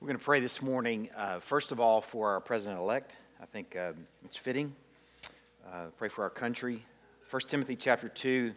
We're 0.00 0.06
going 0.06 0.18
to 0.18 0.24
pray 0.24 0.40
this 0.40 0.62
morning, 0.62 1.10
uh, 1.14 1.40
first 1.40 1.72
of 1.72 1.78
all, 1.78 2.00
for 2.00 2.30
our 2.30 2.40
president 2.40 2.80
elect. 2.80 3.16
I 3.38 3.44
think 3.44 3.76
um, 3.76 4.06
it's 4.24 4.34
fitting. 4.34 4.74
Uh, 5.66 5.88
pray 5.98 6.08
for 6.08 6.22
our 6.22 6.30
country. 6.30 6.86
1 7.28 7.42
Timothy 7.48 7.76
chapter 7.76 8.08
2, 8.08 8.54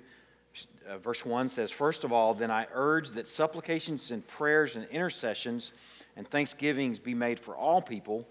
uh, 0.87 0.99
verse 0.99 1.25
1 1.25 1.49
says, 1.49 1.69
First 1.69 2.05
of 2.05 2.13
all, 2.13 2.33
then 2.33 2.49
I 2.49 2.67
urge 2.73 3.09
that 3.09 3.27
supplications 3.27 4.09
and 4.09 4.25
prayers 4.25 4.77
and 4.77 4.87
intercessions 4.87 5.73
and 6.15 6.25
thanksgivings 6.25 6.97
be 6.97 7.13
made 7.13 7.41
for 7.41 7.57
all 7.57 7.81
people, 7.81 8.25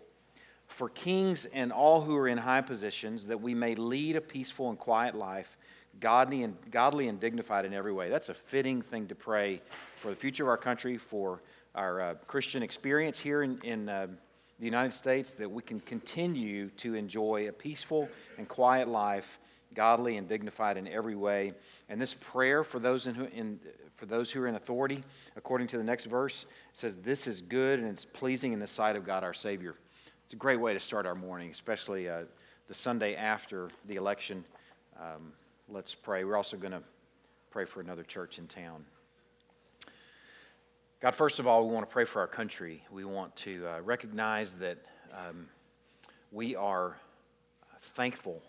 for 0.67 0.89
kings 0.89 1.45
and 1.53 1.71
all 1.71 2.01
who 2.01 2.17
are 2.17 2.29
in 2.29 2.39
high 2.39 2.63
positions, 2.63 3.27
that 3.27 3.43
we 3.43 3.53
may 3.53 3.75
lead 3.75 4.17
a 4.17 4.23
peaceful 4.23 4.71
and 4.71 4.79
quiet 4.79 5.15
life, 5.15 5.59
godly 6.01 6.45
and, 6.45 6.57
godly 6.71 7.09
and 7.09 7.21
dignified 7.21 7.67
in 7.67 7.75
every 7.75 7.93
way. 7.93 8.09
That's 8.09 8.31
a 8.31 8.35
fitting 8.35 8.81
thing 8.81 9.07
to 9.09 9.15
pray 9.15 9.61
for 9.97 10.09
the 10.09 10.17
future 10.17 10.45
of 10.45 10.49
our 10.49 10.57
country, 10.57 10.97
for 10.97 11.43
our 11.75 12.01
uh, 12.01 12.15
Christian 12.27 12.63
experience 12.63 13.19
here 13.19 13.43
in, 13.43 13.61
in 13.63 13.89
uh, 13.89 14.07
the 14.59 14.65
United 14.65 14.93
States, 14.93 15.33
that 15.35 15.51
we 15.51 15.63
can 15.63 15.81
continue 15.81 16.69
to 16.71 16.95
enjoy 16.95 17.49
a 17.49 17.53
peaceful 17.53 18.09
and 18.39 18.49
quiet 18.49 18.89
life, 18.89 19.39
godly 19.75 20.17
and 20.17 20.29
dignified 20.29 20.77
in 20.77 20.87
every 20.87 21.17
way. 21.17 21.55
And 21.89 22.01
this 22.01 22.15
prayer 22.15 22.63
for 22.63 22.79
those 22.79 23.07
in, 23.07 23.27
in 23.27 23.61
for 23.97 24.07
those 24.07 24.33
who 24.33 24.43
are 24.43 24.49
in 24.49 24.57
authority, 24.57 25.05
according 25.37 25.69
to 25.69 25.79
the 25.79 25.85
next 25.85 26.07
verse, 26.07 26.47
says, 26.73 26.97
This 26.97 27.29
is 27.29 27.41
good 27.41 27.79
and 27.79 27.89
it's 27.89 28.05
pleasing 28.05 28.53
in 28.53 28.59
the 28.59 28.67
sight 28.67 28.97
of 28.97 29.07
God 29.07 29.23
our 29.23 29.33
Savior. 29.33 29.77
It's 30.25 30.33
a 30.33 30.37
great 30.37 30.61
way 30.61 30.75
to 30.75 30.81
start 30.81 31.07
our 31.07 31.15
morning, 31.15 31.51
especially 31.51 32.09
uh, 32.09 32.23
the 32.67 32.75
Sunday 32.75 33.15
after 33.15 33.71
the 33.87 33.95
election. 33.95 34.45
Um, 34.99 35.33
let's 35.69 35.95
pray. 35.95 36.25
We're 36.25 36.37
also 36.37 36.57
going 36.57 36.73
to 36.73 36.83
pray 37.51 37.65
for 37.65 37.81
another 37.81 38.03
church 38.03 38.39
in 38.39 38.49
town. 38.49 38.85
God, 41.03 41.17
first 41.17 41.41
of 41.41 41.49
all, 41.49 41.67
we 41.67 41.75
want 41.75 41.85
to 41.85 41.93
pray 41.93 42.05
for 42.05 42.21
our 42.21 42.29
country. 42.29 42.85
We 42.89 43.05
want 43.05 43.35
to 43.39 43.67
uh, 43.67 43.81
recognize 43.81 44.55
that 44.59 44.79
um, 45.13 45.49
we 46.31 46.55
are 46.55 46.97
thankful 47.81 48.41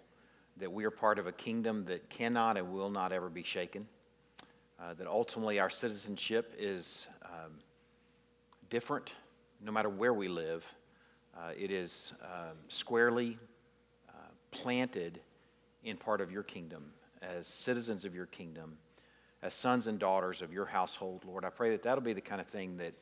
that 0.57 0.71
we 0.71 0.85
are 0.85 0.91
part 0.91 1.17
of 1.17 1.25
a 1.25 1.31
kingdom 1.31 1.83
that 1.85 2.11
cannot 2.11 2.57
and 2.57 2.71
will 2.71 2.91
not 2.91 3.11
ever 3.11 3.27
be 3.27 3.41
shaken. 3.41 3.87
Uh, 4.79 4.93
that 4.93 5.07
ultimately 5.07 5.59
our 5.59 5.71
citizenship 5.71 6.53
is 6.55 7.07
um, 7.25 7.53
different 8.69 9.13
no 9.59 9.71
matter 9.71 9.89
where 9.89 10.13
we 10.13 10.27
live. 10.27 10.63
Uh, 11.35 11.53
it 11.57 11.71
is 11.71 12.13
um, 12.21 12.55
squarely 12.67 13.39
uh, 14.09 14.27
planted 14.51 15.19
in 15.83 15.97
part 15.97 16.21
of 16.21 16.31
your 16.31 16.43
kingdom 16.43 16.93
as 17.19 17.47
citizens 17.47 18.05
of 18.05 18.13
your 18.13 18.27
kingdom 18.27 18.77
as 19.43 19.53
sons 19.53 19.87
and 19.87 19.99
daughters 19.99 20.41
of 20.41 20.53
your 20.53 20.65
household, 20.65 21.25
Lord. 21.27 21.43
I 21.43 21.49
pray 21.49 21.71
that 21.71 21.83
that'll 21.83 22.01
be 22.01 22.13
the 22.13 22.21
kind 22.21 22.39
of 22.39 22.47
thing 22.47 22.77
that, 22.77 22.93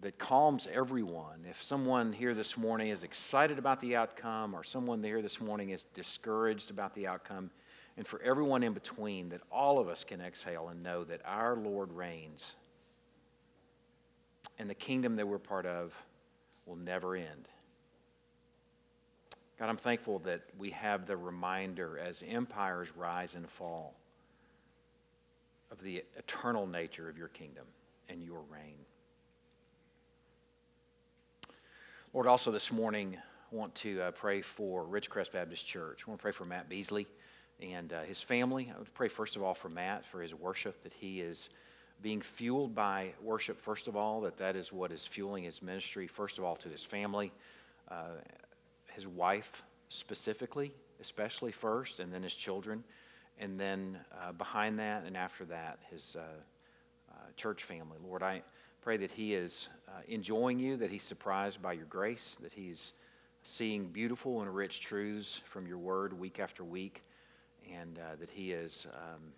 that 0.00 0.18
calms 0.18 0.68
everyone. 0.70 1.46
If 1.48 1.62
someone 1.62 2.12
here 2.12 2.34
this 2.34 2.58
morning 2.58 2.90
is 2.90 3.02
excited 3.02 3.58
about 3.58 3.80
the 3.80 3.96
outcome, 3.96 4.54
or 4.54 4.62
someone 4.62 5.02
here 5.02 5.22
this 5.22 5.40
morning 5.40 5.70
is 5.70 5.84
discouraged 5.94 6.70
about 6.70 6.94
the 6.94 7.06
outcome, 7.06 7.50
and 7.96 8.06
for 8.06 8.20
everyone 8.20 8.62
in 8.62 8.74
between, 8.74 9.30
that 9.30 9.40
all 9.50 9.78
of 9.78 9.88
us 9.88 10.04
can 10.04 10.20
exhale 10.20 10.68
and 10.68 10.82
know 10.82 11.04
that 11.04 11.22
our 11.24 11.56
Lord 11.56 11.90
reigns 11.90 12.54
and 14.58 14.68
the 14.68 14.74
kingdom 14.74 15.16
that 15.16 15.26
we're 15.26 15.38
part 15.38 15.64
of 15.64 15.94
will 16.66 16.76
never 16.76 17.16
end. 17.16 17.48
God, 19.58 19.70
I'm 19.70 19.78
thankful 19.78 20.18
that 20.20 20.42
we 20.58 20.70
have 20.70 21.06
the 21.06 21.16
reminder 21.16 21.98
as 21.98 22.22
empires 22.28 22.88
rise 22.94 23.34
and 23.34 23.48
fall 23.48 23.94
of 25.76 25.84
the 25.84 26.02
eternal 26.16 26.66
nature 26.66 27.08
of 27.08 27.18
your 27.18 27.28
kingdom 27.28 27.64
and 28.08 28.22
your 28.22 28.40
reign. 28.50 28.78
Lord, 32.12 32.26
also 32.26 32.50
this 32.50 32.72
morning, 32.72 33.16
I 33.52 33.54
want 33.54 33.74
to 33.76 34.00
uh, 34.00 34.10
pray 34.12 34.40
for 34.40 34.84
Ridgecrest 34.84 35.32
Baptist 35.32 35.66
Church. 35.66 36.04
I 36.06 36.10
want 36.10 36.20
to 36.20 36.22
pray 36.22 36.32
for 36.32 36.44
Matt 36.44 36.68
Beasley 36.68 37.06
and 37.60 37.92
uh, 37.92 38.02
his 38.02 38.20
family. 38.22 38.72
I 38.74 38.78
would 38.78 38.92
pray, 38.94 39.08
first 39.08 39.36
of 39.36 39.42
all, 39.42 39.54
for 39.54 39.68
Matt, 39.68 40.06
for 40.06 40.22
his 40.22 40.34
worship, 40.34 40.82
that 40.82 40.92
he 40.94 41.20
is 41.20 41.48
being 42.02 42.20
fueled 42.20 42.74
by 42.74 43.12
worship, 43.22 43.60
first 43.60 43.86
of 43.86 43.96
all, 43.96 44.20
that 44.22 44.38
that 44.38 44.56
is 44.56 44.72
what 44.72 44.92
is 44.92 45.06
fueling 45.06 45.44
his 45.44 45.62
ministry, 45.62 46.06
first 46.06 46.38
of 46.38 46.44
all, 46.44 46.56
to 46.56 46.68
his 46.68 46.84
family, 46.84 47.32
uh, 47.90 48.16
his 48.88 49.06
wife 49.06 49.62
specifically, 49.88 50.72
especially 51.00 51.52
first, 51.52 52.00
and 52.00 52.12
then 52.12 52.22
his 52.22 52.34
children 52.34 52.84
and 53.38 53.58
then 53.58 53.98
uh, 54.22 54.32
behind 54.32 54.78
that 54.78 55.04
and 55.04 55.16
after 55.16 55.44
that, 55.46 55.78
his 55.90 56.16
uh, 56.18 56.22
uh, 57.10 57.14
church 57.36 57.64
family. 57.64 57.98
Lord, 58.02 58.22
I 58.22 58.42
pray 58.80 58.96
that 58.98 59.10
he 59.10 59.34
is 59.34 59.68
uh, 59.88 60.00
enjoying 60.08 60.58
you, 60.58 60.76
that 60.76 60.90
he's 60.90 61.02
surprised 61.02 61.60
by 61.60 61.72
your 61.72 61.86
grace, 61.86 62.36
that 62.40 62.52
he's 62.52 62.92
seeing 63.42 63.86
beautiful 63.86 64.42
and 64.42 64.54
rich 64.54 64.80
truths 64.80 65.40
from 65.44 65.66
your 65.66 65.78
word 65.78 66.18
week 66.18 66.40
after 66.40 66.64
week, 66.64 67.02
and 67.72 67.98
uh, 67.98 68.16
that 68.20 68.30
he 68.30 68.52
is. 68.52 68.86
Um, 68.94 69.32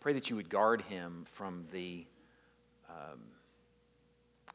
pray 0.00 0.12
that 0.12 0.30
you 0.30 0.36
would 0.36 0.48
guard 0.48 0.82
him 0.82 1.24
from 1.30 1.64
the 1.72 2.06
um, 2.88 3.20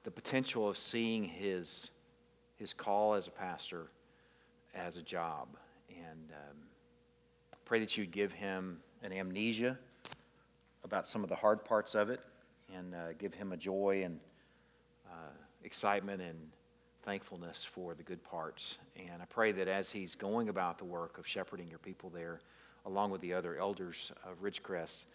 the 0.04 0.12
potential 0.12 0.68
of 0.68 0.78
seeing 0.78 1.24
his 1.26 1.90
his 2.58 2.74
call 2.74 3.14
as 3.14 3.28
a 3.28 3.32
pastor 3.32 3.88
as 4.74 4.98
a 4.98 5.02
job 5.02 5.48
and 5.90 6.32
um, 6.32 6.58
Pray 7.66 7.80
that 7.80 7.98
you'd 7.98 8.12
give 8.12 8.32
him 8.32 8.80
an 9.04 9.14
amnesia 9.14 9.78
about 10.84 11.08
some 11.08 11.24
of 11.24 11.30
the 11.30 11.36
hard 11.36 11.64
parts 11.64 11.96
of 11.96 12.10
it 12.10 12.22
and 12.76 12.94
uh, 12.94 13.14
give 13.18 13.34
him 13.34 13.52
a 13.52 13.58
joy 13.58 14.04
and 14.04 14.20
uh, 15.10 15.32
excitement 15.64 16.22
and 16.22 16.38
thankfulness 17.04 17.64
for 17.64 17.94
the 17.94 18.04
good 18.04 18.24
parts. 18.24 18.78
And 18.98 19.22
I 19.22 19.26
pray 19.26 19.52
that 19.54 19.68
as 19.68 19.92
he's 19.92 20.16
going 20.16 20.50
about 20.50 20.78
the 20.78 20.86
work 20.86 21.18
of 21.18 21.28
shepherding 21.28 21.70
your 21.70 21.80
people 21.80 22.10
there, 22.10 22.40
along 22.86 23.12
with 23.12 23.22
the 23.22 23.34
other 23.34 23.58
elders 23.58 24.12
of 24.26 24.42
Ridgecrest, 24.42 25.06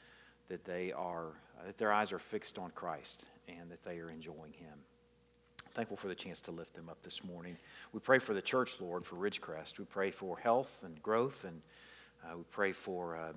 that 0.48 0.64
they 0.64 0.92
are 0.92 1.28
uh, 1.58 1.66
that 1.66 1.78
their 1.78 1.92
eyes 1.92 2.12
are 2.12 2.18
fixed 2.18 2.58
on 2.58 2.70
Christ 2.70 3.24
and 3.48 3.70
that 3.70 3.82
they 3.84 3.98
are 3.98 4.10
enjoying 4.10 4.52
Him. 4.52 4.78
Thankful 5.74 5.96
for 5.96 6.08
the 6.08 6.14
chance 6.14 6.40
to 6.42 6.50
lift 6.50 6.74
them 6.74 6.88
up 6.88 7.02
this 7.02 7.22
morning. 7.24 7.56
We 7.92 8.00
pray 8.00 8.18
for 8.18 8.32
the 8.32 8.42
church, 8.42 8.76
Lord, 8.80 9.04
for 9.04 9.16
Ridgecrest. 9.16 9.78
We 9.78 9.84
pray 9.84 10.10
for 10.10 10.38
health 10.38 10.78
and 10.84 11.02
growth 11.02 11.44
and 11.44 11.60
we 12.36 12.42
pray 12.50 12.72
for 12.72 13.16
um, 13.16 13.34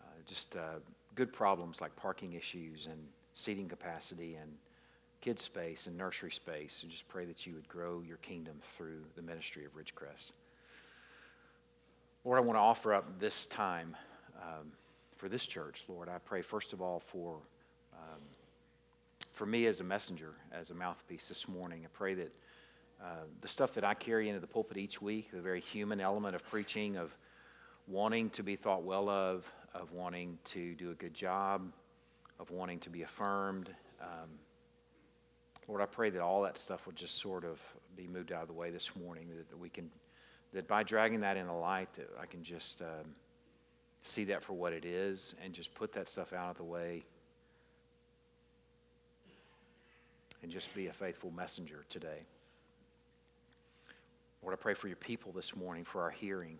uh, 0.00 0.04
just 0.26 0.56
uh, 0.56 0.80
good 1.14 1.32
problems 1.32 1.80
like 1.80 1.94
parking 1.96 2.34
issues 2.34 2.86
and 2.86 2.98
seating 3.34 3.68
capacity 3.68 4.34
and 4.34 4.50
kid 5.20 5.40
space 5.40 5.86
and 5.86 5.96
nursery 5.96 6.30
space. 6.30 6.82
And 6.82 6.90
just 6.90 7.08
pray 7.08 7.24
that 7.24 7.46
you 7.46 7.54
would 7.54 7.68
grow 7.68 8.02
your 8.06 8.18
kingdom 8.18 8.56
through 8.60 9.02
the 9.16 9.22
ministry 9.22 9.64
of 9.64 9.72
Ridgecrest. 9.76 10.32
Lord, 12.24 12.38
I 12.38 12.40
want 12.42 12.56
to 12.56 12.62
offer 12.62 12.94
up 12.94 13.20
this 13.20 13.46
time 13.46 13.96
um, 14.40 14.72
for 15.16 15.28
this 15.28 15.46
church, 15.46 15.84
Lord. 15.88 16.08
I 16.08 16.18
pray, 16.18 16.42
first 16.42 16.72
of 16.72 16.80
all, 16.80 17.00
for, 17.00 17.36
um, 17.92 18.20
for 19.32 19.46
me 19.46 19.66
as 19.66 19.80
a 19.80 19.84
messenger, 19.84 20.34
as 20.52 20.70
a 20.70 20.74
mouthpiece 20.74 21.28
this 21.28 21.48
morning. 21.48 21.82
I 21.84 21.88
pray 21.92 22.14
that 22.14 22.32
uh, 23.02 23.24
the 23.42 23.48
stuff 23.48 23.74
that 23.74 23.84
I 23.84 23.94
carry 23.94 24.28
into 24.28 24.40
the 24.40 24.46
pulpit 24.46 24.78
each 24.78 25.02
week, 25.02 25.30
the 25.32 25.40
very 25.40 25.60
human 25.60 26.00
element 26.00 26.34
of 26.34 26.42
preaching, 26.48 26.96
of 26.96 27.14
wanting 27.86 28.30
to 28.30 28.42
be 28.42 28.56
thought 28.56 28.82
well 28.82 29.08
of, 29.08 29.50
of 29.74 29.92
wanting 29.92 30.38
to 30.44 30.74
do 30.74 30.90
a 30.90 30.94
good 30.94 31.14
job, 31.14 31.72
of 32.40 32.50
wanting 32.50 32.80
to 32.80 32.90
be 32.90 33.02
affirmed. 33.02 33.70
Um, 34.00 34.30
Lord, 35.68 35.80
I 35.80 35.86
pray 35.86 36.10
that 36.10 36.20
all 36.20 36.42
that 36.42 36.58
stuff 36.58 36.86
would 36.86 36.96
just 36.96 37.20
sort 37.20 37.44
of 37.44 37.60
be 37.96 38.06
moved 38.06 38.32
out 38.32 38.42
of 38.42 38.48
the 38.48 38.54
way 38.54 38.70
this 38.70 38.94
morning, 38.96 39.28
that 39.50 39.58
we 39.58 39.68
can, 39.68 39.90
that 40.52 40.68
by 40.68 40.82
dragging 40.82 41.20
that 41.20 41.36
in 41.36 41.46
the 41.46 41.52
light, 41.52 41.92
that 41.94 42.10
I 42.20 42.26
can 42.26 42.42
just 42.42 42.82
um, 42.82 43.14
see 44.02 44.24
that 44.24 44.42
for 44.42 44.52
what 44.52 44.72
it 44.72 44.84
is 44.84 45.34
and 45.42 45.52
just 45.52 45.74
put 45.74 45.92
that 45.94 46.08
stuff 46.08 46.32
out 46.32 46.50
of 46.50 46.56
the 46.56 46.64
way 46.64 47.04
and 50.42 50.52
just 50.52 50.74
be 50.74 50.88
a 50.88 50.92
faithful 50.92 51.30
messenger 51.30 51.84
today. 51.88 52.26
Lord, 54.42 54.52
I 54.52 54.60
pray 54.60 54.74
for 54.74 54.88
your 54.88 54.96
people 54.98 55.32
this 55.32 55.56
morning, 55.56 55.84
for 55.84 56.02
our 56.02 56.10
hearing. 56.10 56.58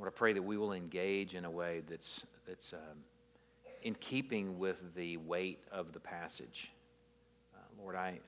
Lord, 0.00 0.10
I 0.14 0.16
pray 0.16 0.32
that 0.32 0.42
we 0.42 0.56
will 0.56 0.72
engage 0.72 1.34
in 1.34 1.44
a 1.44 1.50
way 1.50 1.82
that's, 1.86 2.24
that's 2.48 2.72
um, 2.72 3.04
in 3.82 3.94
keeping 3.96 4.58
with 4.58 4.94
the 4.94 5.18
weight 5.18 5.58
of 5.70 5.92
the 5.92 6.00
passage. 6.00 6.70
Uh, 7.54 7.58
Lord, 7.78 7.96
I, 7.96 8.18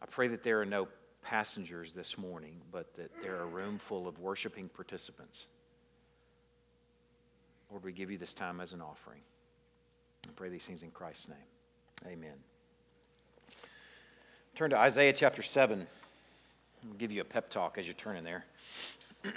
I 0.00 0.06
pray 0.06 0.28
that 0.28 0.42
there 0.42 0.62
are 0.62 0.64
no 0.64 0.88
passengers 1.20 1.92
this 1.92 2.16
morning, 2.16 2.54
but 2.70 2.96
that 2.96 3.10
there 3.22 3.36
are 3.36 3.42
a 3.42 3.48
room 3.48 3.78
full 3.78 4.08
of 4.08 4.18
worshiping 4.18 4.70
participants. 4.70 5.44
Lord, 7.70 7.84
we 7.84 7.92
give 7.92 8.10
you 8.10 8.16
this 8.16 8.32
time 8.32 8.58
as 8.58 8.72
an 8.72 8.80
offering. 8.80 9.20
I 10.26 10.30
pray 10.36 10.48
these 10.48 10.64
things 10.64 10.82
in 10.82 10.90
Christ's 10.90 11.28
name. 11.28 12.10
Amen. 12.14 12.38
Turn 14.54 14.70
to 14.70 14.78
Isaiah 14.78 15.12
chapter 15.12 15.42
7. 15.42 15.86
I'll 16.88 16.94
give 16.94 17.12
you 17.12 17.20
a 17.20 17.26
pep 17.26 17.50
talk 17.50 17.76
as 17.76 17.86
you 17.86 17.92
turn 17.92 18.16
in 18.16 18.24
there. 18.24 18.46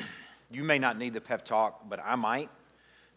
You 0.52 0.64
may 0.64 0.78
not 0.78 0.98
need 0.98 1.14
the 1.14 1.22
pep 1.22 1.44
talk, 1.44 1.90
but 1.90 2.00
I 2.04 2.16
might. 2.16 2.50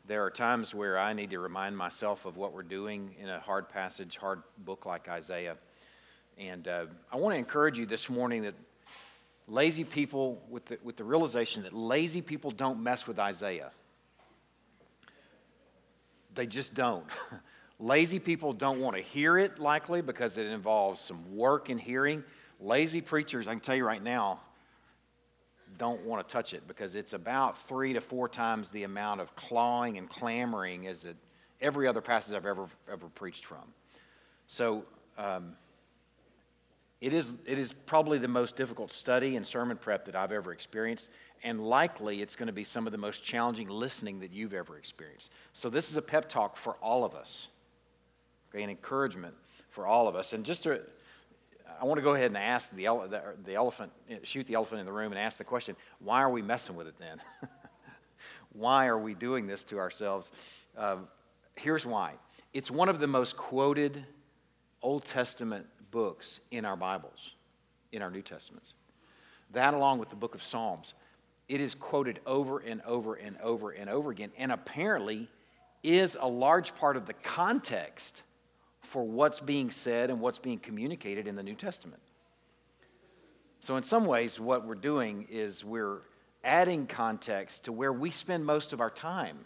There 0.07 0.25
are 0.25 0.31
times 0.31 0.75
where 0.75 0.99
I 0.99 1.13
need 1.13 1.31
to 1.31 1.39
remind 1.39 1.77
myself 1.77 2.25
of 2.25 2.39
what 2.39 2.55
we're 2.55 2.63
doing 2.63 3.15
in 3.21 3.29
a 3.29 3.39
hard 3.39 3.69
passage, 3.69 4.17
hard 4.17 4.43
book 4.57 4.87
like 4.87 5.09
Isaiah. 5.09 5.57
And 6.39 6.67
uh, 6.67 6.87
I 7.13 7.17
want 7.17 7.35
to 7.35 7.39
encourage 7.39 7.79
you 7.79 7.85
this 7.85 8.09
morning 8.09 8.43
that 8.45 8.55
lazy 9.47 9.85
people, 9.85 10.43
with 10.49 10.65
the, 10.67 10.79
with 10.83 10.97
the 10.97 11.05
realization 11.05 11.65
that 11.65 11.75
lazy 11.75 12.23
people 12.23 12.51
don't 12.51 12.83
mess 12.83 13.07
with 13.07 13.19
Isaiah. 13.19 13.71
They 16.35 16.47
just 16.47 16.73
don't. 16.73 17.05
lazy 17.79 18.19
people 18.19 18.55
don't 18.55 18.81
want 18.81 18.97
to 18.97 19.03
hear 19.03 19.37
it, 19.37 19.59
likely, 19.59 20.01
because 20.01 20.39
it 20.39 20.47
involves 20.47 21.03
some 21.03 21.37
work 21.37 21.69
in 21.69 21.77
hearing. 21.77 22.25
Lazy 22.61 23.03
preachers, 23.03 23.47
I 23.47 23.53
can 23.53 23.61
tell 23.61 23.77
you 23.77 23.85
right 23.85 24.03
now, 24.03 24.41
don't 25.79 26.05
want 26.05 26.27
to 26.27 26.33
touch 26.33 26.53
it 26.53 26.67
because 26.67 26.95
it's 26.95 27.13
about 27.13 27.57
three 27.69 27.93
to 27.93 28.01
four 28.01 28.29
times 28.29 28.71
the 28.71 28.83
amount 28.83 29.21
of 29.21 29.35
clawing 29.37 29.97
and 29.97 30.09
clamoring 30.09 30.87
as 30.87 31.05
it, 31.05 31.17
every 31.61 31.87
other 31.87 32.01
passage 32.01 32.35
I've 32.35 32.47
ever, 32.47 32.67
ever 32.91 33.07
preached 33.07 33.45
from. 33.45 33.63
So, 34.47 34.85
um, 35.17 35.57
it 37.01 37.13
is, 37.13 37.33
it 37.47 37.59
is 37.59 37.73
probably 37.73 38.19
the 38.19 38.29
most 38.29 38.57
difficult 38.57 38.91
study 38.91 39.37
and 39.37 39.47
sermon 39.47 39.77
prep 39.77 40.07
that 40.07 40.17
I've 40.17 40.33
ever 40.33 40.53
experienced, 40.53 41.09
and 41.45 41.61
likely 41.61 42.23
it's 42.23 42.35
going 42.35 42.49
to 42.49 42.53
be 42.53 42.65
some 42.65 42.87
of 42.87 42.93
the 42.93 42.99
most 42.99 43.23
challenging 43.23 43.69
listening 43.69 44.19
that 44.21 44.33
you've 44.33 44.53
ever 44.53 44.77
experienced. 44.77 45.31
So, 45.53 45.71
this 45.71 45.91
is 45.91 45.97
a 45.97 46.03
pep 46.03 46.29
talk 46.29 46.57
for 46.57 46.75
all 46.83 47.05
of 47.05 47.15
us, 47.15 47.49
okay, 48.51 48.65
an 48.65 48.71
encouragement 48.71 49.35
for 49.71 49.87
all 49.87 50.09
of 50.09 50.17
us. 50.17 50.33
And 50.33 50.45
just 50.45 50.65
to, 50.65 50.81
I 51.81 51.85
want 51.85 51.99
to 51.99 52.03
go 52.03 52.15
ahead 52.15 52.27
and 52.27 52.37
ask 52.37 52.75
the, 52.75 52.87
ele- 52.87 53.09
the, 53.09 53.23
the 53.45 53.55
elephant, 53.55 53.93
shoot 54.23 54.47
the 54.47 54.55
elephant 54.55 54.81
in 54.81 54.87
the 54.87 54.93
room 54.93 55.13
and 55.13 55.21
ask 55.21 55.39
the 55.39 55.45
question 55.45 55.77
why 56.01 56.23
are 56.23 56.31
we 56.31 56.43
messing 56.43 56.77
with 56.77 56.87
it 56.87 56.99
then? 56.99 57.21
why 58.53 58.87
are 58.87 58.99
we 58.99 59.15
doing 59.15 59.47
this 59.47 59.65
to 59.65 59.79
ourselves? 59.79 60.33
Uh, 60.77 60.97
here's 61.57 61.87
why 61.87 62.15
it's 62.53 62.71
one 62.71 62.89
of 62.89 62.99
the 62.99 63.07
most 63.07 63.37
quoted 63.37 64.05
Old 64.83 65.05
Testament 65.05 65.67
books 65.91 66.41
in 66.51 66.65
our 66.65 66.77
Bibles, 66.77 67.33
in 67.93 68.03
our 68.03 68.11
New 68.11 68.23
Testaments. 68.23 68.75
That, 69.53 69.75
along 69.75 69.99
with 69.99 70.09
the 70.09 70.17
book 70.17 70.35
of 70.35 70.43
Psalms, 70.43 70.95
it 71.49 71.61
is 71.61 71.75
quoted 71.75 72.21
over 72.27 72.59
and 72.59 72.83
over 72.83 73.15
and 73.15 73.37
over 73.43 73.71
and 73.71 73.89
over 73.89 74.11
again, 74.11 74.31
and 74.37 74.53
apparently 74.53 75.29
is 75.83 76.17
a 76.21 76.29
large 76.29 76.75
part 76.75 76.97
of 76.97 77.07
the 77.07 77.15
context 77.15 78.23
for 78.89 79.05
what's 79.05 79.39
being 79.39 79.71
said 79.71 80.11
and 80.11 80.19
what's 80.19 80.39
being 80.39 80.59
communicated 80.59 81.29
in 81.29 81.37
the 81.37 81.43
New 81.43 81.55
Testament. 81.55 82.01
So, 83.61 83.77
in 83.77 83.83
some 83.83 84.07
ways, 84.07 84.41
what 84.41 84.67
we're 84.67 84.77
doing 84.77 85.27
is 85.31 85.63
we're 85.63 85.99
adding 86.43 86.87
context 86.87 87.65
to 87.65 87.73
where 87.73 87.93
we 87.93 88.11
spend 88.11 88.47
most 88.47 88.73
of 88.73 88.81
our 88.81 88.91
time. 88.91 89.39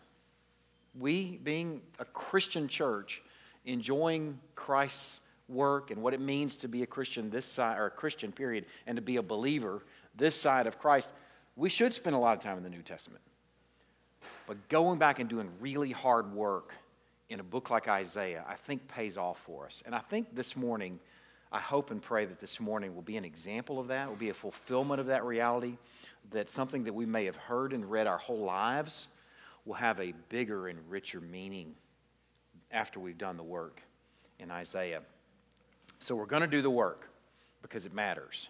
We, 0.98 1.38
being 1.42 1.80
a 1.98 2.04
Christian 2.04 2.68
church, 2.68 3.22
enjoying 3.64 4.38
Christ's 4.54 5.22
work 5.48 5.90
and 5.90 6.02
what 6.02 6.14
it 6.14 6.20
means 6.20 6.56
to 6.58 6.68
be 6.68 6.82
a 6.82 6.86
Christian 6.86 7.28
this 7.28 7.46
side, 7.46 7.78
or 7.78 7.86
a 7.86 7.90
Christian 7.90 8.30
period, 8.30 8.66
and 8.86 8.94
to 8.96 9.02
be 9.02 9.16
a 9.16 9.22
believer 9.22 9.82
this 10.14 10.40
side 10.40 10.68
of 10.68 10.78
Christ, 10.78 11.10
we 11.56 11.68
should 11.68 11.94
spend 11.94 12.14
a 12.14 12.18
lot 12.18 12.36
of 12.36 12.42
time 12.42 12.58
in 12.58 12.62
the 12.62 12.70
New 12.70 12.82
Testament. 12.82 13.22
But 14.46 14.68
going 14.68 14.98
back 14.98 15.18
and 15.18 15.28
doing 15.28 15.48
really 15.60 15.90
hard 15.90 16.32
work 16.32 16.74
in 17.32 17.40
a 17.40 17.42
book 17.42 17.70
like 17.70 17.88
Isaiah, 17.88 18.44
I 18.46 18.56
think 18.56 18.86
pays 18.88 19.16
off 19.16 19.40
for 19.40 19.64
us. 19.64 19.82
And 19.86 19.94
I 19.94 20.00
think 20.00 20.34
this 20.34 20.54
morning, 20.54 21.00
I 21.50 21.60
hope 21.60 21.90
and 21.90 22.02
pray 22.02 22.26
that 22.26 22.40
this 22.40 22.60
morning 22.60 22.94
will 22.94 23.02
be 23.02 23.16
an 23.16 23.24
example 23.24 23.80
of 23.80 23.88
that, 23.88 24.06
will 24.06 24.16
be 24.16 24.28
a 24.28 24.34
fulfillment 24.34 25.00
of 25.00 25.06
that 25.06 25.24
reality, 25.24 25.78
that 26.30 26.50
something 26.50 26.84
that 26.84 26.92
we 26.92 27.06
may 27.06 27.24
have 27.24 27.36
heard 27.36 27.72
and 27.72 27.90
read 27.90 28.06
our 28.06 28.18
whole 28.18 28.44
lives 28.44 29.08
will 29.64 29.74
have 29.74 29.98
a 29.98 30.12
bigger 30.28 30.68
and 30.68 30.78
richer 30.90 31.22
meaning 31.22 31.74
after 32.70 33.00
we've 33.00 33.16
done 33.16 33.38
the 33.38 33.42
work 33.42 33.80
in 34.38 34.50
Isaiah. 34.50 35.00
So 36.00 36.14
we're 36.14 36.26
going 36.26 36.42
to 36.42 36.48
do 36.48 36.60
the 36.60 36.70
work 36.70 37.08
because 37.62 37.86
it 37.86 37.94
matters. 37.94 38.48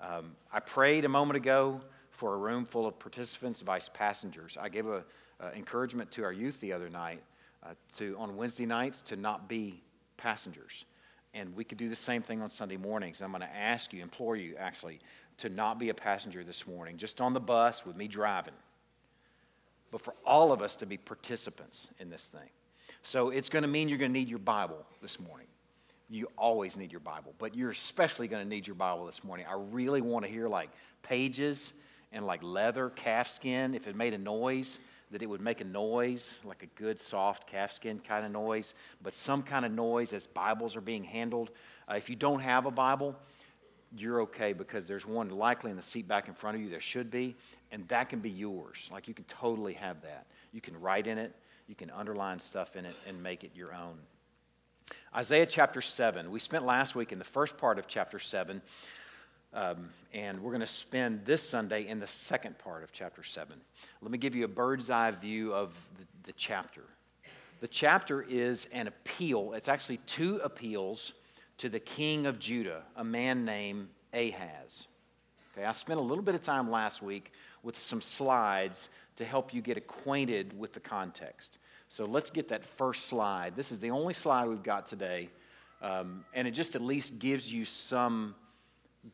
Um, 0.00 0.36
I 0.52 0.60
prayed 0.60 1.04
a 1.04 1.08
moment 1.08 1.36
ago 1.36 1.80
for 2.10 2.34
a 2.34 2.36
room 2.36 2.64
full 2.64 2.86
of 2.86 2.96
participants, 2.96 3.60
vice 3.60 3.88
passengers. 3.88 4.56
I 4.60 4.68
gave 4.68 4.86
a, 4.86 5.02
uh, 5.40 5.50
encouragement 5.56 6.12
to 6.12 6.22
our 6.22 6.32
youth 6.32 6.60
the 6.60 6.72
other 6.72 6.88
night 6.88 7.22
uh, 7.62 7.74
to 7.96 8.16
on 8.18 8.36
Wednesday 8.36 8.66
nights 8.66 9.02
to 9.02 9.16
not 9.16 9.48
be 9.48 9.82
passengers. 10.16 10.84
And 11.32 11.54
we 11.54 11.64
could 11.64 11.78
do 11.78 11.88
the 11.88 11.96
same 11.96 12.22
thing 12.22 12.42
on 12.42 12.50
Sunday 12.50 12.76
mornings. 12.76 13.22
I'm 13.22 13.30
going 13.30 13.42
to 13.42 13.56
ask 13.56 13.92
you, 13.92 14.02
implore 14.02 14.36
you 14.36 14.56
actually, 14.58 14.98
to 15.38 15.48
not 15.48 15.78
be 15.78 15.88
a 15.88 15.94
passenger 15.94 16.42
this 16.42 16.66
morning, 16.66 16.96
just 16.96 17.20
on 17.20 17.34
the 17.34 17.40
bus 17.40 17.86
with 17.86 17.96
me 17.96 18.08
driving, 18.08 18.54
but 19.92 20.00
for 20.00 20.14
all 20.26 20.50
of 20.50 20.60
us 20.60 20.76
to 20.76 20.86
be 20.86 20.96
participants 20.96 21.88
in 22.00 22.10
this 22.10 22.28
thing. 22.28 22.48
So 23.02 23.30
it's 23.30 23.48
going 23.48 23.62
to 23.62 23.68
mean 23.68 23.88
you're 23.88 23.98
going 23.98 24.12
to 24.12 24.18
need 24.18 24.28
your 24.28 24.40
Bible 24.40 24.84
this 25.00 25.20
morning 25.20 25.46
you 26.10 26.28
always 26.36 26.76
need 26.76 26.90
your 26.90 27.00
Bible, 27.00 27.34
but 27.38 27.54
you're 27.54 27.70
especially 27.70 28.26
going 28.26 28.42
to 28.42 28.48
need 28.48 28.66
your 28.66 28.74
Bible 28.74 29.06
this 29.06 29.22
morning. 29.22 29.46
I 29.48 29.54
really 29.54 30.00
want 30.00 30.24
to 30.24 30.30
hear 30.30 30.48
like 30.48 30.70
pages 31.02 31.72
and 32.10 32.26
like 32.26 32.42
leather, 32.42 32.90
calfskin. 32.90 33.74
If 33.74 33.86
it 33.86 33.94
made 33.94 34.12
a 34.12 34.18
noise, 34.18 34.80
that 35.10 35.22
it 35.22 35.26
would 35.26 35.40
make 35.40 35.60
a 35.60 35.64
noise, 35.64 36.40
like 36.44 36.62
a 36.62 36.80
good, 36.80 37.00
soft 37.00 37.46
calfskin 37.46 37.98
kind 38.00 38.24
of 38.24 38.30
noise, 38.30 38.74
but 39.02 39.14
some 39.14 39.42
kind 39.42 39.64
of 39.64 39.72
noise 39.72 40.12
as 40.12 40.26
Bibles 40.26 40.76
are 40.76 40.80
being 40.80 41.04
handled. 41.04 41.50
Uh, 41.90 41.94
if 41.94 42.08
you 42.08 42.16
don't 42.16 42.40
have 42.40 42.66
a 42.66 42.70
Bible, 42.70 43.16
you're 43.96 44.22
okay 44.22 44.52
because 44.52 44.86
there's 44.86 45.06
one 45.06 45.30
likely 45.30 45.70
in 45.70 45.76
the 45.76 45.82
seat 45.82 46.06
back 46.06 46.28
in 46.28 46.34
front 46.34 46.56
of 46.56 46.62
you. 46.62 46.68
There 46.68 46.80
should 46.80 47.10
be, 47.10 47.36
and 47.72 47.86
that 47.88 48.08
can 48.08 48.20
be 48.20 48.30
yours. 48.30 48.88
Like 48.92 49.08
you 49.08 49.14
can 49.14 49.24
totally 49.24 49.74
have 49.74 50.00
that. 50.02 50.26
You 50.52 50.60
can 50.60 50.80
write 50.80 51.06
in 51.06 51.18
it, 51.18 51.34
you 51.66 51.74
can 51.74 51.90
underline 51.90 52.38
stuff 52.38 52.76
in 52.76 52.84
it, 52.84 52.94
and 53.06 53.20
make 53.22 53.42
it 53.42 53.50
your 53.54 53.74
own. 53.74 53.98
Isaiah 55.14 55.46
chapter 55.46 55.80
7. 55.80 56.30
We 56.30 56.38
spent 56.38 56.64
last 56.64 56.94
week 56.94 57.10
in 57.10 57.18
the 57.18 57.24
first 57.24 57.58
part 57.58 57.78
of 57.78 57.88
chapter 57.88 58.18
7, 58.18 58.62
um, 59.52 59.90
and 60.12 60.40
we're 60.40 60.50
going 60.50 60.60
to 60.60 60.66
spend 60.66 61.24
this 61.24 61.48
Sunday 61.48 61.86
in 61.86 62.00
the 62.00 62.06
second 62.06 62.58
part 62.58 62.84
of 62.84 62.92
chapter 62.92 63.22
7. 63.22 63.56
Let 64.00 64.10
me 64.10 64.18
give 64.18 64.34
you 64.34 64.44
a 64.44 64.48
bird's 64.48 64.90
eye 64.90 65.10
view 65.10 65.52
of 65.52 65.74
the, 65.98 66.04
the 66.24 66.32
chapter. 66.32 66.82
The 67.60 67.68
chapter 67.68 68.22
is 68.22 68.66
an 68.72 68.86
appeal, 68.86 69.52
it's 69.54 69.68
actually 69.68 69.98
two 70.06 70.40
appeals 70.42 71.12
to 71.58 71.68
the 71.68 71.80
king 71.80 72.26
of 72.26 72.38
Judah, 72.38 72.82
a 72.96 73.04
man 73.04 73.44
named 73.44 73.88
Ahaz. 74.14 74.86
Okay, 75.52 75.66
I 75.66 75.72
spent 75.72 75.98
a 75.98 76.02
little 76.02 76.24
bit 76.24 76.34
of 76.34 76.42
time 76.42 76.70
last 76.70 77.02
week 77.02 77.32
with 77.62 77.76
some 77.76 78.00
slides 78.00 78.88
to 79.16 79.24
help 79.24 79.52
you 79.52 79.60
get 79.60 79.76
acquainted 79.76 80.58
with 80.58 80.72
the 80.72 80.80
context. 80.80 81.58
So 81.88 82.06
let's 82.06 82.30
get 82.30 82.48
that 82.48 82.64
first 82.64 83.06
slide. 83.08 83.56
This 83.56 83.72
is 83.72 83.78
the 83.78 83.90
only 83.90 84.14
slide 84.14 84.46
we've 84.46 84.62
got 84.62 84.86
today, 84.86 85.28
um, 85.82 86.24
and 86.32 86.48
it 86.48 86.52
just 86.52 86.76
at 86.76 86.80
least 86.80 87.18
gives 87.18 87.52
you 87.52 87.66
some 87.66 88.34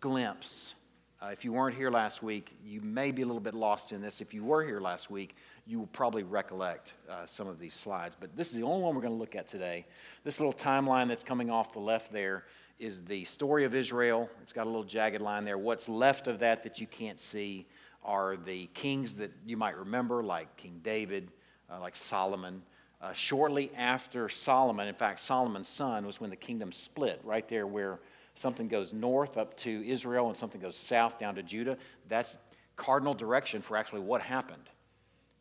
glimpse. 0.01 0.75
Uh, 1.23 1.29
if 1.29 1.45
you 1.45 1.53
weren't 1.53 1.75
here 1.75 1.91
last 1.91 2.23
week, 2.23 2.55
you 2.63 2.81
may 2.83 3.11
be 3.11 3.23
a 3.23 3.27
little 3.27 3.41
bit 3.41 3.55
lost 3.55 3.93
in 3.93 4.03
this. 4.03 4.21
If 4.21 4.35
you 4.35 4.45
were 4.45 4.63
here 4.63 4.81
last 4.81 5.11
week, 5.11 5.35
you 5.67 5.79
will 5.79 5.87
probably 5.87 6.23
recollect 6.23 6.93
uh, 7.09 7.25
some 7.25 7.49
of 7.49 7.59
these 7.59 7.73
slides. 7.73 8.15
But 8.19 8.37
this 8.37 8.51
is 8.51 8.57
the 8.57 8.63
only 8.63 8.83
one 8.83 8.95
we're 8.95 9.01
going 9.01 9.15
to 9.15 9.19
look 9.19 9.35
at 9.35 9.47
today. 9.47 9.87
This 10.25 10.41
little 10.41 10.53
timeline 10.53 11.09
that's 11.09 11.25
coming 11.25 11.51
off 11.51 11.73
the 11.73 11.81
left 11.81 12.13
there 12.13 12.45
is 12.79 13.03
the 13.03 13.25
story 13.25 13.65
of 13.65 13.75
Israel. 13.75 14.29
It's 14.43 14.53
got 14.53 14.65
a 14.65 14.71
little 14.71 14.85
jagged 14.85 15.23
line 15.23 15.45
there. 15.45 15.57
What's 15.57 15.89
left 15.89 16.29
of 16.29 16.41
that 16.41 16.63
that 16.65 16.81
you 16.81 16.87
can't 16.87 17.19
see 17.19 17.67
are 18.05 18.37
the 18.37 18.67
kings 18.75 19.17
that 19.17 19.33
you 19.47 19.57
might 19.57 19.77
remember, 19.77 20.23
like 20.23 20.55
King 20.57 20.81
David, 20.83 21.31
uh, 21.71 21.81
like 21.81 21.97
Solomon. 21.97 22.63
Uh, 23.01 23.13
shortly 23.13 23.71
after 23.77 24.29
Solomon, 24.29 24.87
in 24.87 24.95
fact, 24.95 25.21
Solomon's 25.21 25.69
son 25.69 26.07
was 26.07 26.21
when 26.21 26.31
the 26.31 26.37
kingdom 26.37 26.73
split, 26.73 27.21
right 27.25 27.49
there 27.49 27.67
where 27.67 28.01
something 28.37 28.69
goes 28.69 28.93
north 28.93 29.37
up 29.37 29.57
to 29.59 29.89
Israel 29.89 30.29
and 30.29 30.37
something 30.37 30.61
goes 30.61 30.77
south 30.77 31.19
down 31.19 31.35
to 31.35 31.43
Judah. 31.43 31.77
That's 32.09 32.39
cardinal 32.77 33.15
direction 33.15 33.63
for 33.63 33.77
actually 33.77 34.03
what 34.03 34.21
happened. 34.21 34.71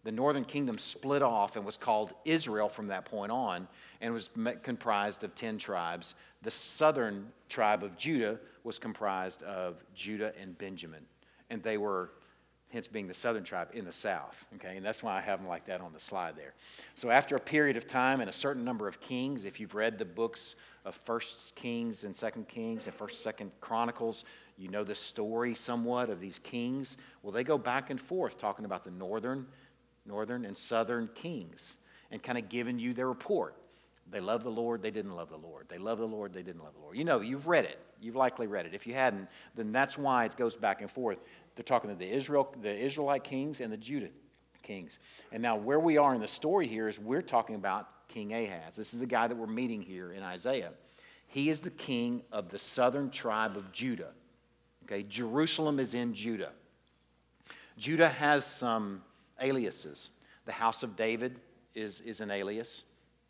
The 0.04 0.12
northern 0.12 0.46
kingdom 0.46 0.78
split 0.78 1.22
off 1.22 1.56
and 1.56 1.66
was 1.66 1.78
called 1.78 2.14
Israel 2.26 2.70
from 2.70 2.88
that 2.88 3.06
point 3.06 3.32
on 3.32 3.68
and 4.02 4.14
was 4.14 4.30
comprised 4.62 5.24
of 5.24 5.34
10 5.34 5.58
tribes. 5.58 6.14
The 6.44 6.52
southern 6.52 7.32
tribe 7.50 7.84
of 7.84 7.98
Judah 7.98 8.40
was 8.64 8.78
comprised 8.78 9.42
of 9.44 9.84
Judah 9.96 10.32
and 10.40 10.56
Benjamin. 10.58 11.06
And 11.50 11.64
they 11.64 11.78
were 11.78 12.12
hence 12.70 12.88
being 12.88 13.08
the 13.08 13.14
southern 13.14 13.44
tribe 13.44 13.70
in 13.74 13.86
the 13.86 13.92
south. 13.92 14.46
Okay, 14.56 14.78
and 14.78 14.86
that's 14.86 15.02
why 15.02 15.18
I 15.18 15.22
have 15.22 15.40
them 15.40 15.48
like 15.48 15.66
that 15.68 15.82
on 15.82 15.94
the 15.94 16.00
slide 16.00 16.36
there. 16.36 16.54
So 16.96 17.10
after 17.10 17.36
a 17.36 17.40
period 17.40 17.78
of 17.78 17.88
time 17.88 18.22
and 18.22 18.30
a 18.30 18.34
certain 18.34 18.64
number 18.64 18.88
of 18.88 19.00
kings, 19.00 19.46
if 19.46 19.60
you've 19.60 19.76
read 19.76 19.98
the 19.98 20.06
books 20.06 20.56
of 20.84 20.96
First 20.96 21.56
Kings 21.56 22.04
and 22.04 22.16
Second 22.16 22.48
Kings 22.48 22.88
and 22.88 22.96
First 22.96 23.24
Second 23.24 23.52
Chronicles, 23.62 24.26
you 24.58 24.70
know 24.70 24.84
the 24.84 24.96
story 24.96 25.54
somewhat 25.56 26.10
of 26.10 26.20
these 26.20 26.40
kings. 26.40 26.98
Well, 27.24 27.32
they 27.32 27.44
go 27.44 27.58
back 27.58 27.90
and 27.90 28.00
forth 28.00 28.38
talking 28.38 28.66
about 28.66 28.84
the 28.84 28.92
northern, 28.92 29.48
northern 30.06 30.46
and 30.46 30.58
southern 30.58 31.10
kings 31.14 31.78
and 32.12 32.22
kind 32.22 32.38
of 32.38 32.50
giving 32.50 32.80
you 32.80 32.94
their 32.94 33.08
report. 33.08 33.56
They 34.12 34.20
love 34.20 34.44
the 34.44 34.52
Lord, 34.52 34.84
they 34.84 34.92
didn't 34.92 35.16
love 35.16 35.30
the 35.30 35.38
Lord. 35.38 35.68
They 35.68 35.80
love 35.80 35.98
the 35.98 36.08
Lord, 36.08 36.32
they 36.32 36.44
didn't 36.44 36.64
love 36.64 36.74
the 36.76 36.82
Lord. 36.82 36.96
You 36.96 37.04
know, 37.04 37.22
you've 37.22 37.48
read 37.48 37.66
it. 37.66 37.80
You've 38.00 38.16
likely 38.16 38.46
read 38.46 38.66
it. 38.66 38.74
If 38.74 38.86
you 38.86 38.94
hadn't, 38.94 39.28
then 39.56 39.72
that's 39.72 39.98
why 39.98 40.26
it 40.26 40.36
goes 40.36 40.56
back 40.56 40.82
and 40.82 40.92
forth. 40.92 41.18
They're 41.56 41.64
talking 41.64 41.90
to 41.90 41.96
the 41.96 42.10
Israel, 42.10 42.54
the 42.62 42.76
Israelite 42.76 43.24
kings 43.24 43.62
and 43.62 43.72
the 43.72 43.78
Judah 43.78 44.10
kings. 44.62 45.00
And 45.32 45.42
now 45.42 45.56
where 45.56 45.80
we 45.80 45.98
are 45.98 46.14
in 46.14 46.22
the 46.22 46.28
story 46.28 46.68
here 46.68 46.88
is 46.88 47.00
we're 47.00 47.22
talking 47.22 47.56
about 47.56 47.88
King 48.08 48.34
Ahaz. 48.34 48.76
This 48.76 48.94
is 48.94 49.00
the 49.00 49.06
guy 49.06 49.28
that 49.28 49.36
we're 49.36 49.48
meeting 49.48 49.82
here 49.82 50.12
in 50.12 50.24
Isaiah. 50.24 50.72
He 51.28 51.50
is 51.50 51.62
the 51.62 51.72
king 51.72 52.24
of 52.32 52.50
the 52.50 52.60
southern 52.60 53.10
tribe 53.10 53.58
of 53.58 53.72
Judah. 53.72 54.12
Okay, 54.84 55.04
Jerusalem 55.04 55.80
is 55.80 55.94
in 55.94 56.14
Judah. 56.14 56.52
Judah 57.78 58.10
has 58.10 58.46
some 58.46 59.02
aliases. 59.42 60.10
The 60.46 60.52
house 60.52 60.84
of 60.84 60.96
David 60.96 61.40
is, 61.74 62.02
is 62.02 62.22
an 62.22 62.32
alias. 62.32 62.84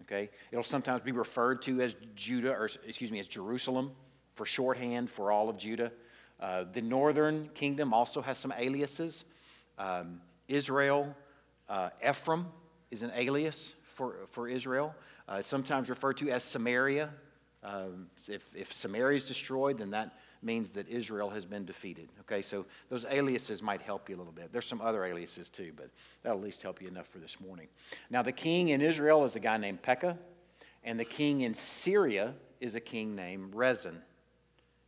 Okay, 0.04 0.30
it'll 0.52 0.64
sometimes 0.64 1.02
be 1.02 1.14
referred 1.14 1.62
to 1.64 1.82
as 1.82 1.96
Judah, 2.16 2.52
or 2.52 2.70
excuse 2.86 3.12
me, 3.12 3.20
as 3.20 3.28
Jerusalem 3.28 3.92
for 4.36 4.46
shorthand 4.46 5.10
for 5.10 5.32
all 5.32 5.50
of 5.50 5.58
Judah. 5.58 5.92
Uh, 6.40 6.66
the 6.74 6.82
northern 6.82 7.50
kingdom 7.54 7.94
also 7.94 8.22
has 8.22 8.38
some 8.38 8.54
aliases. 8.58 9.24
Um, 9.78 10.22
Israel, 10.48 11.16
uh, 11.70 11.90
Ephraim 12.08 12.48
is 12.92 13.04
an 13.04 13.12
alias 13.16 13.74
for, 13.94 14.16
for 14.30 14.48
Israel. 14.48 14.94
Uh, 15.28 15.38
it's 15.40 15.50
sometimes 15.50 15.90
referred 15.90 16.18
to 16.18 16.30
as 16.30 16.44
Samaria. 16.44 17.10
Um, 17.64 18.08
if, 18.28 18.56
if 18.56 18.74
Samaria 18.74 19.18
is 19.18 19.26
destroyed, 19.26 19.80
then 19.80 19.90
that 19.92 20.20
means 20.44 20.74
that 20.74 20.88
Israel 20.88 21.30
has 21.32 21.46
been 21.46 21.66
defeated. 21.66 22.10
Okay, 22.22 22.42
so 22.42 22.66
those 22.90 23.06
aliases 23.06 23.64
might 23.64 23.82
help 23.82 24.08
you 24.10 24.16
a 24.16 24.20
little 24.20 24.32
bit. 24.32 24.52
There's 24.52 24.68
some 24.68 24.82
other 24.82 25.04
aliases 25.04 25.50
too, 25.50 25.72
but 25.76 25.90
that'll 26.22 26.38
at 26.38 26.44
least 26.44 26.62
help 26.62 26.82
you 26.82 26.88
enough 26.88 27.08
for 27.08 27.18
this 27.18 27.40
morning. 27.40 27.68
Now, 28.12 28.22
the 28.22 28.32
king 28.32 28.70
in 28.70 28.82
Israel 28.82 29.24
is 29.24 29.36
a 29.36 29.40
guy 29.40 29.58
named 29.58 29.82
Pekah, 29.82 30.18
and 30.84 31.00
the 31.00 31.06
king 31.06 31.42
in 31.42 31.56
Syria 31.56 32.36
is 32.62 32.76
a 32.76 32.80
king 32.80 33.16
named 33.16 33.56
Rezin. 33.56 34.00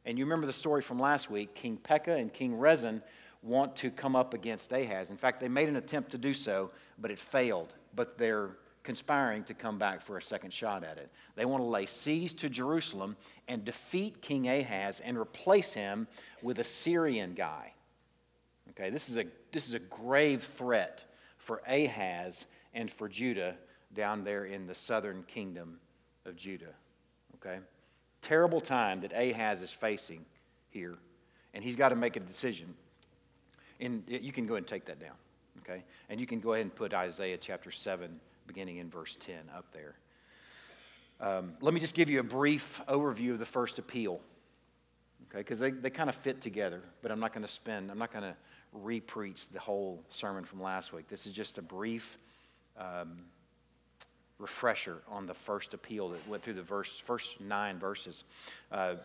And 0.08 0.18
you 0.18 0.24
remember 0.24 0.48
the 0.48 0.54
story 0.54 0.82
from 0.82 1.00
last 1.00 1.30
week 1.30 1.54
King 1.54 1.76
Pekah 1.76 2.16
and 2.16 2.34
King 2.34 2.58
Rezin 2.58 3.04
want 3.44 3.76
to 3.76 3.92
come 3.92 4.16
up 4.16 4.34
against 4.34 4.72
Ahaz. 4.72 5.10
In 5.12 5.18
fact, 5.18 5.42
they 5.42 5.50
made 5.50 5.68
an 5.68 5.76
attempt 5.76 6.12
to 6.12 6.18
do 6.18 6.34
so, 6.34 6.72
but 6.98 7.12
it 7.12 7.20
failed. 7.20 7.76
But 7.94 8.18
they're 8.18 8.52
conspiring 8.84 9.44
to 9.44 9.54
come 9.54 9.78
back 9.78 10.02
for 10.02 10.18
a 10.18 10.22
second 10.22 10.54
shot 10.54 10.86
at 10.86 10.98
it. 10.98 11.12
They 11.36 11.44
want 11.44 11.62
to 11.62 11.68
lay 11.68 11.86
siege 11.86 12.36
to 12.36 12.50
Jerusalem 12.50 13.18
and 13.50 13.66
defeat 13.66 14.22
King 14.22 14.48
Ahaz 14.48 15.02
and 15.02 15.18
replace 15.18 15.74
him 15.74 16.08
with 16.42 16.60
a 16.60 16.64
Syrian 16.64 17.34
guy. 17.34 17.74
Okay, 18.70 18.90
this 18.90 19.10
is 19.10 19.18
a, 19.18 19.26
this 19.52 19.68
is 19.68 19.74
a 19.74 19.80
grave 19.80 20.42
threat 20.56 21.04
for 21.38 21.62
Ahaz 21.68 22.46
and 22.74 22.90
for 22.90 23.10
Judah 23.10 23.56
down 23.94 24.24
there 24.24 24.46
in 24.46 24.68
the 24.68 24.76
southern 24.76 25.24
kingdom 25.24 25.80
of 26.26 26.38
Judah. 26.38 26.76
Okay? 27.36 27.60
Terrible 28.22 28.62
time 28.62 29.02
that 29.02 29.14
Ahaz 29.14 29.62
is 29.62 29.72
facing 29.72 30.26
here, 30.70 30.96
and 31.54 31.64
he's 31.64 31.76
got 31.76 31.90
to 31.90 31.96
make 31.96 32.16
a 32.16 32.20
decision. 32.20 32.74
And 33.80 34.04
you 34.08 34.32
can 34.32 34.48
go 34.48 34.56
ahead 34.56 34.64
and 34.64 34.68
take 34.68 34.86
that 34.86 35.00
down, 35.00 35.16
okay? 35.60 35.84
And 36.10 36.20
you 36.20 36.26
can 36.26 36.40
go 36.40 36.54
ahead 36.54 36.66
and 36.66 36.76
put 36.76 36.94
Isaiah 36.94 37.38
chapter 37.38 37.70
7 37.72 38.20
beginning 38.48 38.78
in 38.78 38.90
verse 38.90 39.16
10 39.20 39.36
up 39.56 39.66
there. 39.72 39.96
Um, 41.20 41.54
let 41.62 41.74
me 41.74 41.80
just 41.80 41.96
give 41.96 42.10
you 42.10 42.20
a 42.20 42.24
brief 42.24 42.82
overview 42.88 43.34
of 43.34 43.40
the 43.40 43.46
first 43.46 43.80
appeal, 43.80 44.20
okay, 45.30 45.40
because 45.40 45.60
they, 45.60 45.72
they 45.72 45.90
kind 45.90 46.10
of 46.10 46.16
fit 46.16 46.42
together, 46.42 46.82
but 47.02 47.12
I'm 47.12 47.20
not 47.20 47.34
going 47.34 47.46
to 47.46 47.52
spend, 47.52 47.92
I'm 47.92 47.98
not 47.98 48.12
going 48.12 48.24
to 48.24 48.36
re-preach 48.74 49.48
the 49.50 49.60
whole 49.60 50.04
sermon 50.10 50.44
from 50.44 50.62
last 50.62 50.94
week. 50.94 51.08
This 51.08 51.26
is 51.26 51.34
just 51.34 51.58
a 51.58 51.62
brief 51.62 52.18
um, 52.78 53.18
refresher 54.40 54.98
on 55.10 55.26
the 55.26 55.34
first 55.34 55.74
appeal 55.74 56.10
that 56.10 56.28
went 56.28 56.44
through 56.44 56.54
the 56.54 56.62
verse, 56.62 56.98
first 56.98 57.40
nine 57.42 57.80
verses. 57.80 58.24
Uh, 58.72 58.96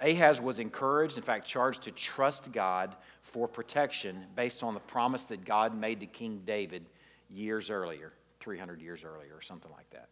Ahaz 0.00 0.40
was 0.40 0.58
encouraged, 0.58 1.16
in 1.16 1.22
fact, 1.22 1.46
charged 1.46 1.82
to 1.84 1.90
trust 1.90 2.52
God 2.52 2.94
for 3.22 3.48
protection 3.48 4.24
based 4.36 4.62
on 4.62 4.74
the 4.74 4.80
promise 4.80 5.24
that 5.24 5.44
God 5.44 5.74
made 5.74 6.00
to 6.00 6.06
King 6.06 6.42
David 6.44 6.84
years 7.30 7.70
earlier. 7.70 8.12
300 8.46 8.80
years 8.80 9.02
earlier 9.02 9.34
or 9.34 9.42
something 9.42 9.72
like 9.72 9.90
that, 9.90 10.08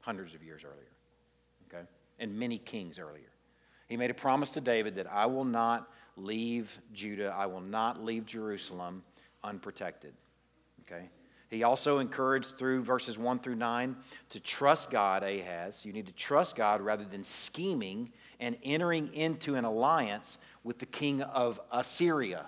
hundreds 0.00 0.32
of 0.32 0.44
years 0.44 0.62
earlier, 0.64 0.92
okay? 1.68 1.84
And 2.20 2.38
many 2.38 2.58
kings 2.58 3.00
earlier. 3.00 3.32
He 3.88 3.96
made 3.96 4.12
a 4.12 4.14
promise 4.14 4.50
to 4.50 4.60
David 4.60 4.94
that 4.94 5.10
I 5.10 5.26
will 5.26 5.44
not 5.44 5.90
leave 6.16 6.78
Judah, 6.92 7.34
I 7.36 7.46
will 7.46 7.60
not 7.60 8.04
leave 8.04 8.26
Jerusalem 8.26 9.02
unprotected, 9.42 10.14
okay? 10.82 11.08
He 11.50 11.62
also 11.62 11.98
encouraged 11.98 12.58
through 12.58 12.82
verses 12.82 13.18
1 13.18 13.38
through 13.38 13.54
9 13.56 13.96
to 14.30 14.40
trust 14.40 14.90
God, 14.90 15.22
Ahaz. 15.22 15.84
You 15.84 15.92
need 15.92 16.06
to 16.06 16.12
trust 16.12 16.56
God 16.56 16.80
rather 16.80 17.04
than 17.04 17.22
scheming 17.22 18.10
and 18.40 18.56
entering 18.64 19.12
into 19.14 19.54
an 19.54 19.64
alliance 19.64 20.38
with 20.64 20.78
the 20.78 20.86
king 20.86 21.22
of 21.22 21.60
Assyria, 21.70 22.46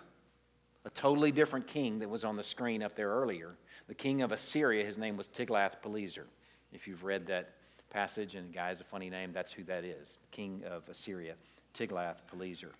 a 0.85 0.91
totally 0.91 1.31
different 1.31 1.67
king 1.67 2.01
that 2.01 2.11
was 2.11 2.25
on 2.25 2.37
the 2.37 2.43
screen 2.43 2.83
up 2.83 2.97
there 2.97 3.11
earlier 3.11 3.57
the 3.89 3.95
king 3.95 4.23
of 4.23 4.33
Assyria, 4.33 4.85
his 4.85 4.99
name 4.99 5.17
was 5.17 5.29
Tiglath-Pileser. 5.29 6.27
If 6.73 6.89
you've 6.89 7.05
read 7.05 7.27
that 7.27 7.51
passage, 7.91 8.35
and 8.35 8.53
guy's 8.53 8.81
a 8.81 8.85
funny 8.85 9.11
name, 9.11 9.33
that's 9.33 9.53
who 9.53 9.63
that 9.65 9.85
is, 9.85 10.19
the 10.23 10.37
king 10.37 10.63
of 10.69 10.89
Assyria, 10.89 11.35
Tiglath-Pileser. 11.75 12.73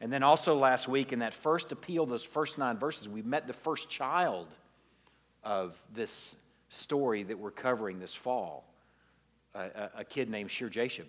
And 0.00 0.12
then 0.12 0.22
also 0.22 0.56
last 0.56 0.88
week 0.88 1.12
in 1.12 1.18
that 1.18 1.34
first 1.34 1.72
appeal, 1.72 2.06
those 2.06 2.22
first 2.22 2.58
nine 2.58 2.78
verses, 2.78 3.08
we 3.08 3.22
met 3.22 3.46
the 3.46 3.52
first 3.52 3.88
child 3.88 4.54
of 5.44 5.80
this 5.94 6.36
story 6.68 7.22
that 7.24 7.38
we're 7.38 7.50
covering 7.50 7.98
this 7.98 8.14
fall, 8.14 8.64
a, 9.54 9.90
a, 9.98 10.04
kid 10.04 10.30
named 10.30 10.50
Shear-Jashub. 10.50 11.06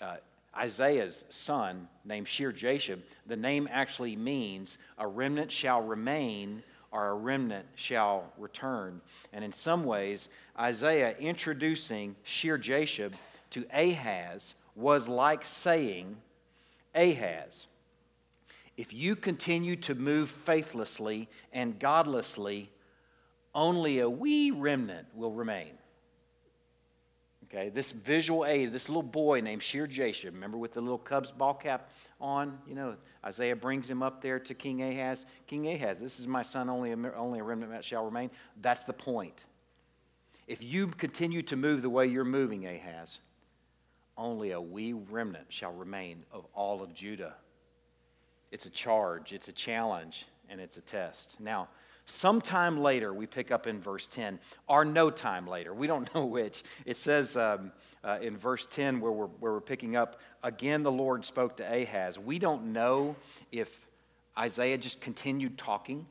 Uh, 0.00 0.16
Isaiah's 0.56 1.24
son, 1.28 1.88
named 2.04 2.28
Shear-Jashub, 2.28 3.00
the 3.26 3.36
name 3.36 3.68
actually 3.70 4.16
means 4.16 4.78
a 4.98 5.06
remnant 5.06 5.50
shall 5.50 5.82
remain 5.82 6.62
or 6.92 7.08
a 7.08 7.14
remnant 7.14 7.66
shall 7.74 8.32
return. 8.38 9.00
And 9.32 9.44
in 9.44 9.52
some 9.52 9.84
ways, 9.84 10.28
Isaiah 10.58 11.16
introducing 11.18 12.14
Shear-Jashub 12.22 13.12
to 13.50 13.66
Ahaz 13.72 14.54
was 14.76 15.08
like 15.08 15.44
saying, 15.44 16.16
Ahaz, 16.94 17.66
if 18.76 18.92
you 18.92 19.16
continue 19.16 19.76
to 19.76 19.94
move 19.94 20.30
faithlessly 20.30 21.28
and 21.52 21.78
godlessly, 21.78 22.70
only 23.54 24.00
a 24.00 24.08
wee 24.08 24.50
remnant 24.50 25.06
will 25.14 25.32
remain. 25.32 25.72
Okay, 27.44 27.68
this 27.68 27.92
visual 27.92 28.44
aid, 28.44 28.72
this 28.72 28.88
little 28.88 29.02
boy 29.02 29.40
named 29.40 29.62
Shear-Jashub, 29.62 30.32
remember 30.32 30.56
with 30.56 30.72
the 30.72 30.80
little 30.80 30.98
Cubs 30.98 31.30
ball 31.30 31.54
cap 31.54 31.88
on? 32.20 32.58
You 32.66 32.74
know, 32.74 32.96
Isaiah 33.24 33.54
brings 33.54 33.88
him 33.88 34.02
up 34.02 34.20
there 34.20 34.40
to 34.40 34.54
King 34.54 34.82
Ahaz. 34.82 35.24
King 35.46 35.68
Ahaz, 35.68 35.98
this 36.00 36.18
is 36.18 36.26
my 36.26 36.42
son, 36.42 36.68
only 36.68 36.90
a, 36.90 36.96
only 37.14 37.38
a 37.38 37.44
remnant 37.44 37.84
shall 37.84 38.04
remain. 38.04 38.30
That's 38.60 38.84
the 38.84 38.92
point. 38.92 39.44
If 40.48 40.64
you 40.64 40.88
continue 40.88 41.42
to 41.42 41.56
move 41.56 41.82
the 41.82 41.90
way 41.90 42.06
you're 42.06 42.24
moving, 42.24 42.66
Ahaz, 42.66 43.18
only 44.16 44.50
a 44.50 44.60
wee 44.60 44.92
remnant 44.92 45.46
shall 45.48 45.72
remain 45.72 46.24
of 46.32 46.46
all 46.54 46.82
of 46.82 46.92
Judah. 46.92 47.34
It's 48.50 48.66
a 48.66 48.70
charge, 48.70 49.32
it's 49.32 49.48
a 49.48 49.52
challenge, 49.52 50.26
and 50.48 50.60
it's 50.60 50.76
a 50.76 50.80
test. 50.80 51.40
Now, 51.40 51.68
Sometime 52.06 52.80
later, 52.80 53.14
we 53.14 53.26
pick 53.26 53.50
up 53.50 53.66
in 53.66 53.80
verse 53.80 54.06
10, 54.06 54.38
or 54.68 54.84
no 54.84 55.10
time 55.10 55.46
later. 55.46 55.72
We 55.72 55.86
don't 55.86 56.12
know 56.14 56.26
which. 56.26 56.62
It 56.84 56.96
says 56.96 57.36
um, 57.36 57.72
uh, 58.02 58.18
in 58.20 58.36
verse 58.36 58.66
10, 58.66 59.00
where 59.00 59.12
we're, 59.12 59.26
where 59.26 59.52
we're 59.52 59.60
picking 59.60 59.96
up, 59.96 60.20
again, 60.42 60.82
the 60.82 60.92
Lord 60.92 61.24
spoke 61.24 61.56
to 61.56 61.82
Ahaz. 61.82 62.18
We 62.18 62.38
don't 62.38 62.72
know 62.72 63.16
if 63.52 63.70
Isaiah 64.36 64.78
just 64.78 65.00
continued 65.00 65.56
talking. 65.56 66.06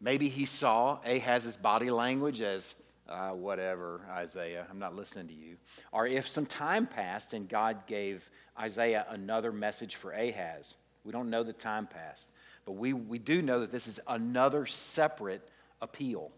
Maybe 0.00 0.28
he 0.28 0.44
saw 0.44 0.98
Ahaz's 1.04 1.56
body 1.56 1.90
language 1.90 2.40
as, 2.40 2.74
uh, 3.08 3.30
whatever, 3.30 4.02
Isaiah, 4.10 4.66
I'm 4.70 4.78
not 4.78 4.94
listening 4.94 5.28
to 5.28 5.34
you. 5.34 5.56
Or 5.90 6.06
if 6.06 6.28
some 6.28 6.46
time 6.46 6.86
passed 6.86 7.32
and 7.32 7.48
God 7.48 7.86
gave 7.86 8.28
Isaiah 8.58 9.06
another 9.10 9.52
message 9.52 9.96
for 9.96 10.12
Ahaz. 10.12 10.74
We 11.04 11.12
don't 11.12 11.30
know 11.30 11.42
the 11.42 11.52
time 11.52 11.86
passed. 11.86 12.30
But 12.66 12.72
we, 12.72 12.92
we 12.92 13.18
do 13.18 13.40
know 13.40 13.60
that 13.60 13.70
this 13.70 13.86
is 13.86 13.98
another 14.06 14.66
separate 14.66 15.48
appeal. 15.80 16.30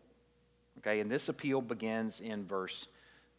Okay, 0.79 1.01
and 1.01 1.11
this 1.11 1.29
appeal 1.29 1.61
begins 1.61 2.21
in 2.21 2.47
verse 2.47 2.87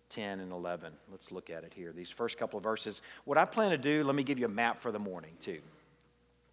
10 0.10 0.40
and 0.40 0.52
11. 0.52 0.92
Let's 1.10 1.32
look 1.32 1.50
at 1.50 1.64
it 1.64 1.74
here. 1.74 1.94
These 1.94 2.10
first 2.10 2.38
couple 2.38 2.58
of 2.58 2.64
verses. 2.64 3.02
What 3.24 3.38
I 3.38 3.46
plan 3.46 3.70
to 3.70 3.78
do, 3.78 4.04
let 4.04 4.16
me 4.16 4.24
give 4.24 4.40
you 4.40 4.46
a 4.46 4.50
map 4.50 4.80
for 4.80 4.92
the 4.92 5.00
morning, 5.00 5.32
too. 5.40 5.60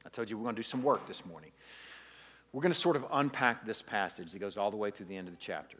I 0.05 0.11
told 0.11 0.31
you 0.31 0.37
we're 0.37 0.45
going 0.45 0.55
to 0.55 0.61
do 0.61 0.69
some 0.69 0.83
work 0.83 1.07
this 1.07 1.25
morning. 1.26 1.50
We're 2.52 2.62
going 2.62 2.73
to 2.73 2.78
sort 2.78 2.97
of 2.97 3.07
unpack 3.11 3.66
this 3.66 3.83
passage 3.83 4.31
that 4.33 4.38
goes 4.38 4.57
all 4.57 4.71
the 4.71 4.76
way 4.76 4.90
through 4.90 5.07
the 5.07 5.16
end 5.16 5.26
of 5.26 5.35
the 5.35 5.40
chapter. 5.40 5.78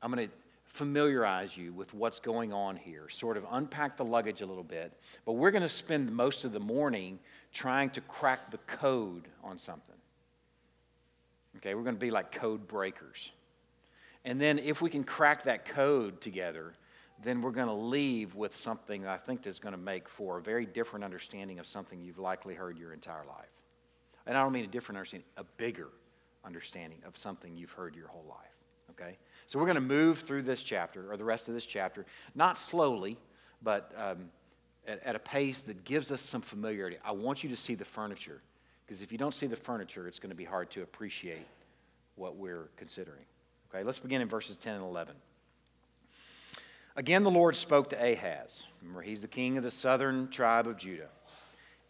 I'm 0.00 0.10
going 0.10 0.28
to 0.28 0.34
familiarize 0.70 1.56
you 1.56 1.72
with 1.72 1.92
what's 1.92 2.20
going 2.20 2.52
on 2.52 2.76
here, 2.76 3.08
sort 3.08 3.36
of 3.36 3.44
unpack 3.50 3.96
the 3.96 4.04
luggage 4.04 4.40
a 4.40 4.46
little 4.46 4.64
bit. 4.64 4.92
But 5.26 5.32
we're 5.32 5.50
going 5.50 5.62
to 5.62 5.68
spend 5.68 6.10
most 6.12 6.44
of 6.44 6.52
the 6.52 6.60
morning 6.60 7.18
trying 7.52 7.90
to 7.90 8.00
crack 8.00 8.50
the 8.50 8.58
code 8.58 9.26
on 9.42 9.58
something. 9.58 9.96
Okay, 11.56 11.74
we're 11.74 11.82
going 11.82 11.96
to 11.96 12.00
be 12.00 12.12
like 12.12 12.30
code 12.30 12.68
breakers. 12.68 13.32
And 14.24 14.40
then 14.40 14.58
if 14.60 14.80
we 14.80 14.90
can 14.90 15.02
crack 15.02 15.42
that 15.44 15.64
code 15.64 16.20
together, 16.20 16.74
then 17.22 17.42
we're 17.42 17.50
going 17.50 17.66
to 17.66 17.72
leave 17.72 18.36
with 18.36 18.54
something 18.54 19.06
I 19.06 19.16
think 19.16 19.42
that's 19.42 19.58
going 19.58 19.72
to 19.72 19.80
make 19.80 20.08
for 20.08 20.38
a 20.38 20.42
very 20.42 20.66
different 20.66 21.04
understanding 21.04 21.58
of 21.58 21.66
something 21.66 22.00
you've 22.00 22.18
likely 22.18 22.54
heard 22.54 22.78
your 22.78 22.92
entire 22.92 23.24
life. 23.26 23.50
And 24.26 24.38
I 24.38 24.42
don't 24.42 24.52
mean 24.52 24.64
a 24.64 24.68
different 24.68 24.98
understanding, 24.98 25.28
a 25.36 25.44
bigger 25.56 25.88
understanding 26.44 26.98
of 27.04 27.18
something 27.18 27.56
you've 27.56 27.72
heard 27.72 27.96
your 27.96 28.06
whole 28.06 28.24
life. 28.28 28.54
Okay? 28.92 29.18
So 29.50 29.58
we're 29.58 29.64
going 29.66 29.74
to 29.74 29.80
move 29.80 30.20
through 30.20 30.42
this 30.42 30.62
chapter, 30.62 31.10
or 31.10 31.16
the 31.16 31.24
rest 31.24 31.48
of 31.48 31.54
this 31.54 31.66
chapter, 31.66 32.06
not 32.36 32.56
slowly, 32.56 33.18
but 33.60 33.92
um, 33.96 34.30
at, 34.86 35.02
at 35.04 35.16
a 35.16 35.18
pace 35.18 35.62
that 35.62 35.82
gives 35.82 36.12
us 36.12 36.22
some 36.22 36.40
familiarity. 36.40 36.98
I 37.04 37.10
want 37.10 37.42
you 37.42 37.50
to 37.50 37.56
see 37.56 37.74
the 37.74 37.84
furniture, 37.84 38.42
because 38.86 39.02
if 39.02 39.10
you 39.10 39.18
don't 39.18 39.34
see 39.34 39.48
the 39.48 39.56
furniture, 39.56 40.06
it's 40.06 40.20
going 40.20 40.30
to 40.30 40.36
be 40.36 40.44
hard 40.44 40.70
to 40.70 40.82
appreciate 40.82 41.48
what 42.14 42.36
we're 42.36 42.68
considering. 42.76 43.24
Okay, 43.74 43.82
let's 43.82 43.98
begin 43.98 44.22
in 44.22 44.28
verses 44.28 44.56
10 44.56 44.76
and 44.76 44.84
11. 44.84 45.16
Again, 46.94 47.24
the 47.24 47.30
Lord 47.32 47.56
spoke 47.56 47.90
to 47.90 47.96
Ahaz. 47.96 48.62
Remember, 48.82 49.02
he's 49.02 49.22
the 49.22 49.26
king 49.26 49.56
of 49.56 49.64
the 49.64 49.72
southern 49.72 50.28
tribe 50.28 50.68
of 50.68 50.76
Judah. 50.76 51.08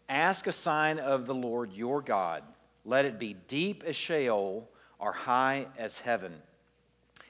Ask 0.09 0.47
a 0.47 0.51
sign 0.51 0.97
of 0.97 1.27
the 1.27 1.35
Lord 1.35 1.73
your 1.73 2.01
God. 2.01 2.41
Let 2.85 3.05
it 3.05 3.19
be 3.19 3.35
deep 3.47 3.83
as 3.83 3.95
Sheol 3.95 4.67
or 4.97 5.11
high 5.13 5.67
as 5.77 5.99
heaven. 5.99 6.33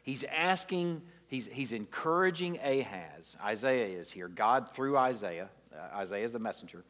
He's 0.04 0.24
asking, 0.24 1.02
he's, 1.28 1.48
he's 1.48 1.72
encouraging 1.72 2.60
Ahaz. 2.60 3.38
Isaiah 3.44 4.00
is 4.00 4.12
here. 4.12 4.28
God, 4.28 4.72
through 4.74 4.98
Isaiah, 4.98 5.50
uh, 5.74 5.98
Isaiah 5.98 6.26
is 6.26 6.34
the 6.34 6.40
messenger. 6.40 6.84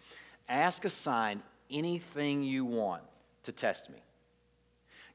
Ask 0.47 0.85
a 0.85 0.89
sign, 0.89 1.41
anything 1.69 2.43
you 2.43 2.65
want 2.65 3.03
to 3.43 3.51
test 3.51 3.89
me. 3.89 3.99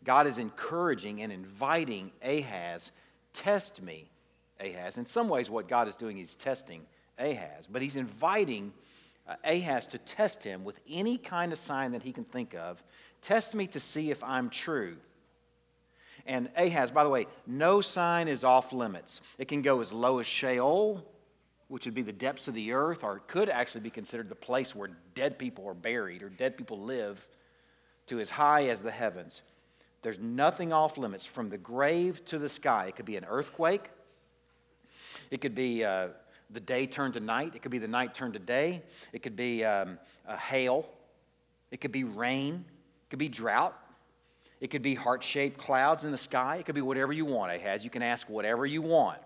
God 0.04 0.26
is 0.26 0.38
encouraging 0.38 1.22
and 1.22 1.32
inviting 1.32 2.12
Ahaz, 2.22 2.92
test 3.32 3.82
me, 3.82 4.08
Ahaz. 4.60 4.96
In 4.96 5.06
some 5.06 5.28
ways, 5.28 5.50
what 5.50 5.68
God 5.68 5.88
is 5.88 5.96
doing 5.96 6.18
is 6.18 6.34
testing 6.34 6.82
Ahaz, 7.18 7.66
but 7.66 7.82
he's 7.82 7.96
inviting 7.96 8.72
uh, 9.28 9.34
Ahaz 9.44 9.86
to 9.88 9.98
test 9.98 10.44
him 10.44 10.64
with 10.64 10.78
any 10.88 11.18
kind 11.18 11.52
of 11.52 11.58
sign 11.58 11.92
that 11.92 12.02
he 12.02 12.12
can 12.12 12.24
think 12.24 12.54
of. 12.54 12.82
Test 13.20 13.54
me 13.54 13.66
to 13.68 13.80
see 13.80 14.10
if 14.10 14.22
I'm 14.22 14.48
true. 14.50 14.96
And 16.26 16.50
Ahaz, 16.56 16.90
by 16.90 17.04
the 17.04 17.10
way, 17.10 17.26
no 17.46 17.80
sign 17.80 18.28
is 18.28 18.42
off 18.44 18.72
limits. 18.72 19.20
It 19.38 19.46
can 19.46 19.62
go 19.62 19.80
as 19.80 19.92
low 19.92 20.18
as 20.18 20.26
Sheol, 20.26 21.06
which 21.68 21.84
would 21.84 21.94
be 21.94 22.02
the 22.02 22.12
depths 22.12 22.48
of 22.48 22.54
the 22.54 22.72
earth, 22.72 23.04
or 23.04 23.16
it 23.16 23.28
could 23.28 23.48
actually 23.48 23.80
be 23.80 23.90
considered 23.90 24.28
the 24.28 24.34
place 24.34 24.74
where 24.74 24.90
dead 25.14 25.38
people 25.38 25.66
are 25.68 25.74
buried 25.74 26.22
or 26.22 26.28
dead 26.28 26.56
people 26.56 26.80
live, 26.80 27.26
to 28.06 28.20
as 28.20 28.30
high 28.30 28.68
as 28.68 28.82
the 28.82 28.90
heavens. 28.90 29.42
There's 30.02 30.18
nothing 30.18 30.72
off 30.72 30.96
limits 30.96 31.26
from 31.26 31.50
the 31.50 31.58
grave 31.58 32.24
to 32.26 32.38
the 32.38 32.48
sky. 32.48 32.86
It 32.86 32.96
could 32.96 33.06
be 33.06 33.16
an 33.16 33.24
earthquake, 33.24 33.90
it 35.30 35.40
could 35.40 35.54
be 35.54 35.84
uh, 35.84 36.08
the 36.50 36.60
day 36.60 36.86
turned 36.86 37.14
to 37.14 37.20
night, 37.20 37.54
it 37.54 37.62
could 37.62 37.72
be 37.72 37.78
the 37.78 37.88
night 37.88 38.14
turned 38.14 38.34
to 38.34 38.38
day, 38.38 38.82
it 39.12 39.22
could 39.22 39.34
be 39.36 39.64
um, 39.64 39.98
hail, 40.38 40.88
it 41.70 41.80
could 41.80 41.92
be 41.92 42.04
rain, 42.04 42.64
it 42.64 43.10
could 43.10 43.18
be 43.18 43.28
drought. 43.28 43.76
It 44.60 44.70
could 44.70 44.82
be 44.82 44.94
heart 44.94 45.22
shaped 45.22 45.58
clouds 45.58 46.04
in 46.04 46.12
the 46.12 46.18
sky. 46.18 46.56
It 46.56 46.66
could 46.66 46.74
be 46.74 46.80
whatever 46.80 47.12
you 47.12 47.24
want, 47.24 47.52
Ahaz. 47.52 47.84
You 47.84 47.90
can 47.90 48.02
ask 48.02 48.28
whatever 48.28 48.64
you 48.64 48.82
want. 48.82 49.20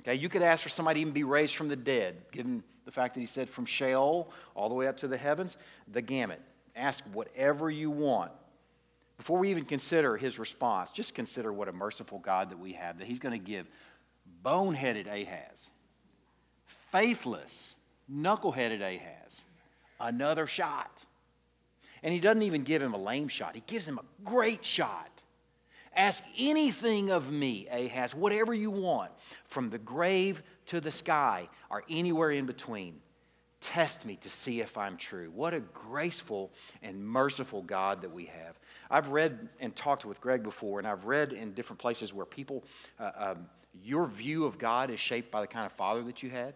Okay, 0.00 0.14
you 0.14 0.28
could 0.28 0.42
ask 0.42 0.62
for 0.62 0.68
somebody 0.68 1.00
even 1.00 1.12
be 1.12 1.24
raised 1.24 1.56
from 1.56 1.68
the 1.68 1.76
dead, 1.76 2.16
given 2.32 2.62
the 2.84 2.90
fact 2.90 3.14
that 3.14 3.20
he 3.20 3.26
said 3.26 3.48
from 3.48 3.64
Sheol 3.64 4.30
all 4.54 4.68
the 4.68 4.74
way 4.74 4.86
up 4.86 4.96
to 4.98 5.08
the 5.08 5.16
heavens, 5.16 5.56
the 5.92 6.02
gamut. 6.02 6.40
Ask 6.74 7.04
whatever 7.12 7.70
you 7.70 7.90
want. 7.90 8.32
Before 9.16 9.38
we 9.38 9.50
even 9.50 9.64
consider 9.64 10.16
his 10.16 10.38
response, 10.38 10.90
just 10.90 11.14
consider 11.14 11.52
what 11.52 11.68
a 11.68 11.72
merciful 11.72 12.18
God 12.18 12.50
that 12.50 12.58
we 12.58 12.72
have, 12.72 12.98
that 12.98 13.06
he's 13.06 13.20
going 13.20 13.38
to 13.38 13.44
give 13.44 13.68
boneheaded 14.44 15.06
Ahaz, 15.06 15.68
faithless, 16.90 17.76
knuckleheaded 18.12 18.80
Ahaz, 18.80 19.44
another 20.00 20.46
shot. 20.46 21.04
And 22.02 22.12
he 22.12 22.20
doesn't 22.20 22.42
even 22.42 22.62
give 22.62 22.82
him 22.82 22.94
a 22.94 22.98
lame 22.98 23.28
shot, 23.28 23.54
he 23.54 23.62
gives 23.66 23.86
him 23.86 23.98
a 23.98 24.24
great 24.24 24.64
shot. 24.64 25.08
Ask 25.94 26.24
anything 26.38 27.10
of 27.10 27.30
me, 27.30 27.68
Ahaz, 27.70 28.14
whatever 28.14 28.54
you 28.54 28.70
want, 28.70 29.10
from 29.44 29.68
the 29.68 29.78
grave 29.78 30.42
to 30.66 30.80
the 30.80 30.90
sky 30.90 31.48
or 31.68 31.84
anywhere 31.90 32.30
in 32.30 32.46
between. 32.46 33.00
Test 33.60 34.06
me 34.06 34.16
to 34.16 34.30
see 34.30 34.60
if 34.60 34.76
I'm 34.76 34.96
true. 34.96 35.30
What 35.34 35.54
a 35.54 35.60
graceful 35.60 36.50
and 36.82 37.06
merciful 37.06 37.62
God 37.62 38.02
that 38.02 38.10
we 38.10 38.24
have. 38.24 38.58
I've 38.90 39.10
read 39.10 39.50
and 39.60 39.76
talked 39.76 40.04
with 40.04 40.20
Greg 40.20 40.42
before, 40.42 40.78
and 40.78 40.88
I've 40.88 41.04
read 41.04 41.32
in 41.32 41.52
different 41.52 41.78
places 41.78 42.12
where 42.12 42.26
people, 42.26 42.64
uh, 42.98 43.10
um, 43.16 43.46
your 43.84 44.06
view 44.06 44.46
of 44.46 44.58
God 44.58 44.90
is 44.90 44.98
shaped 44.98 45.30
by 45.30 45.42
the 45.42 45.46
kind 45.46 45.66
of 45.66 45.72
father 45.72 46.02
that 46.02 46.22
you 46.22 46.30
had. 46.30 46.54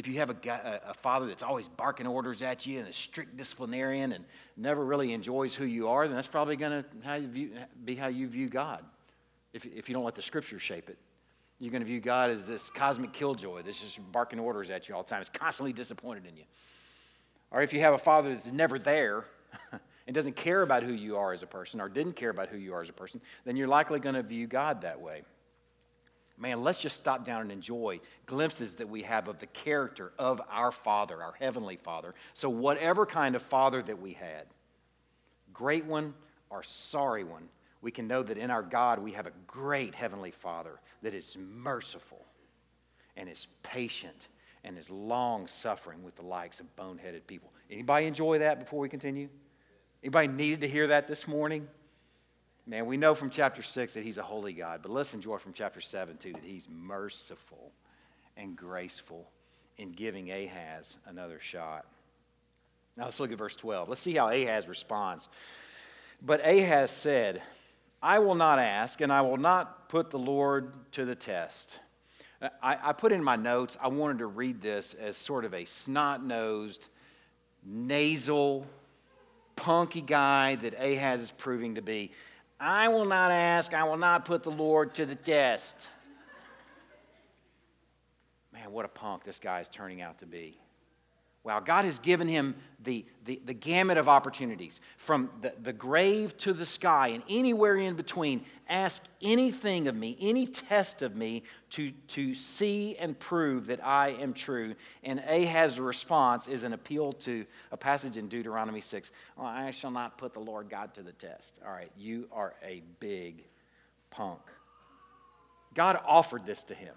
If 0.00 0.08
you 0.08 0.14
have 0.14 0.30
a, 0.30 0.80
a, 0.86 0.94
father 0.94 1.26
that's 1.26 1.42
always 1.42 1.68
barking 1.68 2.06
orders 2.06 2.40
at 2.40 2.66
you 2.66 2.78
and 2.78 2.88
a 2.88 2.92
strict 2.92 3.36
disciplinarian 3.36 4.12
and 4.12 4.24
never 4.56 4.82
really 4.82 5.12
enjoys 5.12 5.54
who 5.54 5.66
you 5.66 5.88
are, 5.88 6.06
then 6.06 6.16
that's 6.16 6.26
probably 6.26 6.56
going 6.56 6.82
to 6.82 7.66
be 7.84 7.96
how 7.96 8.06
you 8.06 8.26
view 8.26 8.48
God 8.48 8.82
if, 9.52 9.66
if 9.66 9.90
you 9.90 9.92
don't 9.92 10.04
let 10.04 10.14
the 10.14 10.22
scriptures 10.22 10.62
shape 10.62 10.88
it. 10.88 10.96
You're 11.58 11.70
going 11.70 11.82
to 11.82 11.86
view 11.86 12.00
God 12.00 12.30
as 12.30 12.46
this 12.46 12.70
cosmic 12.70 13.12
killjoy 13.12 13.60
that's 13.60 13.78
just 13.78 14.00
barking 14.10 14.38
orders 14.38 14.70
at 14.70 14.88
you 14.88 14.94
all 14.94 15.02
the 15.02 15.10
time. 15.10 15.20
It's 15.20 15.28
constantly 15.28 15.74
disappointed 15.74 16.24
in 16.26 16.34
you. 16.34 16.44
Or 17.50 17.60
if 17.60 17.74
you 17.74 17.80
have 17.80 17.92
a 17.92 17.98
father 17.98 18.32
that's 18.32 18.52
never 18.52 18.78
there 18.78 19.26
and 20.06 20.14
doesn't 20.14 20.34
care 20.34 20.62
about 20.62 20.82
who 20.82 20.94
you 20.94 21.18
are 21.18 21.34
as 21.34 21.42
a 21.42 21.46
person 21.46 21.78
or 21.78 21.90
didn't 21.90 22.14
care 22.14 22.30
about 22.30 22.48
who 22.48 22.56
you 22.56 22.72
are 22.72 22.80
as 22.80 22.88
a 22.88 22.94
person, 22.94 23.20
then 23.44 23.54
you're 23.54 23.68
likely 23.68 24.00
going 24.00 24.14
to 24.14 24.22
view 24.22 24.46
God 24.46 24.80
that 24.80 24.98
way 24.98 25.24
man, 26.40 26.62
let's 26.64 26.80
just 26.80 26.96
stop 26.96 27.24
down 27.24 27.42
and 27.42 27.52
enjoy 27.52 28.00
glimpses 28.26 28.76
that 28.76 28.88
we 28.88 29.02
have 29.02 29.28
of 29.28 29.38
the 29.38 29.46
character 29.46 30.12
of 30.18 30.40
our 30.50 30.72
Father, 30.72 31.22
our 31.22 31.34
Heavenly 31.38 31.76
Father. 31.76 32.14
So, 32.34 32.48
whatever 32.48 33.06
kind 33.06 33.36
of 33.36 33.42
Father 33.42 33.82
that 33.82 34.00
we 34.00 34.14
had, 34.14 34.46
great 35.52 35.84
one 35.84 36.14
or 36.48 36.62
sorry 36.62 37.24
one, 37.24 37.48
we 37.82 37.90
can 37.90 38.08
know 38.08 38.22
that 38.22 38.38
in 38.38 38.50
our 38.50 38.62
God 38.62 38.98
we 38.98 39.12
have 39.12 39.26
a 39.26 39.32
great 39.46 39.94
Heavenly 39.94 40.30
Father 40.30 40.80
that 41.02 41.14
is 41.14 41.36
merciful 41.38 42.24
and 43.16 43.28
is 43.28 43.46
patient 43.62 44.28
and 44.64 44.76
is 44.76 44.90
long 44.90 45.46
suffering 45.46 46.02
with 46.02 46.16
the 46.16 46.22
likes 46.22 46.60
of 46.60 46.76
boneheaded 46.76 47.26
people. 47.26 47.52
Anybody 47.70 48.06
enjoy 48.06 48.38
that 48.38 48.58
before 48.58 48.80
we 48.80 48.88
continue? 48.88 49.28
Anybody 50.02 50.28
needed 50.28 50.62
to 50.62 50.68
hear 50.68 50.86
that 50.88 51.06
this 51.06 51.28
morning? 51.28 51.68
Man, 52.70 52.86
we 52.86 52.96
know 52.96 53.16
from 53.16 53.30
chapter 53.30 53.62
6 53.62 53.94
that 53.94 54.04
he's 54.04 54.16
a 54.16 54.22
holy 54.22 54.52
God, 54.52 54.78
but 54.80 54.92
let's 54.92 55.12
enjoy 55.12 55.38
from 55.38 55.52
chapter 55.52 55.80
7 55.80 56.16
too 56.18 56.32
that 56.32 56.44
he's 56.44 56.68
merciful 56.70 57.72
and 58.36 58.54
graceful 58.54 59.28
in 59.76 59.90
giving 59.90 60.30
Ahaz 60.30 60.96
another 61.06 61.40
shot. 61.40 61.84
Now 62.96 63.06
let's 63.06 63.18
look 63.18 63.32
at 63.32 63.38
verse 63.38 63.56
12. 63.56 63.88
Let's 63.88 64.00
see 64.00 64.14
how 64.14 64.28
Ahaz 64.28 64.68
responds. 64.68 65.28
But 66.22 66.46
Ahaz 66.46 66.92
said, 66.92 67.42
I 68.00 68.20
will 68.20 68.36
not 68.36 68.60
ask, 68.60 69.00
and 69.00 69.12
I 69.12 69.22
will 69.22 69.36
not 69.36 69.88
put 69.88 70.12
the 70.12 70.20
Lord 70.20 70.72
to 70.92 71.04
the 71.04 71.16
test. 71.16 71.76
I, 72.62 72.78
I 72.80 72.92
put 72.92 73.10
in 73.10 73.24
my 73.24 73.34
notes, 73.34 73.76
I 73.82 73.88
wanted 73.88 74.18
to 74.18 74.26
read 74.26 74.60
this 74.62 74.94
as 74.94 75.16
sort 75.16 75.44
of 75.44 75.54
a 75.54 75.64
snot 75.64 76.24
nosed, 76.24 76.88
nasal, 77.64 78.64
punky 79.56 80.02
guy 80.02 80.54
that 80.54 80.74
Ahaz 80.74 81.20
is 81.20 81.32
proving 81.32 81.74
to 81.74 81.82
be. 81.82 82.12
I 82.60 82.88
will 82.88 83.06
not 83.06 83.30
ask, 83.30 83.72
I 83.72 83.84
will 83.84 83.96
not 83.96 84.26
put 84.26 84.42
the 84.42 84.50
Lord 84.50 84.94
to 84.94 85.06
the 85.06 85.14
test. 85.14 85.88
Man, 88.52 88.70
what 88.70 88.84
a 88.84 88.88
punk 88.88 89.24
this 89.24 89.40
guy 89.40 89.60
is 89.60 89.68
turning 89.70 90.02
out 90.02 90.18
to 90.18 90.26
be. 90.26 90.58
Wow, 91.42 91.60
God 91.60 91.86
has 91.86 91.98
given 91.98 92.28
him 92.28 92.54
the, 92.84 93.06
the, 93.24 93.40
the 93.46 93.54
gamut 93.54 93.96
of 93.96 94.10
opportunities 94.10 94.78
from 94.98 95.30
the, 95.40 95.54
the 95.62 95.72
grave 95.72 96.36
to 96.38 96.52
the 96.52 96.66
sky 96.66 97.08
and 97.08 97.22
anywhere 97.30 97.76
in 97.76 97.94
between. 97.94 98.44
Ask 98.68 99.04
anything 99.22 99.88
of 99.88 99.96
me, 99.96 100.18
any 100.20 100.46
test 100.46 101.00
of 101.00 101.16
me 101.16 101.44
to, 101.70 101.90
to 102.08 102.34
see 102.34 102.94
and 102.98 103.18
prove 103.18 103.66
that 103.66 103.84
I 103.84 104.10
am 104.10 104.34
true. 104.34 104.74
And 105.02 105.20
Ahaz's 105.20 105.80
response 105.80 106.46
is 106.46 106.62
an 106.62 106.74
appeal 106.74 107.12
to 107.14 107.46
a 107.72 107.76
passage 107.76 108.18
in 108.18 108.28
Deuteronomy 108.28 108.82
6. 108.82 109.10
Well, 109.38 109.46
I 109.46 109.70
shall 109.70 109.90
not 109.90 110.18
put 110.18 110.34
the 110.34 110.40
Lord 110.40 110.68
God 110.68 110.92
to 110.94 111.02
the 111.02 111.12
test. 111.12 111.58
All 111.66 111.72
right, 111.72 111.90
you 111.98 112.28
are 112.32 112.52
a 112.62 112.82
big 113.00 113.44
punk. 114.10 114.40
God 115.72 115.98
offered 116.06 116.44
this 116.44 116.62
to 116.64 116.74
him. 116.74 116.94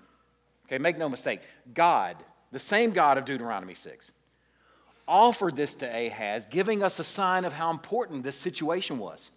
Okay, 0.65 0.79
make 0.79 0.97
no 0.97 1.07
mistake. 1.07 1.41
God, 1.73 2.17
the 2.51 2.59
same 2.59 2.91
God 2.91 3.17
of 3.17 3.23
Deuteronomy 3.23 3.73
6 3.73 4.11
offered 5.07 5.55
this 5.55 5.75
to 5.75 5.85
Ahaz, 5.85 6.45
giving 6.45 6.83
us 6.83 6.99
a 6.99 7.03
sign 7.03 7.45
of 7.45 7.53
how 7.53 7.71
important 7.71 8.23
this 8.23 8.37
situation 8.37 8.97
was 8.97 9.31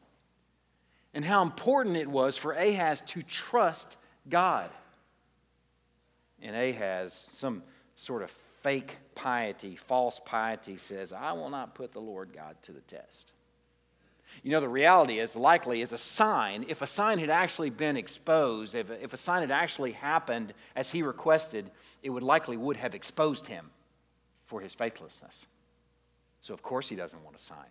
and 1.14 1.24
how 1.24 1.42
important 1.42 1.96
it 1.96 2.08
was 2.08 2.36
for 2.36 2.52
Ahaz 2.52 3.00
to 3.02 3.22
trust 3.22 3.96
God. 4.28 4.70
And 6.42 6.54
Ahaz, 6.54 7.26
some 7.32 7.62
sort 7.94 8.22
of 8.22 8.30
fake 8.62 8.96
piety, 9.14 9.76
false 9.76 10.20
piety, 10.24 10.76
says, 10.76 11.12
I 11.12 11.32
will 11.32 11.48
not 11.48 11.74
put 11.74 11.92
the 11.92 12.00
Lord 12.00 12.32
God 12.34 12.56
to 12.64 12.72
the 12.72 12.82
test. 12.82 13.32
You 14.42 14.50
know, 14.50 14.60
the 14.60 14.68
reality 14.68 15.18
is 15.18 15.34
likely 15.34 15.80
is 15.80 15.92
a 15.92 15.98
sign, 15.98 16.66
if 16.68 16.82
a 16.82 16.86
sign 16.86 17.18
had 17.18 17.30
actually 17.30 17.70
been 17.70 17.96
exposed, 17.96 18.74
if, 18.74 18.90
if 18.90 19.14
a 19.14 19.16
sign 19.16 19.40
had 19.40 19.50
actually 19.50 19.92
happened 19.92 20.52
as 20.74 20.90
he 20.90 21.02
requested, 21.02 21.70
it 22.02 22.10
would 22.10 22.22
likely 22.22 22.56
would 22.56 22.76
have 22.76 22.94
exposed 22.94 23.46
him 23.46 23.70
for 24.44 24.60
his 24.60 24.74
faithlessness. 24.74 25.46
So, 26.46 26.54
of 26.54 26.62
course, 26.62 26.88
he 26.88 26.94
doesn't 26.94 27.24
want 27.24 27.36
to 27.36 27.42
sign. 27.42 27.66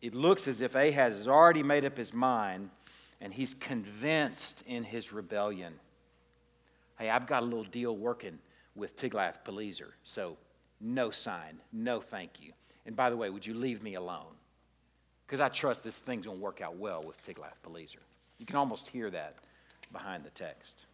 It 0.00 0.14
looks 0.14 0.48
as 0.48 0.62
if 0.62 0.74
Ahaz 0.74 1.18
has 1.18 1.28
already 1.28 1.62
made 1.62 1.84
up 1.84 1.94
his 1.94 2.10
mind 2.10 2.70
and 3.20 3.34
he's 3.34 3.52
convinced 3.52 4.64
in 4.66 4.82
his 4.82 5.12
rebellion. 5.12 5.74
Hey, 6.98 7.10
I've 7.10 7.26
got 7.26 7.42
a 7.42 7.44
little 7.44 7.64
deal 7.64 7.94
working 7.94 8.38
with 8.76 8.96
Tiglath-Pileser, 8.96 9.92
so 10.04 10.38
no 10.80 11.10
sign, 11.10 11.58
no 11.70 12.00
thank 12.00 12.40
you. 12.40 12.52
And 12.86 12.96
by 12.96 13.10
the 13.10 13.16
way, 13.18 13.28
would 13.28 13.44
you 13.44 13.52
leave 13.52 13.82
me 13.82 13.96
alone? 13.96 14.32
Because 15.26 15.42
I 15.42 15.50
trust 15.50 15.84
this 15.84 16.00
thing's 16.00 16.24
going 16.24 16.38
to 16.38 16.42
work 16.42 16.62
out 16.62 16.78
well 16.78 17.02
with 17.02 17.22
Tiglath-Pileser. 17.26 18.00
You 18.38 18.46
can 18.46 18.56
almost 18.56 18.88
hear 18.88 19.10
that 19.10 19.34
behind 19.92 20.24
the 20.24 20.30
text. 20.30 20.85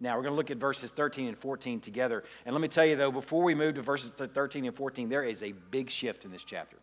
Now, 0.00 0.16
we're 0.16 0.22
going 0.22 0.32
to 0.32 0.36
look 0.36 0.50
at 0.50 0.56
verses 0.56 0.90
13 0.90 1.28
and 1.28 1.38
14 1.38 1.80
together. 1.80 2.24
And 2.44 2.54
let 2.54 2.60
me 2.60 2.68
tell 2.68 2.84
you, 2.84 2.96
though, 2.96 3.12
before 3.12 3.42
we 3.42 3.54
move 3.54 3.76
to 3.76 3.82
verses 3.82 4.10
13 4.10 4.66
and 4.66 4.74
14, 4.74 5.08
there 5.08 5.22
is 5.22 5.42
a 5.42 5.52
big 5.52 5.90
shift 5.90 6.24
in 6.24 6.30
this 6.30 6.44
chapter. 6.44 6.76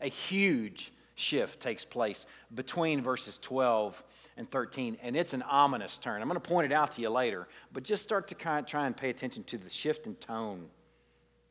A 0.00 0.08
huge 0.08 0.92
shift 1.14 1.60
takes 1.60 1.84
place 1.84 2.26
between 2.54 3.02
verses 3.02 3.38
12 3.38 4.02
and 4.36 4.50
13, 4.50 4.96
and 5.02 5.16
it's 5.16 5.34
an 5.34 5.42
ominous 5.42 5.98
turn. 5.98 6.22
I'm 6.22 6.28
going 6.28 6.40
to 6.40 6.48
point 6.48 6.70
it 6.70 6.74
out 6.74 6.92
to 6.92 7.02
you 7.02 7.10
later, 7.10 7.48
but 7.72 7.82
just 7.82 8.02
start 8.02 8.28
to 8.28 8.34
kind 8.34 8.60
of 8.60 8.66
try 8.66 8.86
and 8.86 8.96
pay 8.96 9.10
attention 9.10 9.44
to 9.44 9.58
the 9.58 9.68
shift 9.68 10.06
in 10.06 10.14
tone 10.16 10.66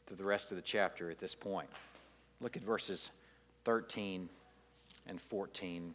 to 0.07 0.15
the 0.15 0.23
rest 0.23 0.51
of 0.51 0.57
the 0.57 0.63
chapter 0.63 1.11
at 1.11 1.19
this 1.19 1.35
point. 1.35 1.69
Look 2.39 2.57
at 2.57 2.63
verses 2.63 3.11
13 3.65 4.29
and 5.07 5.21
14. 5.21 5.93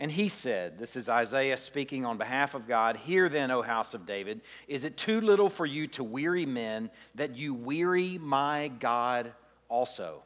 And 0.00 0.10
he 0.10 0.28
said, 0.28 0.78
This 0.78 0.96
is 0.96 1.08
Isaiah 1.08 1.56
speaking 1.56 2.04
on 2.04 2.18
behalf 2.18 2.54
of 2.54 2.66
God. 2.66 2.96
Hear 2.96 3.28
then, 3.28 3.50
O 3.50 3.62
house 3.62 3.94
of 3.94 4.06
David, 4.06 4.40
is 4.66 4.84
it 4.84 4.96
too 4.96 5.20
little 5.20 5.48
for 5.48 5.66
you 5.66 5.86
to 5.88 6.04
weary 6.04 6.46
men 6.46 6.90
that 7.14 7.36
you 7.36 7.54
weary 7.54 8.18
my 8.18 8.68
God 8.80 9.32
also? 9.68 10.22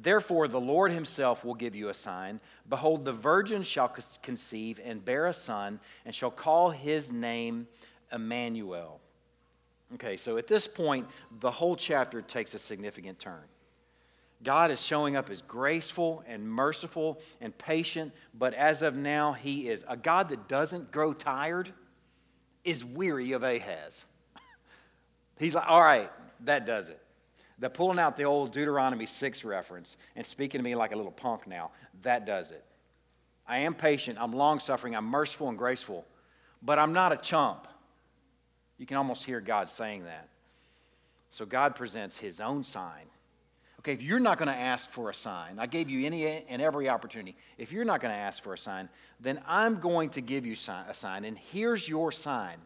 Therefore, 0.00 0.46
the 0.46 0.60
Lord 0.60 0.92
himself 0.92 1.44
will 1.44 1.54
give 1.54 1.74
you 1.74 1.88
a 1.88 1.94
sign. 1.94 2.40
Behold, 2.68 3.04
the 3.04 3.12
virgin 3.12 3.62
shall 3.62 3.94
conceive 4.22 4.80
and 4.84 5.04
bear 5.04 5.26
a 5.26 5.34
son, 5.34 5.80
and 6.04 6.14
shall 6.14 6.30
call 6.30 6.70
his 6.70 7.10
name 7.10 7.66
Emmanuel. 8.12 9.00
Okay, 9.94 10.16
so 10.16 10.36
at 10.36 10.46
this 10.46 10.68
point, 10.68 11.08
the 11.40 11.50
whole 11.50 11.74
chapter 11.74 12.22
takes 12.22 12.54
a 12.54 12.58
significant 12.58 13.18
turn. 13.18 13.42
God 14.42 14.70
is 14.70 14.80
showing 14.80 15.16
up 15.16 15.30
as 15.30 15.42
graceful 15.42 16.22
and 16.26 16.48
merciful 16.48 17.20
and 17.40 17.56
patient, 17.56 18.12
but 18.34 18.54
as 18.54 18.82
of 18.82 18.96
now, 18.96 19.32
he 19.32 19.68
is 19.68 19.84
a 19.88 19.96
God 19.96 20.28
that 20.28 20.48
doesn't 20.48 20.92
grow 20.92 21.12
tired, 21.12 21.72
is 22.64 22.84
weary 22.84 23.32
of 23.32 23.42
Ahaz. 23.42 24.04
He's 25.38 25.54
like, 25.54 25.68
all 25.68 25.82
right, 25.82 26.10
that 26.44 26.66
does 26.66 26.88
it. 26.88 27.00
The 27.58 27.68
pulling 27.68 27.98
out 27.98 28.16
the 28.16 28.24
old 28.24 28.52
Deuteronomy 28.52 29.06
6 29.06 29.42
reference 29.42 29.96
and 30.14 30.24
speaking 30.24 30.60
to 30.60 30.62
me 30.62 30.76
like 30.76 30.92
a 30.92 30.96
little 30.96 31.10
punk 31.10 31.48
now, 31.48 31.72
that 32.02 32.24
does 32.24 32.52
it. 32.52 32.64
I 33.46 33.60
am 33.60 33.74
patient, 33.74 34.18
I'm 34.20 34.32
long 34.32 34.60
suffering, 34.60 34.94
I'm 34.94 35.06
merciful 35.06 35.48
and 35.48 35.58
graceful, 35.58 36.06
but 36.62 36.78
I'm 36.78 36.92
not 36.92 37.12
a 37.12 37.16
chump. 37.16 37.66
You 38.76 38.86
can 38.86 38.96
almost 38.96 39.24
hear 39.24 39.40
God 39.40 39.68
saying 39.68 40.04
that. 40.04 40.28
So 41.30 41.44
God 41.44 41.74
presents 41.74 42.16
his 42.16 42.38
own 42.38 42.62
sign. 42.62 43.06
Okay, 43.88 43.94
if 43.94 44.02
you're 44.02 44.20
not 44.20 44.36
going 44.36 44.48
to 44.48 44.54
ask 44.54 44.90
for 44.90 45.08
a 45.08 45.14
sign, 45.14 45.58
I 45.58 45.64
gave 45.64 45.88
you 45.88 46.04
any 46.04 46.26
and 46.26 46.60
every 46.60 46.90
opportunity. 46.90 47.34
If 47.56 47.72
you're 47.72 47.86
not 47.86 48.02
going 48.02 48.12
to 48.12 48.20
ask 48.20 48.42
for 48.42 48.52
a 48.52 48.58
sign, 48.58 48.90
then 49.18 49.40
I'm 49.46 49.80
going 49.80 50.10
to 50.10 50.20
give 50.20 50.44
you 50.44 50.52
a 50.52 50.92
sign. 50.92 51.24
And 51.24 51.38
here's 51.38 51.88
your 51.88 52.12
sign 52.12 52.58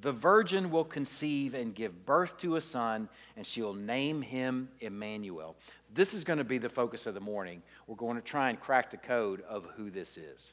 the 0.00 0.12
virgin 0.12 0.70
will 0.70 0.84
conceive 0.84 1.54
and 1.54 1.74
give 1.74 2.06
birth 2.06 2.38
to 2.38 2.54
a 2.54 2.60
son, 2.60 3.08
and 3.36 3.44
she'll 3.44 3.74
name 3.74 4.22
him 4.22 4.68
Emmanuel. 4.78 5.56
This 5.92 6.14
is 6.14 6.22
going 6.22 6.38
to 6.38 6.44
be 6.44 6.58
the 6.58 6.68
focus 6.68 7.06
of 7.06 7.14
the 7.14 7.20
morning. 7.20 7.64
We're 7.88 7.96
going 7.96 8.14
to 8.14 8.22
try 8.22 8.50
and 8.50 8.60
crack 8.60 8.92
the 8.92 8.96
code 8.96 9.42
of 9.48 9.66
who 9.76 9.90
this 9.90 10.16
is. 10.16 10.52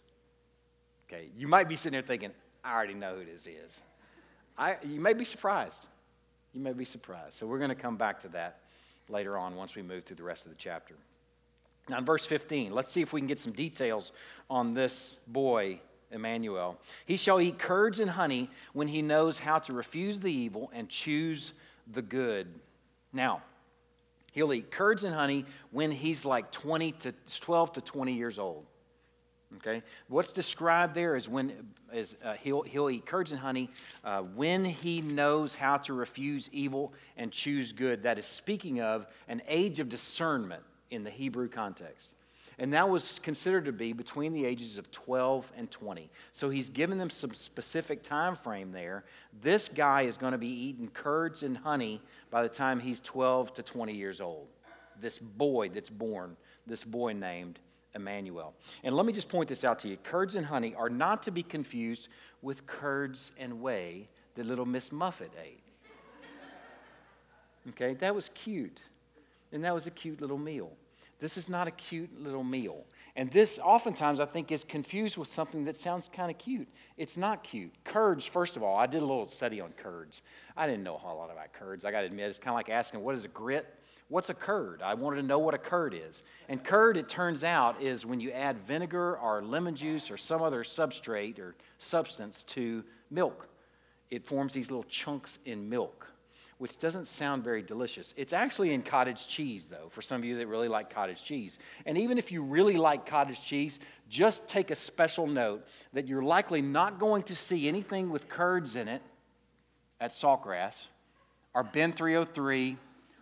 Okay, 1.07 1.27
you 1.37 1.47
might 1.47 1.69
be 1.69 1.75
sitting 1.75 1.91
there 1.91 2.01
thinking, 2.01 2.31
I 2.63 2.73
already 2.73 2.95
know 2.95 3.17
who 3.17 3.25
this 3.25 3.45
is. 3.45 3.71
I, 4.57 4.77
you 4.83 4.99
may 4.99 5.13
be 5.13 5.25
surprised. 5.25 5.85
You 6.53 6.61
may 6.61 6.73
be 6.73 6.85
surprised. 6.85 7.35
So 7.35 7.45
we're 7.45 7.59
going 7.59 7.69
to 7.69 7.75
come 7.75 7.97
back 7.97 8.19
to 8.21 8.29
that 8.29 8.61
later 9.09 9.37
on 9.37 9.55
once 9.55 9.75
we 9.75 9.81
move 9.81 10.03
through 10.03 10.17
the 10.17 10.23
rest 10.23 10.45
of 10.45 10.51
the 10.51 10.57
chapter. 10.57 10.95
Now, 11.89 11.99
in 11.99 12.05
verse 12.05 12.25
15, 12.25 12.73
let's 12.73 12.91
see 12.91 13.01
if 13.01 13.13
we 13.13 13.21
can 13.21 13.27
get 13.27 13.39
some 13.39 13.53
details 13.53 14.11
on 14.49 14.73
this 14.73 15.17
boy 15.27 15.79
Emmanuel. 16.11 16.77
He 17.05 17.17
shall 17.17 17.39
eat 17.39 17.59
curds 17.59 17.99
and 17.99 18.09
honey 18.09 18.49
when 18.73 18.87
he 18.87 19.01
knows 19.01 19.39
how 19.39 19.59
to 19.59 19.73
refuse 19.73 20.19
the 20.19 20.31
evil 20.31 20.69
and 20.73 20.89
choose 20.89 21.53
the 21.91 22.01
good. 22.01 22.47
Now, 23.13 23.41
he'll 24.33 24.53
eat 24.53 24.71
curds 24.71 25.03
and 25.03 25.15
honey 25.15 25.45
when 25.71 25.91
he's 25.91 26.25
like 26.25 26.51
20 26.51 26.91
to 26.93 27.13
12 27.39 27.73
to 27.73 27.81
20 27.81 28.13
years 28.13 28.39
old. 28.39 28.65
Okay? 29.55 29.81
What's 30.09 30.33
described 30.33 30.93
there 30.93 31.15
is 31.15 31.29
when 31.29 31.53
is, 31.93 32.15
uh, 32.23 32.33
he'll, 32.33 32.63
he'll 32.63 32.89
eat 32.89 33.05
curds 33.05 33.31
and 33.31 33.39
honey 33.39 33.69
uh, 34.03 34.21
when 34.21 34.65
he 34.65 35.01
knows 35.01 35.55
how 35.55 35.77
to 35.77 35.93
refuse 35.93 36.49
evil 36.51 36.93
and 37.15 37.31
choose 37.31 37.71
good. 37.71 38.03
That 38.03 38.19
is 38.19 38.25
speaking 38.25 38.81
of 38.81 39.07
an 39.29 39.41
age 39.47 39.79
of 39.79 39.87
discernment 39.87 40.63
in 40.91 41.03
the 41.03 41.09
Hebrew 41.09 41.47
context. 41.47 42.13
And 42.59 42.73
that 42.73 42.89
was 42.89 43.19
considered 43.19 43.65
to 43.65 43.71
be 43.71 43.93
between 43.93 44.33
the 44.33 44.43
ages 44.43 44.79
of 44.79 44.91
12 44.91 45.51
and 45.55 45.69
20. 45.69 46.09
So 46.31 46.49
he's 46.49 46.69
given 46.69 46.97
them 46.97 47.11
some 47.11 47.33
specific 47.35 48.01
time 48.01 48.35
frame 48.35 48.71
there. 48.71 49.05
This 49.41 49.69
guy 49.69 50.03
is 50.03 50.17
going 50.17 50.31
to 50.31 50.39
be 50.39 50.47
eating 50.47 50.87
curds 50.89 51.43
and 51.43 51.55
honey 51.55 52.01
by 52.31 52.41
the 52.41 52.49
time 52.49 52.79
he's 52.79 52.99
12 52.99 53.53
to 53.55 53.63
20 53.63 53.93
years 53.93 54.19
old. 54.19 54.47
This 54.99 55.19
boy 55.19 55.69
that's 55.69 55.91
born, 55.91 56.35
this 56.65 56.83
boy 56.83 57.13
named 57.13 57.59
Emmanuel. 57.95 58.53
And 58.83 58.95
let 58.95 59.05
me 59.05 59.13
just 59.13 59.29
point 59.29 59.49
this 59.49 59.63
out 59.63 59.79
to 59.79 59.87
you. 59.87 59.97
Curds 59.97 60.35
and 60.35 60.45
honey 60.45 60.75
are 60.75 60.89
not 60.89 61.23
to 61.23 61.31
be 61.31 61.43
confused 61.43 62.07
with 62.41 62.65
curds 62.65 63.31
and 63.37 63.61
whey 63.61 64.07
that 64.35 64.45
little 64.45 64.65
Miss 64.65 64.91
Muffet 64.91 65.31
ate. 65.43 65.61
Okay, 67.69 67.95
that 67.95 68.15
was 68.15 68.31
cute. 68.33 68.79
And 69.51 69.61
that 69.65 69.73
was 69.73 69.87
a 69.87 69.91
cute 69.91 70.21
little 70.21 70.37
meal. 70.37 70.71
This 71.19 71.37
is 71.37 71.49
not 71.49 71.67
a 71.67 71.71
cute 71.71 72.21
little 72.21 72.43
meal. 72.43 72.85
And 73.15 73.31
this 73.31 73.59
oftentimes 73.63 74.19
I 74.19 74.25
think 74.25 74.51
is 74.51 74.63
confused 74.63 75.17
with 75.17 75.27
something 75.27 75.65
that 75.65 75.75
sounds 75.75 76.09
kind 76.13 76.29
of 76.29 76.37
cute. 76.37 76.67
It's 76.97 77.17
not 77.17 77.43
cute. 77.43 77.73
Curds, 77.83 78.23
first 78.23 78.55
of 78.55 78.63
all, 78.63 78.77
I 78.77 78.85
did 78.85 79.01
a 79.01 79.05
little 79.05 79.27
study 79.27 79.59
on 79.59 79.71
curds. 79.71 80.21
I 80.55 80.67
didn't 80.67 80.83
know 80.83 80.95
a 80.95 80.99
whole 80.99 81.17
lot 81.17 81.31
about 81.31 81.53
curds. 81.53 81.85
I 81.85 81.91
got 81.91 82.01
to 82.01 82.05
admit, 82.05 82.29
it's 82.29 82.37
kind 82.37 82.49
of 82.49 82.55
like 82.55 82.69
asking, 82.69 83.03
what 83.03 83.15
is 83.15 83.25
a 83.25 83.29
grit? 83.29 83.73
What's 84.09 84.29
a 84.29 84.33
curd? 84.33 84.81
I 84.81 84.93
wanted 84.93 85.17
to 85.17 85.23
know 85.23 85.39
what 85.39 85.53
a 85.53 85.57
curd 85.57 85.93
is. 85.93 86.23
And 86.47 86.63
curd, 86.63 86.95
it 86.95 87.09
turns 87.09 87.43
out, 87.43 87.81
is 87.81 88.05
when 88.05 88.19
you 88.19 88.31
add 88.31 88.57
vinegar 88.59 89.17
or 89.17 89.41
lemon 89.41 89.75
juice 89.75 90.09
or 90.09 90.17
some 90.17 90.41
other 90.41 90.63
substrate 90.63 91.39
or 91.39 91.55
substance 91.77 92.43
to 92.45 92.83
milk. 93.09 93.49
It 94.09 94.25
forms 94.25 94.53
these 94.53 94.71
little 94.71 94.85
chunks 94.85 95.39
in 95.45 95.67
milk 95.67 96.07
which 96.57 96.77
doesn't 96.77 97.05
sound 97.05 97.43
very 97.43 97.61
delicious. 97.61 98.13
It's 98.17 98.33
actually 98.33 98.73
in 98.73 98.81
cottage 98.81 99.27
cheese, 99.27 99.67
though, 99.67 99.89
for 99.91 100.01
some 100.01 100.21
of 100.21 100.25
you 100.25 100.37
that 100.37 100.47
really 100.47 100.67
like 100.67 100.89
cottage 100.89 101.23
cheese. 101.23 101.59
And 101.85 101.97
even 101.97 102.17
if 102.17 102.31
you 102.31 102.41
really 102.41 102.77
like 102.77 103.05
cottage 103.05 103.41
cheese, 103.41 103.79
just 104.09 104.47
take 104.47 104.71
a 104.71 104.75
special 104.75 105.27
note 105.27 105.67
that 105.93 106.07
you're 106.07 106.23
likely 106.23 106.61
not 106.61 106.99
going 106.99 107.23
to 107.23 107.35
see 107.35 107.67
anything 107.67 108.09
with 108.09 108.27
curds 108.27 108.75
in 108.75 108.87
it 108.87 109.03
at 109.99 110.11
Saltgrass 110.11 110.87
or 111.53 111.63
Ben 111.63 111.93
303 111.93 112.77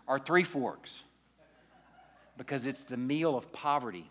or 0.08 0.20
Three 0.20 0.44
Forks 0.44 1.04
because 2.38 2.66
it's 2.66 2.84
the 2.84 2.98
meal 2.98 3.38
of 3.38 3.52
poverty. 3.52 4.10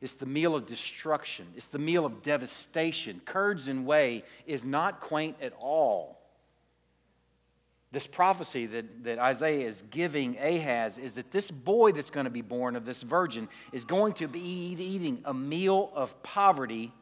It's 0.00 0.14
the 0.14 0.26
meal 0.26 0.56
of 0.56 0.66
destruction. 0.66 1.46
It's 1.56 1.68
the 1.68 1.78
meal 1.78 2.06
of 2.06 2.22
devastation. 2.22 3.20
Curds 3.24 3.68
and 3.68 3.86
whey 3.86 4.24
is 4.46 4.64
not 4.64 5.00
quaint 5.00 5.36
at 5.42 5.52
all. 5.60 6.18
This 7.92 8.06
prophecy 8.06 8.66
that, 8.66 9.04
that 9.04 9.18
Isaiah 9.18 9.66
is 9.66 9.82
giving 9.90 10.38
Ahaz 10.38 10.96
is 10.96 11.16
that 11.16 11.32
this 11.32 11.50
boy 11.50 11.92
that's 11.92 12.10
going 12.10 12.24
to 12.24 12.30
be 12.30 12.40
born 12.40 12.76
of 12.76 12.84
this 12.84 13.02
virgin 13.02 13.48
is 13.72 13.84
going 13.84 14.12
to 14.14 14.28
be 14.28 14.40
eating 14.40 15.20
a 15.24 15.34
meal 15.34 15.90
of 15.94 16.22
poverty 16.22 16.92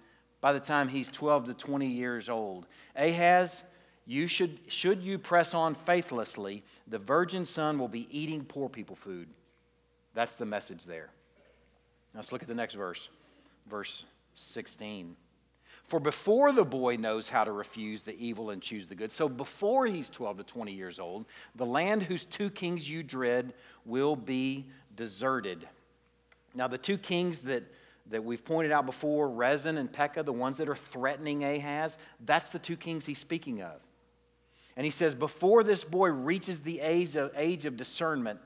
by 0.41 0.53
the 0.53 0.61
time 0.61 0.89
he's 0.89 1.09
12 1.09 1.47
to 1.47 1.55
20 1.55 1.87
years 1.87 2.29
old. 2.29 2.67
Ahaz, 2.97 3.63
you 4.09 4.27
should, 4.27 4.59
should 4.69 5.03
you 5.03 5.19
press 5.19 5.53
on 5.53 5.75
faithlessly, 5.75 6.65
the 6.87 6.99
virgin 6.99 7.45
son 7.45 7.79
will 7.79 7.89
be 7.89 8.09
eating 8.11 8.43
poor 8.43 8.71
people 8.71 8.97
food. 8.97 9.29
That's 10.15 10.37
the 10.37 10.47
message 10.47 10.85
there. 10.85 11.11
Now 12.15 12.21
let's 12.21 12.33
look 12.33 12.41
at 12.41 12.49
the 12.49 12.55
next 12.55 12.73
verse, 12.73 13.11
verse 13.69 14.05
16. 14.35 15.15
For 15.85 16.01
before 16.01 16.53
the 16.53 16.65
boy 16.65 16.97
knows 16.97 17.29
how 17.29 17.45
to 17.45 17.53
refuse 17.53 18.05
the 18.05 18.19
evil 18.19 18.49
and 18.49 18.63
choose 18.63 18.89
the 18.89 18.95
good, 18.95 19.13
so 19.13 19.29
before 19.29 19.85
he's 19.85 20.09
12 20.09 20.39
to 20.39 20.45
20 20.45 20.73
years 20.73 20.99
old, 20.99 21.27
the 21.55 21.67
land 21.67 22.03
whose 22.03 22.25
two 22.25 22.49
kings 22.49 22.89
you 22.89 23.03
dread 23.03 23.53
will 23.85 24.17
be 24.17 24.65
deserted. 24.97 25.69
Now, 26.55 26.67
the 26.67 26.79
two 26.79 26.97
kings 26.97 27.43
that, 27.43 27.63
that 28.09 28.25
we've 28.25 28.45
pointed 28.45 28.73
out 28.73 28.87
before, 28.87 29.29
Rezin 29.29 29.77
and 29.77 29.93
Pekah, 29.93 30.23
the 30.23 30.33
ones 30.33 30.57
that 30.57 30.69
are 30.71 30.77
threatening 30.77 31.45
Ahaz, 31.45 31.99
that's 32.25 32.51
the 32.51 32.59
two 32.59 32.77
kings 32.77 33.05
he's 33.05 33.19
speaking 33.19 33.61
of. 33.61 33.83
And 34.79 34.85
he 34.85 34.93
says, 34.93 35.13
before 35.13 35.65
this 35.65 35.83
boy 35.83 36.11
reaches 36.11 36.63
the 36.63 36.79
age 36.79 37.17
of, 37.17 37.33
age 37.35 37.65
of 37.65 37.77
discernment, 37.77 38.39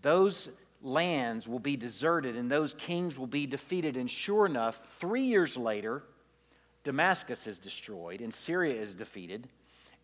those 0.00 0.48
lands 0.80 1.46
will 1.46 1.58
be 1.58 1.76
deserted 1.76 2.36
and 2.36 2.50
those 2.50 2.72
kings 2.72 3.18
will 3.18 3.26
be 3.26 3.46
defeated. 3.46 3.98
And 3.98 4.10
sure 4.10 4.46
enough, 4.46 4.80
three 4.98 5.24
years 5.24 5.58
later, 5.58 6.02
Damascus 6.84 7.46
is 7.46 7.58
destroyed 7.58 8.22
and 8.22 8.32
Syria 8.32 8.80
is 8.80 8.94
defeated. 8.94 9.46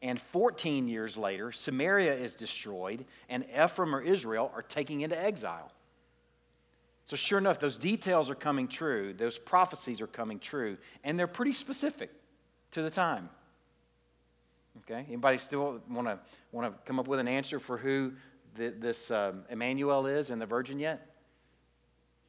And 0.03 0.21
14 0.21 0.87
years 0.87 1.17
later, 1.17 1.51
Samaria 1.51 2.15
is 2.15 2.35
destroyed, 2.35 3.05
and 3.29 3.45
Ephraim 3.55 3.95
or 3.95 4.01
Israel 4.01 4.51
are 4.55 4.63
taken 4.63 5.03
into 5.03 5.19
exile. 5.19 5.71
So, 7.05 7.17
sure 7.17 7.37
enough, 7.39 7.59
those 7.59 7.77
details 7.77 8.31
are 8.31 8.35
coming 8.35 8.67
true, 8.67 9.13
those 9.13 9.37
prophecies 9.37 10.01
are 10.01 10.07
coming 10.07 10.39
true, 10.39 10.79
and 11.05 11.19
they're 11.19 11.27
pretty 11.27 11.53
specific 11.53 12.11
to 12.71 12.81
the 12.81 12.89
time. 12.89 13.29
Okay? 14.81 15.05
Anybody 15.07 15.39
still 15.39 15.81
want 15.89 16.09
to 16.09 16.19
want 16.53 16.73
to 16.73 16.79
come 16.85 16.99
up 16.99 17.09
with 17.09 17.21
an 17.21 17.29
answer 17.29 17.59
for 17.59 17.77
who 17.77 18.13
the, 18.57 18.71
this 18.71 19.11
um, 19.11 19.45
Emmanuel 19.51 20.07
is 20.07 20.31
and 20.31 20.41
the 20.41 20.47
virgin 20.47 20.79
yet? 20.79 21.07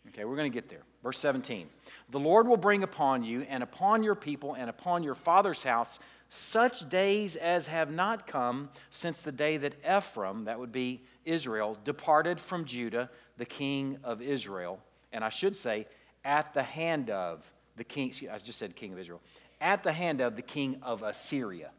Okay, 0.09 0.25
we're 0.25 0.35
going 0.35 0.51
to 0.51 0.53
get 0.53 0.67
there. 0.67 0.81
Verse 1.03 1.19
17 1.19 1.67
The 2.09 2.19
Lord 2.19 2.47
will 2.47 2.57
bring 2.57 2.83
upon 2.83 3.23
you 3.23 3.45
and 3.49 3.63
upon 3.63 4.03
your 4.03 4.15
people 4.15 4.53
and 4.53 4.69
upon 4.69 5.03
your 5.03 5.15
father's 5.15 5.63
house 5.63 5.99
such 6.29 6.87
days 6.89 7.35
as 7.35 7.67
have 7.67 7.91
not 7.91 8.25
come 8.25 8.69
since 8.89 9.21
the 9.21 9.31
day 9.31 9.57
that 9.57 9.75
Ephraim, 9.85 10.45
that 10.45 10.59
would 10.59 10.71
be 10.71 11.03
Israel, 11.25 11.77
departed 11.83 12.39
from 12.39 12.65
Judah, 12.65 13.09
the 13.37 13.45
king 13.45 13.97
of 14.03 14.21
Israel. 14.21 14.79
And 15.11 15.23
I 15.23 15.29
should 15.29 15.55
say, 15.55 15.87
at 16.23 16.53
the 16.53 16.63
hand 16.63 17.09
of 17.09 17.43
the 17.75 17.83
king, 17.83 18.13
I 18.31 18.37
just 18.37 18.59
said 18.59 18.75
king 18.75 18.93
of 18.93 18.99
Israel, 18.99 19.21
at 19.59 19.83
the 19.83 19.91
hand 19.91 20.21
of 20.21 20.35
the 20.35 20.41
king 20.41 20.77
of 20.81 21.03
Assyria. 21.03 21.71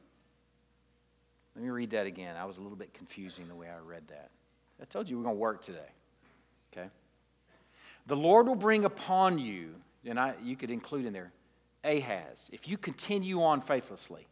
Let 1.54 1.64
me 1.64 1.70
read 1.70 1.90
that 1.90 2.06
again. 2.06 2.36
I 2.36 2.44
was 2.44 2.56
a 2.56 2.60
little 2.60 2.76
bit 2.76 2.94
confusing 2.94 3.48
the 3.48 3.54
way 3.54 3.68
I 3.68 3.78
read 3.78 4.08
that. 4.08 4.30
I 4.80 4.84
told 4.84 5.08
you 5.08 5.16
we're 5.16 5.24
going 5.24 5.36
to 5.36 5.40
work 5.40 5.62
today. 5.62 5.78
Okay? 6.72 6.88
The 8.06 8.16
Lord 8.16 8.46
will 8.46 8.56
bring 8.56 8.84
upon 8.84 9.38
you, 9.38 9.74
and 10.04 10.18
I, 10.18 10.34
you 10.42 10.56
could 10.56 10.70
include 10.70 11.06
in 11.06 11.12
there, 11.12 11.32
Ahaz, 11.84 12.48
if 12.52 12.66
you 12.66 12.78
continue 12.78 13.42
on 13.42 13.60
faithlessly. 13.60 14.26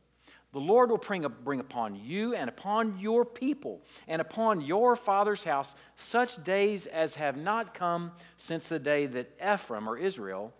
The 0.52 0.58
Lord 0.58 0.90
will 0.90 0.98
bring, 0.98 1.24
bring 1.44 1.60
upon 1.60 1.94
you 1.94 2.34
and 2.34 2.48
upon 2.48 2.98
your 2.98 3.24
people 3.24 3.82
and 4.08 4.20
upon 4.20 4.60
your 4.60 4.96
father's 4.96 5.44
house 5.44 5.76
such 5.94 6.42
days 6.42 6.86
as 6.86 7.14
have 7.14 7.36
not 7.36 7.74
come 7.74 8.10
since 8.36 8.68
the 8.68 8.80
day 8.80 9.06
that 9.06 9.30
Ephraim 9.40 9.88
or 9.88 9.96
Israel 9.96 10.52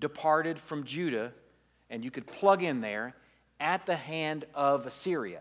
departed 0.00 0.58
from 0.58 0.84
Judah, 0.84 1.32
and 1.90 2.04
you 2.04 2.10
could 2.10 2.26
plug 2.26 2.62
in 2.62 2.80
there, 2.80 3.14
at 3.60 3.86
the 3.86 3.96
hand 3.96 4.44
of 4.54 4.86
Assyria. 4.86 5.40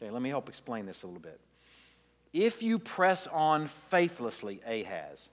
Okay, 0.00 0.10
let 0.10 0.22
me 0.22 0.30
help 0.30 0.48
explain 0.48 0.86
this 0.86 1.02
a 1.02 1.06
little 1.06 1.20
bit. 1.20 1.38
If 2.32 2.62
you 2.62 2.78
press 2.78 3.26
on 3.26 3.66
faithlessly, 3.66 4.60
Ahaz, 4.66 5.28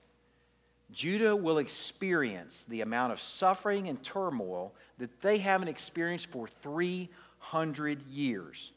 Judah 0.91 1.35
will 1.35 1.57
experience 1.57 2.65
the 2.67 2.81
amount 2.81 3.13
of 3.13 3.21
suffering 3.21 3.87
and 3.87 4.01
turmoil 4.03 4.73
that 4.97 5.21
they 5.21 5.37
haven't 5.37 5.67
experienced 5.67 6.27
for 6.27 6.47
300 6.47 8.07
years. 8.07 8.71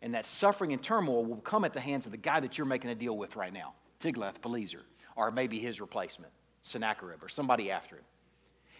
And 0.00 0.14
that 0.14 0.26
suffering 0.26 0.72
and 0.72 0.82
turmoil 0.82 1.24
will 1.24 1.38
come 1.38 1.64
at 1.64 1.72
the 1.72 1.80
hands 1.80 2.06
of 2.06 2.12
the 2.12 2.18
guy 2.18 2.40
that 2.40 2.56
you're 2.56 2.66
making 2.66 2.90
a 2.90 2.94
deal 2.94 3.16
with 3.16 3.36
right 3.36 3.52
now, 3.52 3.74
Tiglath-Pileser, 4.00 4.82
or 5.16 5.30
maybe 5.30 5.58
his 5.58 5.80
replacement, 5.80 6.32
Sennacherib, 6.62 7.22
or 7.22 7.28
somebody 7.28 7.70
after 7.70 7.96
him. 7.96 8.04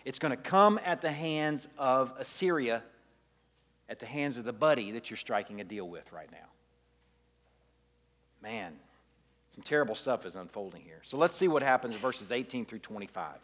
It's 0.04 0.18
going 0.18 0.30
to 0.30 0.36
come 0.36 0.78
at 0.84 1.00
the 1.00 1.10
hands 1.10 1.66
of 1.76 2.14
Assyria, 2.18 2.84
at 3.88 3.98
the 3.98 4.06
hands 4.06 4.36
of 4.36 4.44
the 4.44 4.52
buddy 4.52 4.92
that 4.92 5.10
you're 5.10 5.16
striking 5.16 5.60
a 5.60 5.64
deal 5.64 5.88
with 5.88 6.12
right 6.12 6.30
now. 6.30 6.46
Man, 8.42 8.72
some 9.50 9.62
terrible 9.62 9.94
stuff 9.94 10.26
is 10.26 10.36
unfolding 10.36 10.82
here. 10.82 11.00
So 11.02 11.16
let's 11.16 11.36
see 11.36 11.48
what 11.48 11.62
happens 11.62 11.94
in 11.94 12.00
verses 12.00 12.32
18 12.32 12.66
through 12.66 12.80
25. 12.80 13.34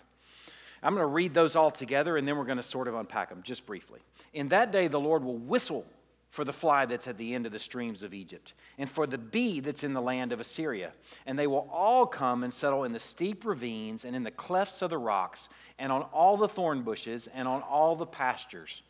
I'm 0.82 0.94
going 0.94 1.02
to 1.02 1.06
read 1.06 1.32
those 1.32 1.56
all 1.56 1.70
together 1.70 2.16
and 2.16 2.28
then 2.28 2.36
we're 2.36 2.44
going 2.44 2.58
to 2.58 2.62
sort 2.62 2.88
of 2.88 2.94
unpack 2.94 3.30
them 3.30 3.42
just 3.42 3.64
briefly. 3.64 4.00
In 4.34 4.48
that 4.48 4.70
day, 4.70 4.86
the 4.86 5.00
Lord 5.00 5.24
will 5.24 5.38
whistle 5.38 5.86
for 6.34 6.44
the 6.44 6.52
fly 6.52 6.84
that's 6.84 7.06
at 7.06 7.16
the 7.16 7.32
end 7.32 7.46
of 7.46 7.52
the 7.52 7.60
streams 7.60 8.02
of 8.02 8.12
Egypt, 8.12 8.54
and 8.76 8.90
for 8.90 9.06
the 9.06 9.16
bee 9.16 9.60
that's 9.60 9.84
in 9.84 9.92
the 9.92 10.02
land 10.02 10.32
of 10.32 10.40
Assyria. 10.40 10.90
And 11.26 11.38
they 11.38 11.46
will 11.46 11.68
all 11.72 12.06
come 12.06 12.42
and 12.42 12.52
settle 12.52 12.82
in 12.82 12.92
the 12.92 12.98
steep 12.98 13.44
ravines 13.44 14.04
and 14.04 14.16
in 14.16 14.24
the 14.24 14.32
clefts 14.32 14.82
of 14.82 14.90
the 14.90 14.98
rocks, 14.98 15.48
and 15.78 15.92
on 15.92 16.02
all 16.02 16.36
the 16.36 16.48
thorn 16.48 16.82
bushes 16.82 17.28
and 17.32 17.46
on 17.46 17.62
all 17.62 17.94
the 17.94 18.04
pastures. 18.04 18.82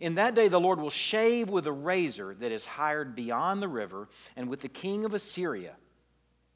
In 0.00 0.16
that 0.16 0.34
day, 0.34 0.48
the 0.48 0.60
Lord 0.60 0.80
will 0.80 0.90
shave 0.90 1.48
with 1.48 1.66
a 1.66 1.72
razor 1.72 2.34
that 2.40 2.52
is 2.52 2.64
hired 2.64 3.14
beyond 3.14 3.62
the 3.62 3.68
river, 3.68 4.08
and 4.36 4.48
with 4.48 4.60
the 4.60 4.68
king 4.68 5.04
of 5.04 5.14
Assyria 5.14 5.76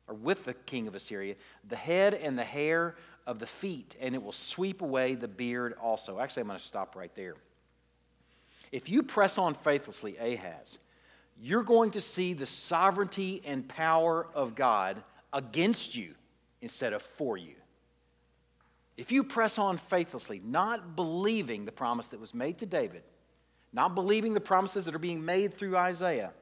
or 0.08 0.14
with 0.14 0.44
the 0.44 0.54
king 0.54 0.88
of 0.88 0.94
Assyria, 0.94 1.34
the 1.68 1.76
head 1.76 2.14
and 2.14 2.38
the 2.38 2.44
hair 2.44 2.96
of 3.26 3.38
the 3.38 3.46
feet, 3.46 3.94
and 4.00 4.14
it 4.14 4.22
will 4.22 4.32
sweep 4.32 4.80
away 4.80 5.14
the 5.14 5.28
beard 5.28 5.74
also. 5.82 6.18
Actually, 6.18 6.42
I'm 6.42 6.46
going 6.46 6.58
to 6.58 6.64
stop 6.64 6.96
right 6.96 7.14
there. 7.14 7.34
If 8.72 8.88
you 8.88 9.02
press 9.02 9.38
on 9.38 9.54
faithlessly, 9.54 10.16
Ahaz, 10.16 10.78
you're 11.40 11.62
going 11.62 11.90
to 11.92 12.00
see 12.00 12.32
the 12.32 12.46
sovereignty 12.46 13.42
and 13.44 13.68
power 13.68 14.26
of 14.34 14.54
God 14.54 15.02
against 15.32 15.94
you 15.94 16.14
instead 16.62 16.92
of 16.92 17.02
for 17.02 17.36
you. 17.36 17.54
If 18.96 19.12
you 19.12 19.22
press 19.22 19.58
on 19.58 19.76
faithlessly, 19.76 20.40
not 20.44 20.96
believing 20.96 21.64
the 21.64 21.72
promise 21.72 22.08
that 22.08 22.20
was 22.20 22.34
made 22.34 22.58
to 22.58 22.66
David, 22.66 23.04
not 23.72 23.94
believing 23.94 24.34
the 24.34 24.40
promises 24.40 24.84
that 24.86 24.94
are 24.94 25.00
being 25.00 25.24
made 25.24 25.54
through 25.54 25.76
Isaiah, 25.76 26.32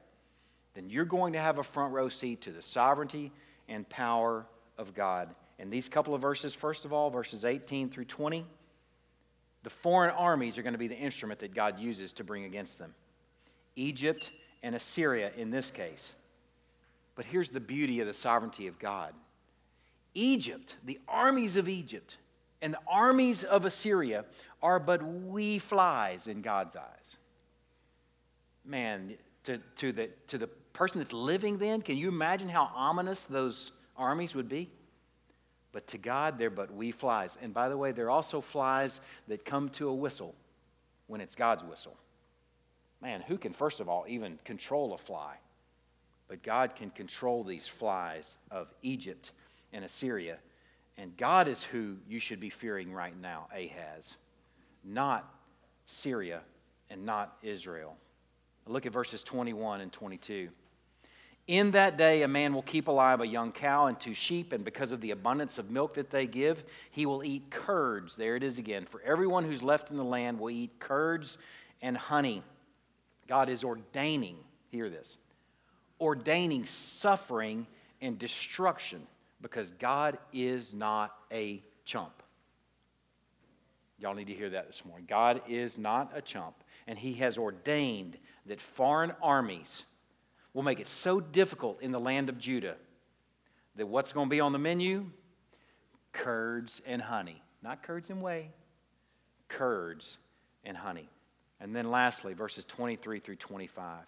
then 0.73 0.89
you're 0.89 1.05
going 1.05 1.33
to 1.33 1.39
have 1.39 1.57
a 1.57 1.63
front 1.63 1.93
row 1.93 2.09
seat 2.09 2.41
to 2.41 2.51
the 2.51 2.61
sovereignty 2.61 3.31
and 3.67 3.87
power 3.89 4.45
of 4.77 4.93
God. 4.93 5.33
In 5.59 5.69
these 5.69 5.89
couple 5.89 6.13
of 6.13 6.21
verses, 6.21 6.53
first 6.53 6.85
of 6.85 6.93
all, 6.93 7.09
verses 7.09 7.43
18 7.43 7.89
through 7.89 8.05
20, 8.05 8.45
the 9.63 9.69
foreign 9.69 10.11
armies 10.11 10.57
are 10.57 10.61
going 10.61 10.73
to 10.73 10.79
be 10.79 10.87
the 10.87 10.97
instrument 10.97 11.39
that 11.39 11.53
God 11.53 11.79
uses 11.79 12.13
to 12.13 12.23
bring 12.23 12.45
against 12.45 12.77
them. 12.77 12.93
Egypt 13.75 14.31
and 14.63 14.75
Assyria 14.75 15.31
in 15.35 15.49
this 15.49 15.71
case. 15.71 16.13
But 17.15 17.25
here's 17.25 17.49
the 17.49 17.59
beauty 17.59 17.99
of 17.99 18.07
the 18.07 18.13
sovereignty 18.13 18.67
of 18.67 18.79
God 18.79 19.13
Egypt, 20.13 20.75
the 20.85 20.99
armies 21.07 21.55
of 21.55 21.67
Egypt, 21.67 22.17
and 22.61 22.73
the 22.73 22.79
armies 22.87 23.43
of 23.43 23.65
Assyria 23.65 24.25
are 24.61 24.79
but 24.79 25.03
wee 25.03 25.59
flies 25.59 26.27
in 26.27 26.41
God's 26.41 26.75
eyes. 26.75 27.17
Man, 28.65 29.13
to, 29.43 29.59
to, 29.77 29.91
the, 29.91 30.09
to 30.27 30.37
the 30.37 30.47
person 30.73 30.99
that's 30.99 31.13
living 31.13 31.57
then, 31.57 31.81
can 31.81 31.97
you 31.97 32.09
imagine 32.09 32.49
how 32.49 32.71
ominous 32.75 33.25
those 33.25 33.71
armies 33.95 34.35
would 34.35 34.49
be? 34.49 34.69
But 35.71 35.87
to 35.87 35.97
God, 35.97 36.39
they're 36.39 36.49
but 36.49 36.73
wee 36.73 36.91
flies. 36.91 37.37
And 37.41 37.53
by 37.53 37.69
the 37.69 37.77
way, 37.77 37.91
they're 37.91 38.09
also 38.09 38.41
flies 38.41 38.99
that 39.27 39.45
come 39.45 39.69
to 39.69 39.89
a 39.89 39.93
whistle 39.93 40.33
when 41.07 41.21
it's 41.21 41.35
God's 41.35 41.63
whistle. 41.63 41.95
Man, 43.01 43.21
who 43.21 43.37
can, 43.37 43.53
first 43.53 43.79
of 43.79 43.87
all, 43.87 44.05
even 44.07 44.39
control 44.43 44.93
a 44.93 44.97
fly? 44.97 45.35
But 46.27 46.41
God 46.41 46.75
can 46.75 46.89
control 46.89 47.43
these 47.43 47.67
flies 47.67 48.37
of 48.49 48.73
Egypt 48.81 49.31
and 49.71 49.85
Assyria. 49.85 50.37
And 50.97 51.15
God 51.15 51.47
is 51.47 51.63
who 51.63 51.97
you 52.07 52.19
should 52.19 52.39
be 52.39 52.49
fearing 52.49 52.91
right 52.91 53.19
now, 53.19 53.47
Ahaz, 53.53 54.17
not 54.83 55.31
Syria 55.85 56.41
and 56.89 57.05
not 57.05 57.37
Israel. 57.43 57.95
Look 58.65 58.85
at 58.85 58.91
verses 58.91 59.21
21 59.23 59.81
and 59.81 59.91
22. 59.91 60.49
In 61.47 61.71
that 61.71 61.97
day, 61.97 62.23
a 62.23 62.27
man 62.27 62.53
will 62.53 62.61
keep 62.61 62.89
alive 62.89 63.21
a 63.21 63.27
young 63.27 63.53
cow 63.53 63.85
and 63.85 63.97
two 63.97 64.13
sheep, 64.13 64.51
and 64.51 64.65
because 64.65 64.91
of 64.91 64.99
the 64.99 65.11
abundance 65.11 65.57
of 65.57 65.71
milk 65.71 65.93
that 65.93 66.09
they 66.09 66.27
give, 66.27 66.65
he 66.91 67.05
will 67.05 67.23
eat 67.23 67.49
curds. 67.49 68.17
There 68.17 68.35
it 68.35 68.43
is 68.43 68.59
again. 68.59 68.85
For 68.85 69.01
everyone 69.01 69.45
who's 69.45 69.63
left 69.63 69.89
in 69.89 69.95
the 69.95 70.03
land 70.03 70.39
will 70.39 70.49
eat 70.49 70.77
curds 70.79 71.37
and 71.81 71.95
honey. 71.95 72.43
God 73.27 73.47
is 73.47 73.63
ordaining, 73.63 74.35
hear 74.71 74.89
this, 74.89 75.17
ordaining 76.01 76.65
suffering 76.65 77.65
and 78.01 78.19
destruction 78.19 79.07
because 79.41 79.71
God 79.71 80.17
is 80.33 80.73
not 80.73 81.15
a 81.31 81.63
chump. 81.85 82.23
Y'all 83.99 84.13
need 84.13 84.27
to 84.27 84.33
hear 84.33 84.51
that 84.51 84.67
this 84.67 84.83
morning. 84.85 85.05
God 85.09 85.41
is 85.47 85.77
not 85.77 86.11
a 86.15 86.21
chump, 86.21 86.55
and 86.85 86.97
He 86.97 87.13
has 87.15 87.37
ordained 87.37 88.17
that 88.45 88.61
foreign 88.61 89.11
armies 89.21 89.83
will 90.53 90.63
make 90.63 90.79
it 90.79 90.87
so 90.87 91.19
difficult 91.19 91.81
in 91.81 91.91
the 91.91 91.99
land 91.99 92.29
of 92.29 92.37
Judah 92.37 92.75
that 93.75 93.87
what's 93.87 94.13
going 94.13 94.27
to 94.27 94.29
be 94.29 94.39
on 94.39 94.53
the 94.53 94.59
menu? 94.59 95.05
Curds 96.11 96.81
and 96.85 97.01
honey. 97.01 97.41
Not 97.63 97.83
curds 97.83 98.09
and 98.09 98.21
whey, 98.21 98.49
curds 99.47 100.17
and 100.63 100.77
honey. 100.77 101.09
And 101.59 101.75
then 101.75 101.89
lastly, 101.89 102.33
verses 102.33 102.65
23 102.65 103.19
through 103.19 103.35
25. 103.35 103.99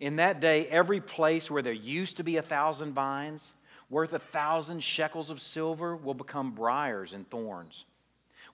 In 0.00 0.16
that 0.16 0.40
day, 0.40 0.66
every 0.66 1.00
place 1.00 1.50
where 1.50 1.62
there 1.62 1.72
used 1.72 2.16
to 2.16 2.22
be 2.22 2.38
a 2.38 2.42
thousand 2.42 2.94
vines, 2.94 3.52
worth 3.88 4.12
a 4.12 4.18
thousand 4.18 4.82
shekels 4.82 5.30
of 5.30 5.40
silver, 5.40 5.96
will 5.96 6.14
become 6.14 6.52
briars 6.52 7.12
and 7.12 7.28
thorns. 7.30 7.84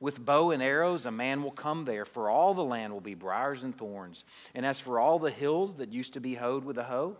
With 0.00 0.24
bow 0.24 0.50
and 0.50 0.62
arrows, 0.62 1.06
a 1.06 1.10
man 1.10 1.42
will 1.42 1.52
come 1.52 1.84
there, 1.84 2.04
for 2.04 2.28
all 2.28 2.54
the 2.54 2.64
land 2.64 2.92
will 2.92 3.00
be 3.00 3.14
briars 3.14 3.62
and 3.62 3.76
thorns. 3.76 4.24
And 4.54 4.66
as 4.66 4.80
for 4.80 4.98
all 4.98 5.18
the 5.18 5.30
hills 5.30 5.76
that 5.76 5.92
used 5.92 6.14
to 6.14 6.20
be 6.20 6.34
hoed 6.34 6.64
with 6.64 6.76
a 6.78 6.84
hoe, 6.84 7.16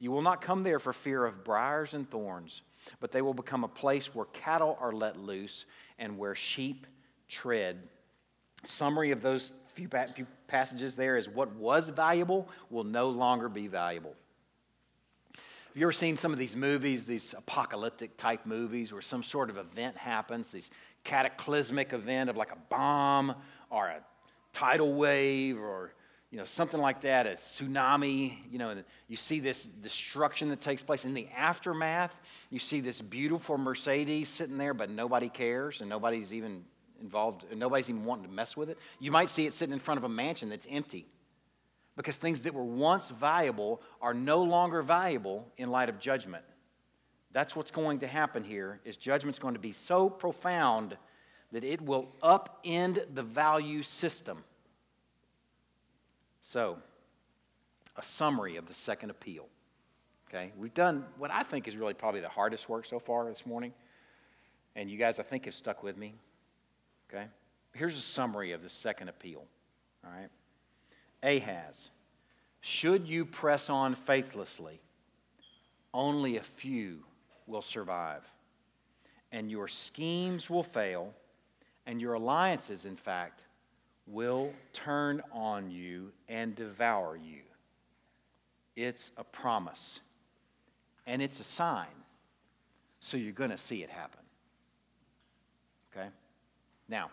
you 0.00 0.10
will 0.10 0.22
not 0.22 0.40
come 0.40 0.62
there 0.62 0.78
for 0.78 0.92
fear 0.92 1.24
of 1.24 1.44
briars 1.44 1.94
and 1.94 2.10
thorns, 2.10 2.62
but 2.98 3.12
they 3.12 3.22
will 3.22 3.34
become 3.34 3.64
a 3.64 3.68
place 3.68 4.14
where 4.14 4.24
cattle 4.26 4.76
are 4.80 4.92
let 4.92 5.18
loose 5.18 5.66
and 5.98 6.18
where 6.18 6.34
sheep 6.34 6.86
tread. 7.28 7.82
Summary 8.64 9.10
of 9.10 9.20
those 9.22 9.52
few, 9.74 9.88
few 10.14 10.26
passages 10.46 10.94
there 10.94 11.16
is 11.16 11.28
what 11.28 11.54
was 11.54 11.90
valuable 11.90 12.48
will 12.70 12.84
no 12.84 13.10
longer 13.10 13.48
be 13.48 13.68
valuable. 13.68 14.14
Have 15.70 15.76
you 15.76 15.84
ever 15.84 15.92
seen 15.92 16.16
some 16.16 16.32
of 16.32 16.38
these 16.40 16.56
movies, 16.56 17.04
these 17.04 17.32
apocalyptic 17.32 18.16
type 18.16 18.44
movies, 18.44 18.92
where 18.92 19.00
some 19.00 19.22
sort 19.22 19.50
of 19.50 19.56
event 19.56 19.96
happens, 19.96 20.50
this 20.50 20.68
cataclysmic 21.04 21.92
event 21.92 22.28
of 22.28 22.36
like 22.36 22.50
a 22.50 22.58
bomb 22.68 23.36
or 23.70 23.86
a 23.86 24.00
tidal 24.52 24.92
wave 24.94 25.60
or 25.60 25.92
you 26.32 26.38
know, 26.38 26.44
something 26.44 26.80
like 26.80 27.02
that, 27.02 27.28
a 27.28 27.30
tsunami, 27.30 28.38
you 28.50 28.58
know, 28.58 28.70
and 28.70 28.82
you 29.06 29.16
see 29.16 29.38
this 29.38 29.64
destruction 29.64 30.48
that 30.48 30.60
takes 30.60 30.82
place. 30.82 31.04
In 31.04 31.14
the 31.14 31.28
aftermath, 31.36 32.18
you 32.50 32.58
see 32.58 32.80
this 32.80 33.00
beautiful 33.00 33.56
Mercedes 33.56 34.28
sitting 34.28 34.58
there, 34.58 34.74
but 34.74 34.90
nobody 34.90 35.28
cares 35.28 35.80
and 35.80 35.88
nobody's 35.88 36.34
even 36.34 36.64
involved, 37.00 37.46
nobody's 37.54 37.88
even 37.88 38.04
wanting 38.04 38.24
to 38.24 38.30
mess 38.32 38.56
with 38.56 38.70
it. 38.70 38.78
You 38.98 39.12
might 39.12 39.30
see 39.30 39.46
it 39.46 39.52
sitting 39.52 39.72
in 39.72 39.78
front 39.78 39.98
of 39.98 40.04
a 40.04 40.08
mansion 40.08 40.48
that's 40.48 40.66
empty 40.68 41.06
because 41.96 42.16
things 42.16 42.42
that 42.42 42.54
were 42.54 42.64
once 42.64 43.10
valuable 43.10 43.82
are 44.00 44.14
no 44.14 44.42
longer 44.42 44.82
valuable 44.82 45.46
in 45.56 45.70
light 45.70 45.88
of 45.88 45.98
judgment. 45.98 46.44
That's 47.32 47.54
what's 47.54 47.70
going 47.70 48.00
to 48.00 48.06
happen 48.06 48.42
here 48.42 48.80
is 48.84 48.96
judgment's 48.96 49.38
going 49.38 49.54
to 49.54 49.60
be 49.60 49.72
so 49.72 50.08
profound 50.08 50.96
that 51.52 51.64
it 51.64 51.80
will 51.80 52.12
upend 52.22 53.14
the 53.14 53.22
value 53.22 53.82
system 53.82 54.44
so, 56.50 56.78
a 57.96 58.02
summary 58.02 58.56
of 58.56 58.66
the 58.66 58.74
second 58.74 59.10
appeal. 59.10 59.46
Okay, 60.28 60.52
we've 60.56 60.74
done 60.74 61.04
what 61.18 61.30
I 61.30 61.42
think 61.42 61.68
is 61.68 61.76
really 61.76 61.94
probably 61.94 62.20
the 62.20 62.28
hardest 62.28 62.68
work 62.68 62.84
so 62.86 62.98
far 62.98 63.28
this 63.28 63.44
morning. 63.44 63.72
And 64.76 64.90
you 64.90 64.96
guys, 64.96 65.18
I 65.18 65.22
think, 65.22 65.44
have 65.44 65.54
stuck 65.54 65.82
with 65.82 65.96
me. 65.96 66.14
Okay, 67.08 67.26
here's 67.74 67.96
a 67.96 68.00
summary 68.00 68.52
of 68.52 68.62
the 68.62 68.68
second 68.68 69.08
appeal. 69.08 69.44
All 70.04 70.10
right, 70.10 70.28
Ahaz, 71.22 71.90
should 72.60 73.06
you 73.06 73.24
press 73.24 73.68
on 73.70 73.94
faithlessly, 73.94 74.80
only 75.92 76.36
a 76.36 76.42
few 76.42 77.04
will 77.46 77.62
survive, 77.62 78.22
and 79.32 79.50
your 79.50 79.68
schemes 79.68 80.48
will 80.48 80.62
fail, 80.62 81.12
and 81.86 82.00
your 82.00 82.14
alliances, 82.14 82.84
in 82.84 82.96
fact, 82.96 83.42
will 84.06 84.52
turn 84.72 85.22
on 85.32 85.70
you 85.70 86.12
and 86.28 86.54
devour 86.54 87.16
you. 87.16 87.42
It's 88.76 89.10
a 89.16 89.24
promise, 89.24 90.00
and 91.06 91.20
it's 91.20 91.40
a 91.40 91.44
sign. 91.44 91.86
So 93.00 93.16
you're 93.16 93.32
going 93.32 93.50
to 93.50 93.58
see 93.58 93.82
it 93.82 93.90
happen. 93.90 94.20
Okay? 95.92 96.08
Now, 96.88 97.10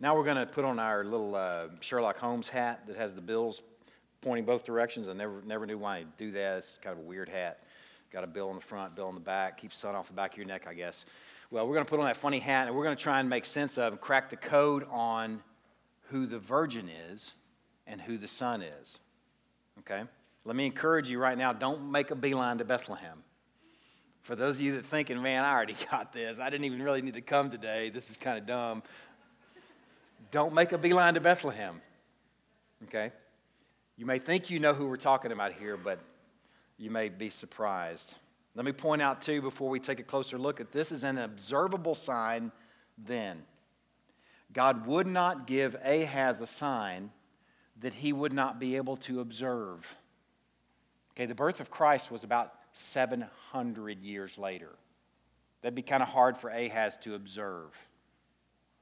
now 0.00 0.14
we're 0.14 0.24
going 0.24 0.36
to 0.36 0.46
put 0.46 0.64
on 0.64 0.78
our 0.78 1.04
little 1.04 1.34
uh, 1.34 1.68
Sherlock 1.80 2.18
Holmes 2.18 2.48
hat 2.48 2.86
that 2.86 2.96
has 2.96 3.14
the 3.14 3.20
bills 3.20 3.62
pointing 4.20 4.44
both 4.44 4.64
directions. 4.64 5.08
I 5.08 5.14
never, 5.14 5.40
never 5.46 5.66
knew 5.66 5.78
why 5.78 6.00
he'd 6.00 6.16
do 6.18 6.32
that. 6.32 6.58
It's 6.58 6.78
kind 6.82 6.92
of 6.92 7.04
a 7.04 7.06
weird 7.06 7.28
hat. 7.28 7.62
Got 8.12 8.24
a 8.24 8.26
bill 8.26 8.50
on 8.50 8.56
the 8.56 8.60
front, 8.62 8.94
bill 8.94 9.06
on 9.06 9.14
the 9.14 9.20
back, 9.20 9.58
keeps 9.58 9.78
sun 9.78 9.94
off 9.94 10.08
the 10.08 10.14
back 10.14 10.32
of 10.32 10.38
your 10.38 10.46
neck, 10.46 10.66
I 10.68 10.74
guess. 10.74 11.04
Well, 11.50 11.66
we're 11.66 11.74
going 11.74 11.86
to 11.86 11.90
put 11.90 11.98
on 12.00 12.06
that 12.06 12.16
funny 12.16 12.40
hat 12.40 12.66
and 12.66 12.76
we're 12.76 12.84
going 12.84 12.96
to 12.96 13.02
try 13.02 13.20
and 13.20 13.30
make 13.30 13.44
sense 13.44 13.78
of 13.78 13.92
and 13.92 14.00
crack 14.00 14.30
the 14.30 14.36
code 14.36 14.86
on 14.90 15.40
who 16.08 16.26
the 16.26 16.38
virgin 16.38 16.88
is 17.10 17.32
and 17.86 18.00
who 18.00 18.18
the 18.18 18.28
son 18.28 18.62
is. 18.62 18.98
Okay? 19.80 20.02
Let 20.44 20.56
me 20.56 20.66
encourage 20.66 21.08
you 21.08 21.18
right 21.18 21.36
now 21.36 21.52
don't 21.52 21.90
make 21.90 22.10
a 22.10 22.14
beeline 22.14 22.58
to 22.58 22.64
Bethlehem. 22.64 23.22
For 24.22 24.34
those 24.34 24.56
of 24.56 24.60
you 24.60 24.74
that 24.74 24.86
thinking, 24.86 25.22
man, 25.22 25.44
I 25.44 25.52
already 25.52 25.76
got 25.90 26.12
this. 26.12 26.38
I 26.40 26.50
didn't 26.50 26.64
even 26.64 26.82
really 26.82 27.00
need 27.00 27.14
to 27.14 27.20
come 27.20 27.50
today. 27.50 27.90
This 27.90 28.10
is 28.10 28.16
kind 28.16 28.38
of 28.38 28.46
dumb. 28.46 28.82
Don't 30.30 30.54
make 30.54 30.72
a 30.72 30.78
beeline 30.78 31.14
to 31.14 31.20
Bethlehem. 31.20 31.80
Okay? 32.84 33.12
You 33.96 34.06
may 34.06 34.18
think 34.18 34.50
you 34.50 34.58
know 34.58 34.74
who 34.74 34.86
we're 34.86 34.96
talking 34.96 35.32
about 35.32 35.52
here, 35.52 35.76
but 35.76 35.98
you 36.76 36.90
may 36.90 37.08
be 37.08 37.30
surprised. 37.30 38.14
Let 38.54 38.64
me 38.64 38.72
point 38.72 39.02
out, 39.02 39.22
too, 39.22 39.42
before 39.42 39.68
we 39.68 39.80
take 39.80 40.00
a 40.00 40.02
closer 40.02 40.38
look 40.38 40.60
at 40.60 40.72
this, 40.72 40.92
is 40.92 41.04
an 41.04 41.18
observable 41.18 41.94
sign 41.94 42.52
then. 42.98 43.42
God 44.52 44.86
would 44.86 45.06
not 45.06 45.46
give 45.46 45.76
Ahaz 45.84 46.40
a 46.40 46.46
sign 46.46 47.10
that 47.80 47.94
he 47.94 48.12
would 48.12 48.32
not 48.32 48.58
be 48.58 48.76
able 48.76 48.96
to 48.96 49.20
observe. 49.20 49.96
Okay, 51.12 51.26
the 51.26 51.34
birth 51.34 51.60
of 51.60 51.70
Christ 51.70 52.10
was 52.10 52.24
about 52.24 52.52
700 52.72 54.02
years 54.02 54.38
later. 54.38 54.70
That'd 55.62 55.74
be 55.74 55.82
kind 55.82 56.02
of 56.02 56.08
hard 56.08 56.38
for 56.38 56.50
Ahaz 56.50 56.96
to 56.98 57.14
observe. 57.14 57.70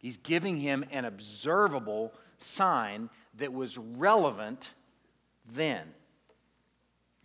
He's 0.04 0.18
giving 0.18 0.58
him 0.58 0.84
an 0.90 1.06
observable 1.06 2.12
sign 2.36 3.08
that 3.38 3.54
was 3.54 3.78
relevant 3.78 4.74
then. 5.54 5.94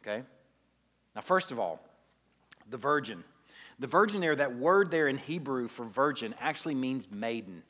Okay? 0.02 0.24
Now, 1.14 1.20
first 1.20 1.52
of 1.52 1.60
all, 1.60 1.82
the 2.70 2.78
virgin. 2.78 3.26
The 3.80 3.88
virgin 3.88 4.22
there, 4.22 4.34
that 4.34 4.56
word 4.56 4.92
there 4.92 5.10
in 5.10 5.18
Hebrew 5.18 5.68
for 5.68 5.84
virgin 5.84 6.34
actually 6.40 6.74
means 6.74 7.12
maiden. 7.12 7.64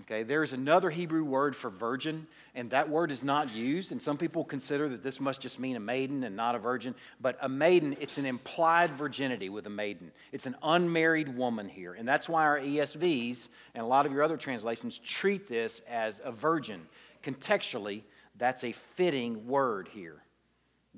Okay, 0.00 0.22
there's 0.22 0.54
another 0.54 0.88
Hebrew 0.88 1.22
word 1.22 1.54
for 1.54 1.68
virgin, 1.68 2.26
and 2.54 2.70
that 2.70 2.88
word 2.88 3.10
is 3.10 3.22
not 3.22 3.54
used. 3.54 3.92
And 3.92 4.00
some 4.00 4.16
people 4.16 4.42
consider 4.42 4.88
that 4.88 5.02
this 5.02 5.20
must 5.20 5.42
just 5.42 5.58
mean 5.60 5.76
a 5.76 5.80
maiden 5.80 6.24
and 6.24 6.34
not 6.34 6.54
a 6.54 6.58
virgin. 6.58 6.94
But 7.20 7.36
a 7.42 7.48
maiden, 7.48 7.94
it's 8.00 8.16
an 8.16 8.24
implied 8.24 8.92
virginity 8.92 9.50
with 9.50 9.66
a 9.66 9.70
maiden. 9.70 10.10
It's 10.32 10.46
an 10.46 10.56
unmarried 10.62 11.36
woman 11.36 11.68
here. 11.68 11.92
And 11.92 12.08
that's 12.08 12.26
why 12.26 12.42
our 12.44 12.58
ESVs 12.58 13.48
and 13.74 13.84
a 13.84 13.86
lot 13.86 14.06
of 14.06 14.12
your 14.12 14.22
other 14.22 14.38
translations 14.38 14.98
treat 14.98 15.46
this 15.46 15.82
as 15.86 16.22
a 16.24 16.32
virgin. 16.32 16.86
Contextually, 17.22 18.02
that's 18.38 18.64
a 18.64 18.72
fitting 18.72 19.46
word 19.46 19.88
here 19.88 20.22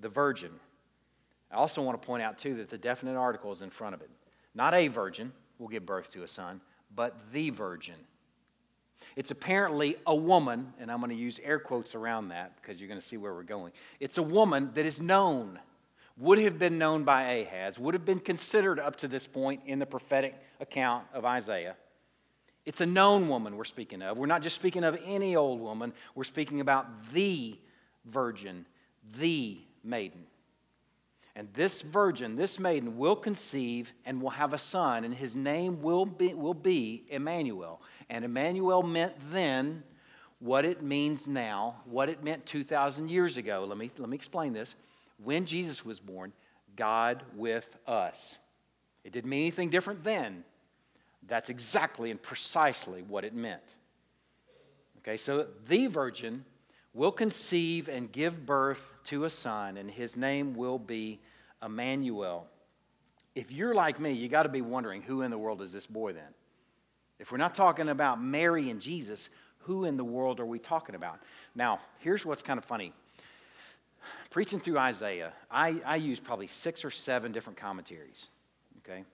the 0.01 0.09
virgin. 0.09 0.51
I 1.53 1.57
also 1.57 1.83
want 1.83 2.01
to 2.01 2.05
point 2.05 2.23
out, 2.23 2.39
too, 2.39 2.57
that 2.57 2.69
the 2.69 2.79
definite 2.79 3.17
article 3.17 3.53
is 3.53 3.63
in 3.63 3.71
front 3.71 3.95
of 3.95 4.03
it. 4.03 4.11
Not 4.55 4.75
a 4.75 4.89
virgin 4.89 5.33
will 5.59 5.69
give 5.69 5.87
birth 5.87 6.13
to 6.13 6.25
a 6.25 6.29
son, 6.29 6.61
but 6.95 7.33
the 7.33 7.51
virgin. 7.51 7.95
It's 9.17 9.31
apparently 9.31 9.97
a 10.07 10.15
woman, 10.15 10.73
and 10.79 10.91
I'm 10.91 10.99
going 10.99 11.11
to 11.11 11.17
use 11.17 11.41
air 11.43 11.59
quotes 11.59 11.95
around 11.95 12.29
that 12.29 12.53
because 12.61 12.81
you're 12.81 12.89
going 12.89 13.01
to 13.01 13.07
see 13.07 13.17
where 13.17 13.35
we're 13.35 13.43
going. 13.43 13.73
It's 14.01 14.19
a 14.19 14.23
woman 14.23 14.71
that 14.75 14.87
is 14.87 15.01
known, 15.01 15.59
would 16.17 16.39
have 16.39 16.59
been 16.59 16.79
known 16.79 17.05
by 17.05 17.23
Ahaz, 17.25 17.79
would 17.79 17.95
have 17.95 18.05
been 18.05 18.21
considered 18.21 18.79
up 18.79 18.97
to 18.97 19.09
this 19.09 19.27
point 19.27 19.63
in 19.67 19.79
the 19.79 19.87
prophetic 19.87 20.35
account 20.61 21.05
of 21.13 21.25
Isaiah. 21.25 21.77
It's 22.65 22.81
a 22.81 22.87
known 22.87 23.29
woman 23.29 23.57
we're 23.57 23.65
speaking 23.65 24.03
of. 24.03 24.17
We're 24.17 24.27
not 24.27 24.43
just 24.43 24.57
speaking 24.57 24.85
of 24.85 24.99
any 25.05 25.37
old 25.37 25.61
woman, 25.61 25.93
we're 26.15 26.25
speaking 26.25 26.61
about 26.61 27.13
the 27.13 27.59
virgin, 28.05 28.67
the 29.19 29.59
maiden. 29.83 30.27
And 31.37 31.53
this 31.53 31.83
virgin, 31.83 32.37
this 32.37 32.59
maiden, 32.61 32.97
will 32.97 33.17
conceive 33.17 33.93
and 34.05 34.23
will 34.23 34.31
have 34.31 34.53
a 34.53 34.59
son, 34.59 35.05
and 35.05 35.13
his 35.13 35.35
name 35.35 35.83
will 35.83 36.07
be, 36.07 36.33
will 36.33 36.55
be 36.55 37.05
Emmanuel. 37.09 37.83
And 38.09 38.25
Emmanuel 38.25 38.85
meant 38.85 39.15
then 39.33 39.83
what 40.39 40.65
it 40.65 40.83
means 40.83 41.27
now, 41.27 41.77
what 41.87 42.09
it 42.09 42.23
meant 42.23 42.47
2,000 42.47 43.11
years 43.11 43.37
ago. 43.37 43.65
Let 43.67 43.79
me, 43.79 43.91
let 43.99 44.09
me 44.09 44.15
explain 44.15 44.53
this. 44.53 44.77
When 45.23 45.45
Jesus 45.45 45.85
was 45.85 45.99
born, 45.99 46.33
God 46.77 47.23
with 47.35 47.77
us. 47.87 48.39
It 49.05 49.13
didn't 49.13 49.31
mean 49.31 49.43
anything 49.43 49.71
different 49.71 50.05
then. 50.05 50.45
That's 51.27 51.49
exactly 51.49 52.11
and 52.11 52.21
precisely 52.21 53.03
what 53.03 53.25
it 53.25 53.35
meant. 53.35 53.77
Okay, 54.99 55.17
so 55.17 55.47
the 55.67 55.87
virgin 55.87 56.45
will 56.95 57.13
conceive 57.13 57.89
and 57.89 58.11
give 58.11 58.47
birth 58.47 58.95
to 59.05 59.25
a 59.25 59.31
son, 59.31 59.77
and 59.77 59.91
his 59.91 60.17
name 60.17 60.55
will 60.55 60.79
be 60.79 61.21
Emmanuel. 61.63 62.47
If 63.35 63.51
you're 63.51 63.75
like 63.75 63.99
me, 63.99 64.13
you 64.13 64.29
got 64.29 64.45
to 64.45 64.49
be 64.49 64.63
wondering 64.63 65.03
who 65.03 65.23
in 65.23 65.31
the 65.31 65.39
world 65.39 65.61
is 65.61 65.73
this 65.73 65.87
boy 65.87 66.13
then? 66.13 66.33
If 67.19 67.33
we're 67.33 67.39
not 67.39 67.55
talking 67.55 67.89
about 67.89 68.23
Mary 68.23 68.71
and 68.71 68.81
Jesus, 68.81 69.29
who 69.59 69.85
in 69.85 69.97
the 69.97 70.05
world 70.05 70.41
are 70.41 70.47
we 70.47 70.59
talking 70.59 70.95
about? 70.95 71.21
Now, 71.55 71.81
here's 71.99 72.25
what's 72.25 72.43
kind 72.43 72.59
of 72.59 72.65
funny. 72.65 72.93
Preaching 74.31 74.61
through 74.61 74.79
Isaiah, 74.79 75.33
I, 75.51 75.81
I 75.85 75.97
use 75.97 76.21
probably 76.21 76.47
six 76.47 76.85
or 76.85 76.91
seven 76.91 77.33
different 77.33 77.57
commentaries, 77.57 78.27
okay? 78.79 79.05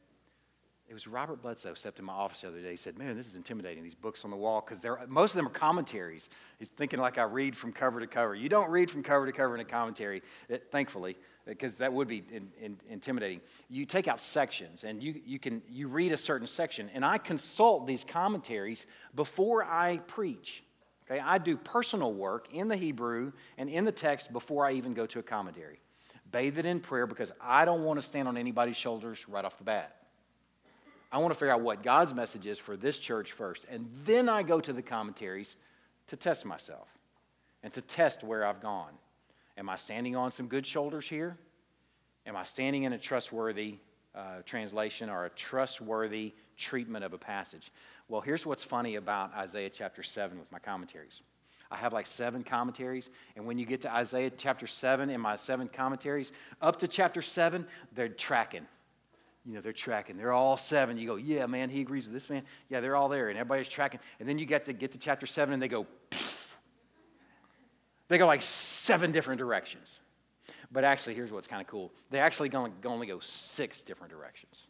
It 0.91 0.95
was 0.95 1.07
Robert 1.07 1.41
Bledsoe 1.41 1.75
stepped 1.75 2.01
in 2.01 2.05
my 2.05 2.13
office 2.13 2.41
the 2.41 2.49
other 2.49 2.61
day. 2.61 2.73
He 2.73 2.77
said, 2.77 2.99
"Man, 2.99 3.17
this 3.17 3.29
is 3.29 3.37
intimidating. 3.37 3.85
These 3.85 3.95
books 3.95 4.25
on 4.25 4.33
the 4.33 4.37
wall 4.37 4.61
because 4.61 4.83
most 5.07 5.31
of 5.31 5.37
them 5.37 5.47
are 5.47 5.51
commentaries." 5.51 6.29
He's 6.59 6.71
thinking 6.71 6.99
like 6.99 7.17
I 7.17 7.23
read 7.23 7.57
from 7.57 7.73
cover 7.73 8.01
to 8.01 8.09
cover. 8.09 8.35
You 8.35 8.49
don't 8.49 8.69
read 8.69 8.91
from 8.91 9.05
cover 9.05 9.25
to 9.25 9.31
cover 9.31 9.55
in 9.55 9.61
a 9.61 9.65
commentary, 9.65 10.21
it, 10.49 10.73
thankfully, 10.73 11.13
eh, 11.47 11.51
because 11.51 11.77
that 11.77 11.93
would 11.93 12.09
be 12.09 12.25
in, 12.33 12.51
in, 12.61 12.77
intimidating. 12.89 13.41
You 13.69 13.87
take 13.87 14.09
out 14.09 14.21
sections 14.21 14.83
and 14.83 15.01
you, 15.01 15.21
you 15.25 15.39
can 15.39 15.63
you 15.69 15.87
read 15.87 16.11
a 16.11 16.17
certain 16.17 16.49
section, 16.49 16.91
and 16.93 17.05
I 17.05 17.19
consult 17.19 17.87
these 17.87 18.03
commentaries 18.03 18.85
before 19.15 19.63
I 19.63 19.99
preach. 19.99 20.65
Okay, 21.09 21.21
I 21.21 21.39
do 21.39 21.57
personal 21.57 22.13
work 22.13 22.49
in 22.53 22.67
the 22.67 22.77
Hebrew 22.77 23.31
and 23.59 23.71
in 23.71 23.85
the 23.85 23.93
text 23.93 24.33
before 24.33 24.67
I 24.67 24.73
even 24.73 24.95
go 24.95 25.07
to 25.07 25.21
a 25.21 25.23
commentary. 25.23 25.79
Bathe 26.33 26.59
it 26.59 26.65
in 26.65 26.81
prayer 26.81 27.07
because 27.07 27.31
I 27.41 27.65
don't 27.65 27.85
want 27.85 28.01
to 28.01 28.07
stand 28.07 28.27
on 28.27 28.37
anybody's 28.37 28.77
shoulders 28.77 29.29
right 29.29 29.45
off 29.45 29.57
the 29.57 29.65
bat. 29.65 30.00
I 31.13 31.19
want 31.19 31.33
to 31.33 31.39
figure 31.39 31.53
out 31.53 31.61
what 31.61 31.83
God's 31.83 32.15
message 32.15 32.47
is 32.47 32.59
for 32.59 32.77
this 32.77 32.99
church 32.99 33.33
first. 33.33 33.67
And 33.69 33.89
then 34.05 34.29
I 34.29 34.43
go 34.43 34.61
to 34.61 34.73
the 34.73 34.83
commentaries 34.83 35.57
to 36.09 36.17
test 36.17 36.45
myself 36.45 36.89
and 37.63 37.73
to 37.73 37.81
test 37.81 38.23
where 38.23 38.45
I've 38.45 38.61
gone. 38.61 38.93
Am 39.57 39.69
I 39.69 39.77
standing 39.77 40.17
on 40.17 40.31
some 40.31 40.47
good 40.47 40.65
shoulders 40.65 41.09
here? 41.09 41.37
Am 42.27 42.37
I 42.37 42.45
standing 42.45 42.85
in 42.85 42.93
a 42.93 42.99
trustworthy 42.99 43.79
uh, 44.15 44.43
translation 44.45 45.09
or 45.11 45.25
a 45.25 45.31
trustworthy 45.31 46.33
treatment 46.57 47.05
of 47.05 47.13
a 47.13 47.19
passage? 47.19 47.73
Well, 48.09 48.21
here's 48.21 48.47
what's 48.47 48.65
funny 48.65 48.97
about 48.97 49.35
Isaiah 49.35 49.71
chapter 49.71 50.03
7 50.03 50.39
with 50.39 50.51
my 50.53 50.59
commentaries. 50.59 51.23
I 51.73 51.77
have 51.77 51.93
like 51.93 52.07
seven 52.07 52.43
commentaries, 52.43 53.11
and 53.37 53.47
when 53.47 53.57
you 53.57 53.65
get 53.65 53.81
to 53.83 53.93
Isaiah 53.93 54.31
chapter 54.31 54.67
7 54.67 55.09
in 55.09 55.21
my 55.21 55.37
seven 55.37 55.69
commentaries, 55.69 56.33
up 56.61 56.81
to 56.81 56.89
chapter 56.89 57.23
7, 57.23 57.65
they're 57.95 58.09
tracking. 58.09 58.67
You 59.47 59.55
know, 59.55 59.61
they're 59.61 59.73
tracking. 59.73 60.17
They're 60.17 60.33
all 60.33 60.57
seven. 60.57 60.99
You 60.99 61.07
go, 61.07 61.17
yeah, 61.17 61.47
man, 61.47 61.71
he 61.71 61.81
agrees 61.81 62.05
with 62.05 62.13
this 62.13 62.29
man. 62.29 62.43
Yeah, 62.69 62.81
they're 62.81 62.97
all 62.97 63.09
there, 63.09 63.31
and 63.31 63.39
everybody's 63.39 63.69
tracking. 63.69 64.01
And 64.19 64.29
then 64.29 64.39
you 64.39 64.45
get 64.45 64.67
to 64.67 64.73
get 64.73 64.93
to 64.93 64.99
chapter 64.99 65.27
7, 65.27 65.53
and 65.53 65.63
they 65.63 65.69
go, 65.69 65.87
they 68.09 68.19
go 68.19 68.27
like 68.27 68.43
seven 68.43 69.13
different 69.13 69.39
directions. 69.39 70.01
But 70.71 70.85
actually, 70.85 71.15
here's 71.15 71.33
what's 71.33 71.47
kind 71.47 71.63
of 71.63 71.69
cool. 71.69 71.91
They 72.11 72.19
actually 72.19 72.53
only 72.53 73.07
go 73.07 73.21
six 73.21 73.83
different 73.83 74.13
directions. 74.13 74.67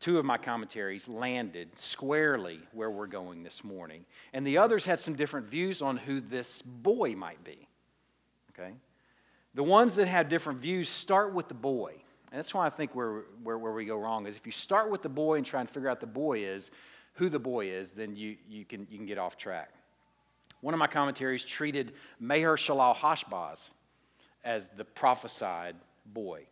Two 0.00 0.18
of 0.18 0.24
my 0.24 0.38
commentaries 0.38 1.08
landed 1.08 1.78
squarely 1.78 2.60
where 2.72 2.90
we're 2.90 3.06
going 3.06 3.42
this 3.42 3.64
morning, 3.64 4.04
and 4.32 4.46
the 4.46 4.58
others 4.58 4.84
had 4.84 5.00
some 5.00 5.14
different 5.14 5.46
views 5.46 5.80
on 5.80 5.96
who 5.96 6.20
this 6.20 6.60
boy 6.62 7.14
might 7.14 7.42
be. 7.44 7.68
Okay? 8.50 8.72
The 9.54 9.62
ones 9.62 9.94
that 9.96 10.08
have 10.08 10.28
different 10.28 10.58
views 10.60 10.88
start 10.88 11.32
with 11.32 11.48
the 11.48 11.54
boy. 11.54 11.94
And 12.34 12.40
that's 12.40 12.52
why 12.52 12.66
I 12.66 12.70
think 12.70 12.96
where, 12.96 13.22
where, 13.44 13.56
where 13.56 13.70
we 13.70 13.84
go 13.84 13.96
wrong 13.96 14.26
is 14.26 14.34
if 14.34 14.44
you 14.44 14.50
start 14.50 14.90
with 14.90 15.02
the 15.02 15.08
boy 15.08 15.36
and 15.36 15.46
try 15.46 15.60
and 15.60 15.70
figure 15.70 15.88
out 15.88 16.00
the 16.00 16.06
boy 16.08 16.40
is, 16.40 16.72
who 17.12 17.28
the 17.28 17.38
boy 17.38 17.68
is, 17.68 17.92
then 17.92 18.16
you, 18.16 18.34
you, 18.48 18.64
can, 18.64 18.88
you 18.90 18.96
can 18.96 19.06
get 19.06 19.18
off 19.18 19.36
track. 19.36 19.70
One 20.60 20.74
of 20.74 20.80
my 20.80 20.88
commentaries 20.88 21.44
treated 21.44 21.92
Maher 22.18 22.56
Shalal 22.56 22.96
Hashbaz 22.96 23.68
as 24.42 24.68
the 24.70 24.84
prophesied 24.84 25.76
boy. 26.06 26.46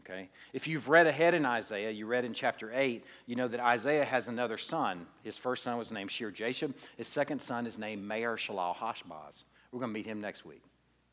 Okay? 0.00 0.28
If 0.52 0.66
you've 0.66 0.88
read 0.88 1.06
ahead 1.06 1.34
in 1.34 1.46
Isaiah, 1.46 1.92
you 1.92 2.06
read 2.06 2.24
in 2.24 2.34
chapter 2.34 2.72
8, 2.74 3.04
you 3.26 3.36
know 3.36 3.46
that 3.46 3.60
Isaiah 3.60 4.04
has 4.04 4.26
another 4.26 4.58
son. 4.58 5.06
His 5.22 5.38
first 5.38 5.62
son 5.62 5.78
was 5.78 5.92
named 5.92 6.10
Shear 6.10 6.32
Jashub. 6.32 6.74
His 6.96 7.06
second 7.06 7.40
son 7.40 7.68
is 7.68 7.78
named 7.78 8.02
Maher 8.02 8.36
Shalal 8.36 8.74
Hashbaz. 8.74 9.44
We're 9.70 9.78
going 9.78 9.92
to 9.92 9.94
meet 9.94 10.06
him 10.06 10.20
next 10.20 10.44
week. 10.44 10.64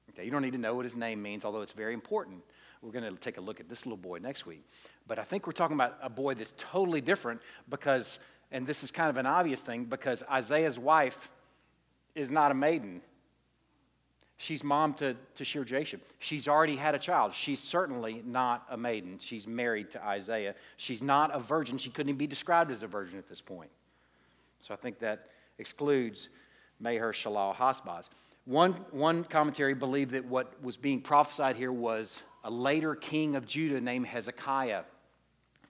Okay? 0.10 0.26
You 0.26 0.32
don't 0.32 0.42
need 0.42 0.54
to 0.54 0.58
know 0.58 0.74
what 0.74 0.86
his 0.86 0.96
name 0.96 1.22
means, 1.22 1.46
although 1.46 1.62
it's 1.62 1.74
very 1.74 1.94
important. 1.94 2.42
We're 2.82 2.92
going 2.92 3.04
to 3.04 3.20
take 3.20 3.38
a 3.38 3.42
look 3.42 3.60
at 3.60 3.68
this 3.68 3.86
little 3.86 3.98
boy 3.98 4.20
next 4.20 4.46
week. 4.46 4.64
But 5.08 5.20
I 5.20 5.24
think 5.24 5.46
we're 5.46 5.54
talking 5.54 5.76
about 5.76 5.98
a 6.02 6.10
boy 6.10 6.36
that's 6.36 6.54
totally 6.58 7.02
different 7.02 7.42
because, 7.70 8.20
and 8.52 8.66
this 8.66 8.84
is 8.84 8.92
kind 8.92 9.10
of 9.10 9.18
an 9.18 9.26
obvious 9.26 9.62
thing, 9.62 9.86
because 9.86 10.24
Isaiah's 10.32 10.80
wife 10.80 11.30
is 12.16 12.32
not 12.32 12.52
a 12.52 12.56
maiden. 12.56 13.02
She's 14.38 14.64
mom 14.64 14.94
to, 14.96 15.18
to 15.36 15.44
Shear 15.44 15.66
Jashub. 15.66 16.00
She's 16.20 16.48
already 16.48 16.78
had 16.78 16.96
a 16.96 17.00
child. 17.00 17.36
She's 17.36 17.60
certainly 17.60 18.24
not 18.26 18.66
a 18.70 18.78
maiden. 18.78 19.18
She's 19.20 19.46
married 19.46 19.92
to 19.92 20.06
Isaiah. 20.06 20.56
She's 20.78 21.04
not 21.04 21.36
a 21.36 21.40
virgin. 21.40 21.78
She 21.78 21.90
couldn't 21.90 22.10
even 22.10 22.18
be 22.18 22.28
described 22.28 22.72
as 22.72 22.82
a 22.82 22.88
virgin 22.88 23.18
at 23.18 23.28
this 23.28 23.42
point. 23.42 23.70
So 24.62 24.74
I 24.74 24.78
think 24.78 25.00
that 25.00 25.28
excludes 25.58 26.30
Maher 26.80 27.12
Shalal 27.12 27.54
Hashbaz. 27.54 28.08
One, 28.46 28.72
one 28.92 29.26
commentary 29.26 29.74
believed 29.74 30.12
that 30.12 30.24
what 30.24 30.64
was 30.64 30.78
being 30.78 31.02
prophesied 31.02 31.58
here 31.58 31.74
was 31.74 32.22
a 32.44 32.52
later 32.52 32.96
king 32.96 33.36
of 33.36 33.46
Judah 33.46 33.82
named 33.82 34.08
Hezekiah. 34.08 34.84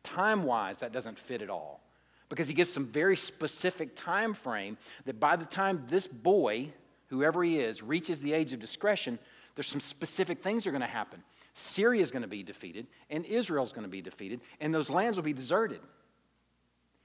Time 0.04 0.44
wise, 0.44 0.80
that 0.80 0.92
doesn't 0.92 1.20
fit 1.20 1.42
at 1.42 1.50
all 1.50 1.82
because 2.30 2.48
he 2.48 2.54
gives 2.54 2.72
some 2.72 2.86
very 2.86 3.18
specific 3.18 3.96
time 3.96 4.34
frame 4.34 4.78
that 5.06 5.20
by 5.20 5.36
the 5.36 5.46
time 5.46 5.84
this 5.90 6.08
boy, 6.08 6.72
whoever 7.08 7.44
he 7.44 7.60
is, 7.60 7.82
reaches 7.84 8.22
the 8.22 8.34
age 8.34 8.54
of 8.54 8.60
discretion, 8.60 9.20
there's 9.56 9.68
some 9.68 9.82
specific 9.82 10.42
things 10.42 10.64
that 10.64 10.70
are 10.70 10.72
going 10.72 10.82
to 10.82 10.88
happen. 10.88 11.24
Syria 11.56 12.02
is 12.02 12.12
going 12.12 12.22
to 12.22 12.28
be 12.28 12.44
defeated, 12.44 12.88
and 13.10 13.26
Israel 13.26 13.64
is 13.64 13.74
going 13.74 13.84
to 13.84 13.90
be 13.90 14.02
defeated, 14.02 14.40
and 14.62 14.74
those 14.74 14.90
lands 14.90 15.18
will 15.18 15.26
be 15.26 15.34
deserted. 15.34 15.82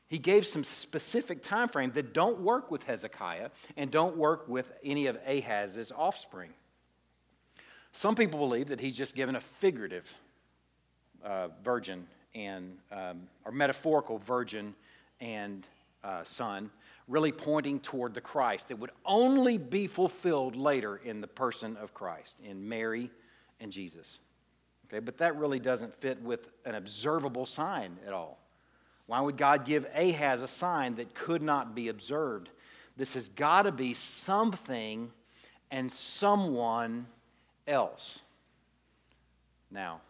He 0.07 0.19
gave 0.19 0.47
some 0.47 0.63
specific 0.63 1.43
time 1.43 1.69
frame 1.69 1.91
that 1.93 2.13
don't 2.13 2.41
work 2.41 2.71
with 2.71 2.85
Hezekiah 2.85 3.49
and 3.77 3.91
don't 3.91 4.17
work 4.17 4.47
with 4.47 4.71
any 4.85 5.07
of 5.07 5.19
Ahaz's 5.27 5.91
offspring. 5.91 6.51
Some 7.97 8.17
people 8.17 8.41
believe 8.41 8.67
that 8.67 8.81
he's 8.81 8.97
just 8.97 9.15
given 9.15 9.37
a 9.37 9.41
figurative 9.41 10.13
uh, 11.25 11.49
virgin 11.63 12.09
and 12.35 12.77
um, 12.91 13.29
or 13.45 13.53
metaphorical 13.53 14.19
virgin 14.19 14.75
and 15.21 15.65
uh, 16.03 16.25
son, 16.25 16.71
really 17.07 17.31
pointing 17.31 17.79
toward 17.79 18.13
the 18.13 18.21
Christ 18.21 18.69
that 18.69 18.81
would 18.81 18.91
only 19.07 19.59
be 19.59 19.87
fulfilled 19.87 20.57
later 20.57 20.97
in 20.97 21.21
the 21.21 21.29
person 21.29 21.77
of 21.77 21.95
Christ, 21.95 22.37
in 22.43 22.69
Mary 22.69 23.13
and 23.61 23.71
Jesus. 23.71 24.19
Okay, 24.89 24.99
but 24.99 25.17
that 25.19 25.37
really 25.37 25.61
doesn't 25.61 25.95
fit 25.95 26.21
with 26.21 26.49
an 26.65 26.75
observable 26.75 27.47
sign 27.47 27.97
at 28.05 28.13
all. 28.13 28.41
Why 29.07 29.21
would 29.21 29.37
God 29.37 29.65
give 29.65 29.87
Ahaz 29.95 30.43
a 30.43 30.49
sign 30.49 30.97
that 30.97 31.15
could 31.15 31.45
not 31.45 31.77
be 31.77 31.89
observed? 31.89 32.51
This 32.97 33.15
has 33.15 33.29
got 33.29 33.63
to 33.63 33.73
be 33.73 33.95
something 33.95 35.13
and 35.71 35.93
someone 35.93 37.07
else. 37.67 38.21
Now, 39.71 40.01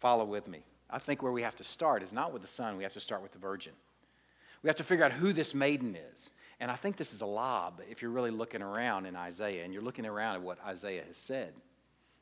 follow 0.00 0.24
with 0.24 0.48
me. 0.48 0.62
I 0.90 0.98
think 0.98 1.22
where 1.22 1.32
we 1.32 1.42
have 1.42 1.56
to 1.56 1.64
start 1.64 2.02
is 2.02 2.12
not 2.12 2.32
with 2.32 2.42
the 2.42 2.48
son, 2.48 2.76
we 2.76 2.82
have 2.82 2.92
to 2.92 3.00
start 3.00 3.22
with 3.22 3.32
the 3.32 3.38
virgin. 3.38 3.72
We 4.62 4.68
have 4.68 4.76
to 4.76 4.84
figure 4.84 5.04
out 5.04 5.12
who 5.12 5.32
this 5.32 5.54
maiden 5.54 5.96
is. 6.12 6.30
And 6.60 6.70
I 6.70 6.76
think 6.76 6.96
this 6.96 7.12
is 7.12 7.20
a 7.20 7.26
lob 7.26 7.82
if 7.90 8.00
you're 8.00 8.10
really 8.10 8.30
looking 8.30 8.62
around 8.62 9.06
in 9.06 9.16
Isaiah 9.16 9.64
and 9.64 9.72
you're 9.74 9.82
looking 9.82 10.06
around 10.06 10.36
at 10.36 10.42
what 10.42 10.58
Isaiah 10.64 11.02
has 11.06 11.16
said. 11.16 11.52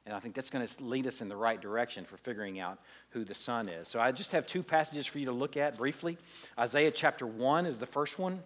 And 0.05 0.17
I 0.17 0.19
think 0.19 0.35
that's 0.35 0.51
going 0.51 0.67
to 0.67 0.85
lead 0.85 1.07
us 1.07 1.21
in 1.21 1.29
the 1.29 1.37
right 1.37 1.61
direction 1.61 2.05
for 2.05 2.17
figuring 2.17 2.59
out 2.59 2.81
who 3.11 3.25
the 3.25 3.35
son 3.35 3.69
is. 3.69 3.87
So 3.87 4.01
I 4.01 4.11
just 4.11 4.33
have 4.33 4.47
two 4.47 4.63
passages 4.63 5.07
for 5.07 5.21
you 5.21 5.27
to 5.27 5.33
look 5.33 5.57
at 5.57 5.77
briefly. 5.77 6.19
Isaiah 6.59 6.91
chapter 6.91 7.27
1 7.27 7.67
is 7.67 7.79
the 7.79 7.87
first 7.87 8.19
one, 8.19 8.43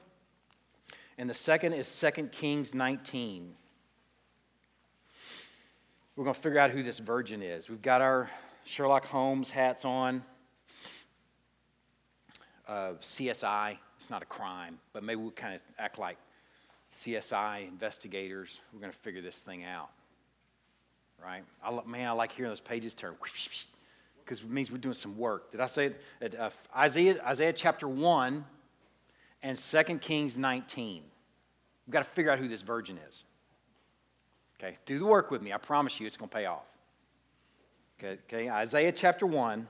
and 1.16 1.30
the 1.30 1.34
second 1.34 1.72
is 1.72 2.00
2 2.00 2.28
Kings 2.28 2.74
19. 2.74 3.54
We're 6.16 6.24
going 6.24 6.34
to 6.34 6.40
figure 6.40 6.58
out 6.58 6.70
who 6.70 6.82
this 6.82 6.98
virgin 6.98 7.42
is. 7.42 7.68
We've 7.68 7.82
got 7.82 8.00
our 8.00 8.30
Sherlock 8.64 9.04
Holmes 9.04 9.50
hats 9.50 9.84
on, 9.84 10.24
uh, 12.66 12.92
CSI 13.02 13.76
it's 14.06 14.10
not 14.10 14.22
a 14.22 14.26
crime, 14.26 14.78
but 14.92 15.02
maybe 15.02 15.20
we'll 15.20 15.30
kind 15.32 15.54
of 15.54 15.60
act 15.78 15.98
like 15.98 16.16
CSI 16.92 17.66
investigators. 17.66 18.60
We're 18.72 18.80
going 18.80 18.92
to 18.92 18.98
figure 18.98 19.20
this 19.20 19.40
thing 19.40 19.64
out. 19.64 19.90
Right? 21.22 21.42
I, 21.60 21.76
man, 21.86 22.08
I 22.08 22.12
like 22.12 22.32
hearing 22.32 22.50
those 22.50 22.60
pages 22.60 22.94
turn 22.94 23.14
because 24.24 24.40
it 24.40 24.48
means 24.48 24.70
we're 24.70 24.78
doing 24.78 24.94
some 24.94 25.16
work. 25.18 25.50
Did 25.50 25.60
I 25.60 25.66
say 25.66 25.86
it? 25.86 26.00
At, 26.20 26.38
uh, 26.38 26.50
Isaiah, 26.76 27.20
Isaiah 27.26 27.52
chapter 27.52 27.88
1 27.88 28.44
and 29.42 29.58
2 29.58 29.82
Kings 29.98 30.38
19. 30.38 31.02
We've 31.86 31.92
got 31.92 32.04
to 32.04 32.10
figure 32.10 32.30
out 32.30 32.38
who 32.38 32.48
this 32.48 32.62
virgin 32.62 32.98
is. 33.08 33.24
Okay, 34.58 34.78
do 34.86 34.98
the 34.98 35.04
work 35.04 35.30
with 35.30 35.42
me. 35.42 35.52
I 35.52 35.58
promise 35.58 36.00
you 36.00 36.06
it's 36.06 36.16
going 36.16 36.30
to 36.30 36.34
pay 36.34 36.46
off. 36.46 36.64
Okay, 37.98 38.18
okay, 38.26 38.50
Isaiah 38.50 38.92
chapter 38.92 39.26
1, 39.26 39.66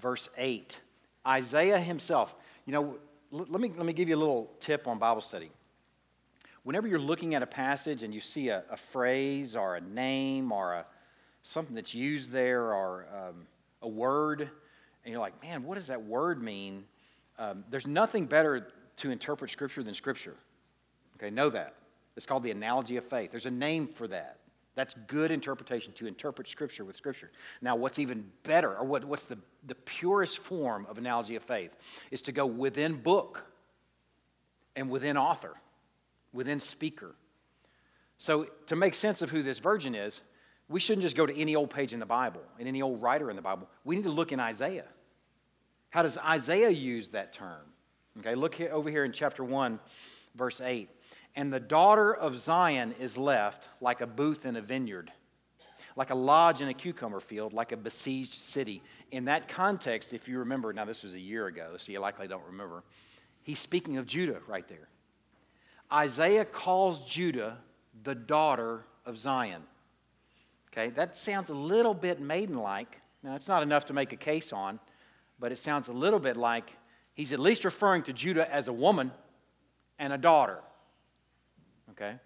verse 0.00 0.28
8. 0.36 0.78
Isaiah 1.26 1.80
himself, 1.80 2.34
you 2.66 2.72
know, 2.72 2.96
let 3.30 3.60
me, 3.60 3.72
let 3.76 3.86
me 3.86 3.92
give 3.92 4.08
you 4.08 4.16
a 4.16 4.18
little 4.18 4.50
tip 4.60 4.86
on 4.86 4.98
Bible 4.98 5.20
study. 5.20 5.50
Whenever 6.62 6.86
you're 6.86 6.98
looking 6.98 7.34
at 7.34 7.42
a 7.42 7.46
passage 7.46 8.02
and 8.02 8.14
you 8.14 8.20
see 8.20 8.48
a, 8.48 8.62
a 8.70 8.76
phrase 8.76 9.56
or 9.56 9.76
a 9.76 9.80
name 9.80 10.52
or 10.52 10.74
a, 10.74 10.86
something 11.42 11.74
that's 11.74 11.94
used 11.94 12.30
there 12.30 12.72
or 12.72 13.06
um, 13.12 13.46
a 13.82 13.88
word, 13.88 14.42
and 15.04 15.12
you're 15.12 15.20
like, 15.20 15.42
man, 15.42 15.64
what 15.64 15.74
does 15.74 15.88
that 15.88 16.02
word 16.04 16.42
mean? 16.42 16.84
Um, 17.38 17.64
there's 17.70 17.86
nothing 17.86 18.26
better 18.26 18.68
to 18.96 19.10
interpret 19.10 19.50
Scripture 19.50 19.82
than 19.82 19.94
Scripture. 19.94 20.34
Okay, 21.16 21.30
know 21.30 21.50
that. 21.50 21.74
It's 22.16 22.26
called 22.26 22.42
the 22.42 22.50
analogy 22.50 22.96
of 22.96 23.04
faith. 23.04 23.30
There's 23.30 23.46
a 23.46 23.50
name 23.50 23.88
for 23.88 24.06
that. 24.08 24.38
That's 24.74 24.94
good 25.06 25.30
interpretation 25.30 25.92
to 25.94 26.06
interpret 26.06 26.48
Scripture 26.48 26.84
with 26.84 26.96
Scripture. 26.96 27.30
Now, 27.62 27.76
what's 27.76 27.98
even 27.98 28.24
better, 28.42 28.76
or 28.76 28.84
what, 28.84 29.04
what's 29.04 29.26
the, 29.26 29.38
the 29.66 29.74
purest 29.74 30.38
form 30.38 30.86
of 30.88 30.98
analogy 30.98 31.36
of 31.36 31.42
faith, 31.42 31.76
is 32.10 32.22
to 32.22 32.32
go 32.32 32.44
within 32.46 32.94
book 32.94 33.44
and 34.74 34.90
within 34.90 35.16
author, 35.16 35.54
within 36.32 36.58
speaker. 36.58 37.14
So, 38.18 38.48
to 38.66 38.76
make 38.76 38.94
sense 38.94 39.22
of 39.22 39.30
who 39.30 39.42
this 39.42 39.60
virgin 39.60 39.94
is, 39.94 40.20
we 40.68 40.80
shouldn't 40.80 41.02
just 41.02 41.16
go 41.16 41.26
to 41.26 41.36
any 41.36 41.54
old 41.54 41.70
page 41.70 41.92
in 41.92 42.00
the 42.00 42.06
Bible 42.06 42.40
and 42.58 42.66
any 42.66 42.82
old 42.82 43.02
writer 43.02 43.30
in 43.30 43.36
the 43.36 43.42
Bible. 43.42 43.68
We 43.84 43.96
need 43.96 44.04
to 44.04 44.10
look 44.10 44.32
in 44.32 44.40
Isaiah. 44.40 44.86
How 45.90 46.02
does 46.02 46.18
Isaiah 46.18 46.70
use 46.70 47.10
that 47.10 47.32
term? 47.32 47.60
Okay, 48.20 48.34
look 48.34 48.54
here, 48.54 48.70
over 48.72 48.90
here 48.90 49.04
in 49.04 49.12
chapter 49.12 49.44
1, 49.44 49.78
verse 50.34 50.60
8 50.60 50.88
and 51.36 51.52
the 51.52 51.60
daughter 51.60 52.14
of 52.14 52.38
Zion 52.38 52.94
is 53.00 53.18
left 53.18 53.68
like 53.80 54.00
a 54.00 54.06
booth 54.06 54.46
in 54.46 54.56
a 54.56 54.60
vineyard, 54.60 55.12
like 55.96 56.10
a 56.10 56.14
lodge 56.14 56.60
in 56.60 56.68
a 56.68 56.74
cucumber 56.74 57.20
field, 57.20 57.52
like 57.52 57.72
a 57.72 57.76
besieged 57.76 58.34
city. 58.34 58.82
In 59.10 59.24
that 59.26 59.48
context, 59.48 60.12
if 60.12 60.28
you 60.28 60.38
remember, 60.38 60.72
now 60.72 60.84
this 60.84 61.02
was 61.02 61.14
a 61.14 61.20
year 61.20 61.46
ago, 61.46 61.74
so 61.76 61.92
you 61.92 61.98
likely 61.98 62.28
don't 62.28 62.44
remember, 62.46 62.84
he's 63.42 63.58
speaking 63.58 63.96
of 63.96 64.06
Judah 64.06 64.40
right 64.46 64.66
there. 64.68 64.88
Isaiah 65.92 66.44
calls 66.44 67.00
Judah 67.00 67.58
the 68.02 68.14
daughter 68.14 68.84
of 69.06 69.18
Zion. 69.18 69.62
Okay, 70.72 70.90
that 70.90 71.16
sounds 71.16 71.50
a 71.50 71.54
little 71.54 71.94
bit 71.94 72.20
maiden 72.20 72.58
like. 72.58 73.00
Now, 73.22 73.36
it's 73.36 73.48
not 73.48 73.62
enough 73.62 73.86
to 73.86 73.92
make 73.92 74.12
a 74.12 74.16
case 74.16 74.52
on, 74.52 74.80
but 75.38 75.52
it 75.52 75.58
sounds 75.58 75.88
a 75.88 75.92
little 75.92 76.18
bit 76.18 76.36
like 76.36 76.72
he's 77.14 77.32
at 77.32 77.38
least 77.38 77.64
referring 77.64 78.02
to 78.04 78.12
Judah 78.12 78.52
as 78.52 78.66
a 78.68 78.72
woman 78.72 79.12
and 79.98 80.12
a 80.12 80.18
daughter. 80.18 80.58
Okay? 81.96 82.16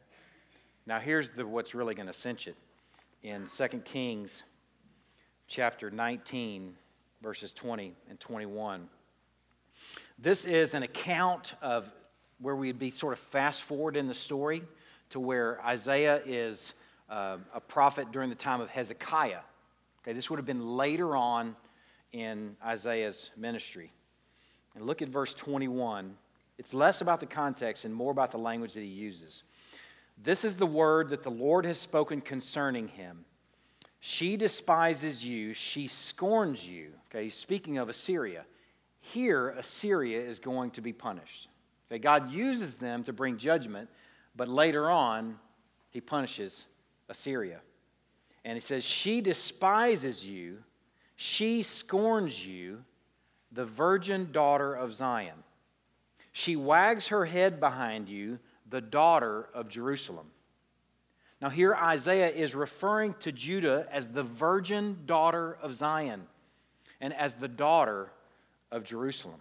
Now, 0.86 0.98
here's 0.98 1.30
the, 1.30 1.46
what's 1.46 1.74
really 1.74 1.94
going 1.94 2.06
to 2.06 2.14
cinch 2.14 2.46
it. 2.48 2.56
In 3.22 3.46
2 3.46 3.68
Kings 3.80 4.42
chapter 5.46 5.90
19, 5.90 6.74
verses 7.22 7.52
20 7.52 7.94
and 8.08 8.18
21. 8.18 8.88
This 10.18 10.46
is 10.46 10.72
an 10.72 10.82
account 10.82 11.54
of 11.60 11.92
where 12.40 12.56
we'd 12.56 12.78
be 12.78 12.90
sort 12.90 13.12
of 13.12 13.18
fast 13.18 13.62
forward 13.62 13.96
in 13.96 14.06
the 14.06 14.14
story 14.14 14.62
to 15.10 15.20
where 15.20 15.62
Isaiah 15.64 16.22
is 16.24 16.72
uh, 17.10 17.36
a 17.54 17.60
prophet 17.60 18.10
during 18.10 18.30
the 18.30 18.36
time 18.36 18.60
of 18.60 18.70
Hezekiah. 18.70 19.40
Okay, 20.02 20.14
this 20.14 20.30
would 20.30 20.38
have 20.38 20.46
been 20.46 20.76
later 20.76 21.14
on 21.14 21.56
in 22.12 22.56
Isaiah's 22.64 23.30
ministry. 23.36 23.92
And 24.74 24.86
look 24.86 25.02
at 25.02 25.08
verse 25.08 25.34
21. 25.34 26.16
It's 26.58 26.72
less 26.72 27.00
about 27.00 27.20
the 27.20 27.26
context 27.26 27.84
and 27.84 27.94
more 27.94 28.10
about 28.10 28.30
the 28.30 28.38
language 28.38 28.74
that 28.74 28.80
he 28.80 28.86
uses. 28.86 29.42
This 30.22 30.44
is 30.44 30.56
the 30.56 30.66
word 30.66 31.10
that 31.10 31.22
the 31.22 31.30
Lord 31.30 31.64
has 31.64 31.78
spoken 31.78 32.20
concerning 32.20 32.88
him. 32.88 33.24
She 34.00 34.36
despises 34.36 35.24
you, 35.24 35.52
she 35.52 35.88
scorns 35.88 36.66
you. 36.66 36.92
Okay, 37.10 37.30
speaking 37.30 37.78
of 37.78 37.88
Assyria. 37.88 38.44
Here, 39.00 39.50
Assyria 39.50 40.20
is 40.20 40.38
going 40.38 40.72
to 40.72 40.80
be 40.80 40.92
punished. 40.92 41.48
Okay, 41.90 41.98
God 41.98 42.30
uses 42.30 42.76
them 42.76 43.02
to 43.04 43.12
bring 43.12 43.38
judgment, 43.38 43.88
but 44.36 44.48
later 44.48 44.90
on, 44.90 45.38
he 45.90 46.00
punishes 46.00 46.64
Assyria. 47.08 47.60
And 48.44 48.54
he 48.54 48.60
says, 48.60 48.84
She 48.84 49.20
despises 49.20 50.24
you, 50.24 50.58
she 51.16 51.62
scorns 51.62 52.44
you, 52.44 52.84
the 53.50 53.64
virgin 53.64 54.30
daughter 54.30 54.74
of 54.74 54.94
Zion. 54.94 55.42
She 56.32 56.54
wags 56.54 57.08
her 57.08 57.24
head 57.24 57.58
behind 57.58 58.08
you, 58.08 58.38
the 58.70 58.80
daughter 58.80 59.48
of 59.54 59.68
Jerusalem. 59.68 60.26
Now, 61.40 61.48
here 61.48 61.74
Isaiah 61.74 62.30
is 62.30 62.54
referring 62.54 63.14
to 63.20 63.30
Judah 63.30 63.86
as 63.92 64.10
the 64.10 64.24
virgin 64.24 64.98
daughter 65.06 65.56
of 65.62 65.74
Zion 65.74 66.26
and 67.00 67.14
as 67.14 67.36
the 67.36 67.48
daughter 67.48 68.10
of 68.72 68.82
Jerusalem. 68.82 69.40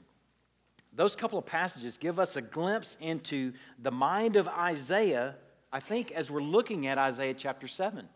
Those 0.94 1.16
couple 1.16 1.40
of 1.40 1.46
passages 1.46 1.98
give 1.98 2.20
us 2.20 2.36
a 2.36 2.42
glimpse 2.42 2.98
into 3.02 3.54
the 3.80 3.92
mind 3.92 4.36
of 4.36 4.48
Isaiah, 4.48 5.36
I 5.72 5.80
think, 5.80 6.12
as 6.12 6.30
we're 6.30 6.42
looking 6.42 6.88
at 6.88 6.98
Isaiah 6.98 7.34
chapter 7.34 7.68
7. 7.68 8.08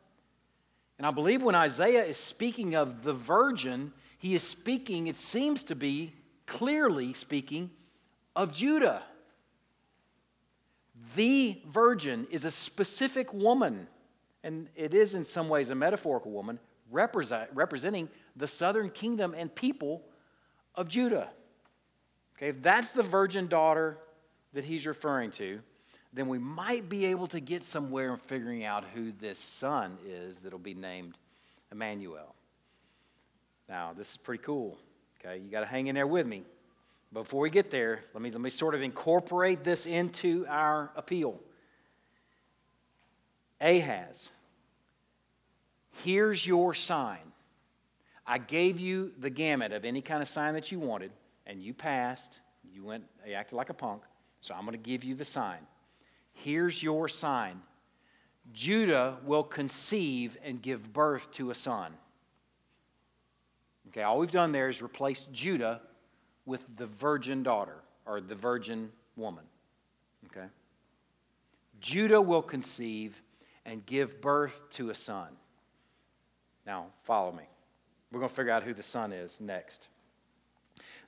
And 0.97 1.07
I 1.07 1.11
believe 1.11 1.41
when 1.41 1.55
Isaiah 1.55 2.03
is 2.03 2.17
speaking 2.17 2.75
of 2.75 3.03
the 3.03 3.13
virgin, 3.13 3.93
he 4.19 4.35
is 4.35 4.43
speaking, 4.43 5.07
it 5.07 5.15
seems 5.15 5.63
to 5.65 5.75
be 5.75 6.13
clearly 6.45 7.13
speaking, 7.13 7.71
of 8.35 8.53
Judah. 8.53 9.03
The 11.15 11.61
virgin 11.67 12.27
is 12.29 12.45
a 12.45 12.51
specific 12.51 13.33
woman, 13.33 13.87
and 14.43 14.67
it 14.75 14.93
is 14.93 15.15
in 15.15 15.23
some 15.23 15.49
ways 15.49 15.69
a 15.69 15.75
metaphorical 15.75 16.31
woman 16.31 16.59
represent, 16.91 17.49
representing 17.53 18.09
the 18.35 18.47
southern 18.47 18.89
kingdom 18.89 19.33
and 19.35 19.53
people 19.53 20.03
of 20.75 20.87
Judah. 20.87 21.29
Okay, 22.37 22.49
if 22.49 22.61
that's 22.61 22.91
the 22.91 23.03
virgin 23.03 23.47
daughter 23.47 23.97
that 24.53 24.63
he's 24.63 24.85
referring 24.85 25.31
to, 25.31 25.59
then 26.13 26.27
we 26.27 26.37
might 26.37 26.89
be 26.89 27.05
able 27.05 27.27
to 27.27 27.39
get 27.39 27.63
somewhere 27.63 28.13
in 28.13 28.19
figuring 28.19 28.63
out 28.63 28.83
who 28.93 29.11
this 29.13 29.39
son 29.39 29.97
is 30.05 30.41
that'll 30.41 30.59
be 30.59 30.73
named 30.73 31.17
Emmanuel. 31.71 32.35
Now, 33.69 33.93
this 33.95 34.11
is 34.11 34.17
pretty 34.17 34.43
cool. 34.43 34.77
Okay, 35.19 35.37
you 35.37 35.49
got 35.49 35.61
to 35.61 35.65
hang 35.65 35.87
in 35.87 35.95
there 35.95 36.07
with 36.07 36.27
me. 36.27 36.43
Before 37.13 37.41
we 37.41 37.49
get 37.49 37.71
there, 37.71 38.03
let 38.13 38.21
me, 38.21 38.31
let 38.31 38.39
me 38.39 38.49
sort 38.49 38.73
of 38.73 38.81
incorporate 38.81 39.63
this 39.63 39.85
into 39.85 40.45
our 40.47 40.91
appeal. 40.95 41.39
Ahaz, 43.59 44.29
here's 46.03 46.45
your 46.45 46.73
sign. 46.73 47.19
I 48.25 48.37
gave 48.37 48.79
you 48.79 49.11
the 49.19 49.29
gamut 49.29 49.73
of 49.73 49.83
any 49.83 50.01
kind 50.01 50.21
of 50.21 50.29
sign 50.29 50.53
that 50.53 50.71
you 50.71 50.79
wanted, 50.79 51.11
and 51.45 51.61
you 51.61 51.73
passed. 51.73 52.39
You 52.73 52.85
went, 52.85 53.03
you 53.27 53.33
acted 53.33 53.55
like 53.55 53.69
a 53.69 53.73
punk, 53.73 54.03
so 54.39 54.55
I'm 54.55 54.61
going 54.61 54.71
to 54.71 54.77
give 54.77 55.03
you 55.03 55.13
the 55.13 55.25
sign. 55.25 55.59
Here's 56.33 56.81
your 56.81 57.09
sign 57.09 57.61
Judah 58.53 59.17
will 59.25 59.43
conceive 59.43 60.37
and 60.43 60.61
give 60.61 60.93
birth 60.93 61.29
to 61.33 61.51
a 61.51 61.55
son. 61.55 61.93
Okay, 63.89 64.01
all 64.01 64.17
we've 64.17 64.31
done 64.31 64.53
there 64.53 64.69
is 64.69 64.81
replace 64.81 65.23
Judah 65.33 65.81
with 66.45 66.63
the 66.77 66.85
virgin 66.85 67.43
daughter 67.43 67.77
or 68.05 68.21
the 68.21 68.35
virgin 68.35 68.91
woman. 69.15 69.43
Okay? 70.27 70.47
Judah 71.79 72.21
will 72.21 72.41
conceive 72.41 73.21
and 73.65 73.85
give 73.85 74.21
birth 74.21 74.61
to 74.71 74.89
a 74.89 74.95
son. 74.95 75.29
Now, 76.65 76.87
follow 77.03 77.31
me. 77.31 77.43
We're 78.11 78.19
going 78.19 78.29
to 78.29 78.35
figure 78.35 78.51
out 78.51 78.63
who 78.63 78.73
the 78.73 78.83
son 78.83 79.13
is 79.13 79.39
next. 79.39 79.87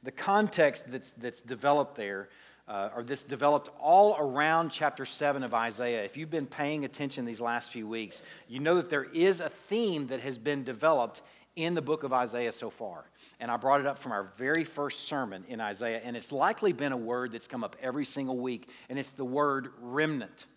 The 0.04 0.12
context 0.12 0.90
that's, 0.90 1.12
that's 1.14 1.42
developed 1.42 1.96
there, 1.96 2.30
uh, 2.68 2.90
or 2.96 3.04
that's 3.04 3.24
developed 3.24 3.70
all 3.80 4.16
around 4.18 4.70
chapter 4.70 5.06
7 5.06 5.44
of 5.44 5.54
Isaiah, 5.54 6.04
if 6.04 6.18
you've 6.18 6.30
been 6.30 6.48
paying 6.48 6.86
attention 6.86 7.26
these 7.26 7.42
last 7.42 7.72
few 7.72 7.88
weeks, 7.88 8.22
you 8.48 8.60
know 8.60 8.76
that 8.76 8.90
there 8.90 9.04
is 9.04 9.42
a 9.42 9.50
theme 9.50 10.08
that 10.08 10.22
has 10.22 10.38
been 10.38 10.64
developed 10.64 11.22
in 11.56 11.74
the 11.74 11.82
book 11.82 12.04
of 12.04 12.14
Isaiah 12.14 12.52
so 12.52 12.70
far. 12.70 13.06
And 13.40 13.52
I 13.52 13.58
brought 13.58 13.80
it 13.80 13.86
up 13.86 13.98
from 13.98 14.12
our 14.12 14.24
very 14.38 14.64
first 14.64 15.08
sermon 15.08 15.44
in 15.48 15.62
Isaiah, 15.62 16.02
and 16.04 16.18
it's 16.18 16.32
likely 16.32 16.74
been 16.74 16.92
a 16.92 16.98
word 16.98 17.32
that's 17.32 17.48
come 17.48 17.64
up 17.64 17.76
every 17.82 18.06
single 18.06 18.38
week, 18.38 18.70
and 18.90 18.98
it's 18.98 19.12
the 19.12 19.26
word 19.26 19.70
remnant. 19.80 20.48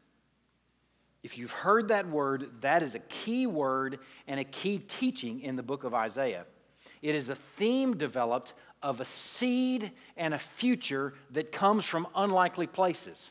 If 1.22 1.36
you've 1.36 1.52
heard 1.52 1.88
that 1.88 2.08
word, 2.08 2.48
that 2.60 2.82
is 2.82 2.94
a 2.94 3.00
key 3.00 3.46
word 3.46 3.98
and 4.26 4.38
a 4.38 4.44
key 4.44 4.78
teaching 4.78 5.40
in 5.40 5.56
the 5.56 5.62
book 5.62 5.84
of 5.84 5.92
Isaiah. 5.92 6.44
It 7.02 7.14
is 7.14 7.28
a 7.28 7.34
theme 7.34 7.96
developed 7.96 8.54
of 8.82 9.00
a 9.00 9.04
seed 9.04 9.90
and 10.16 10.34
a 10.34 10.38
future 10.38 11.14
that 11.32 11.50
comes 11.50 11.84
from 11.84 12.06
unlikely 12.14 12.68
places. 12.68 13.30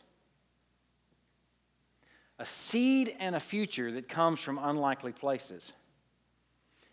A 2.38 2.46
seed 2.46 3.16
and 3.20 3.36
a 3.36 3.40
future 3.40 3.92
that 3.94 4.10
comes 4.10 4.42
from 4.42 4.60
unlikely 4.62 5.14
places. 5.14 5.72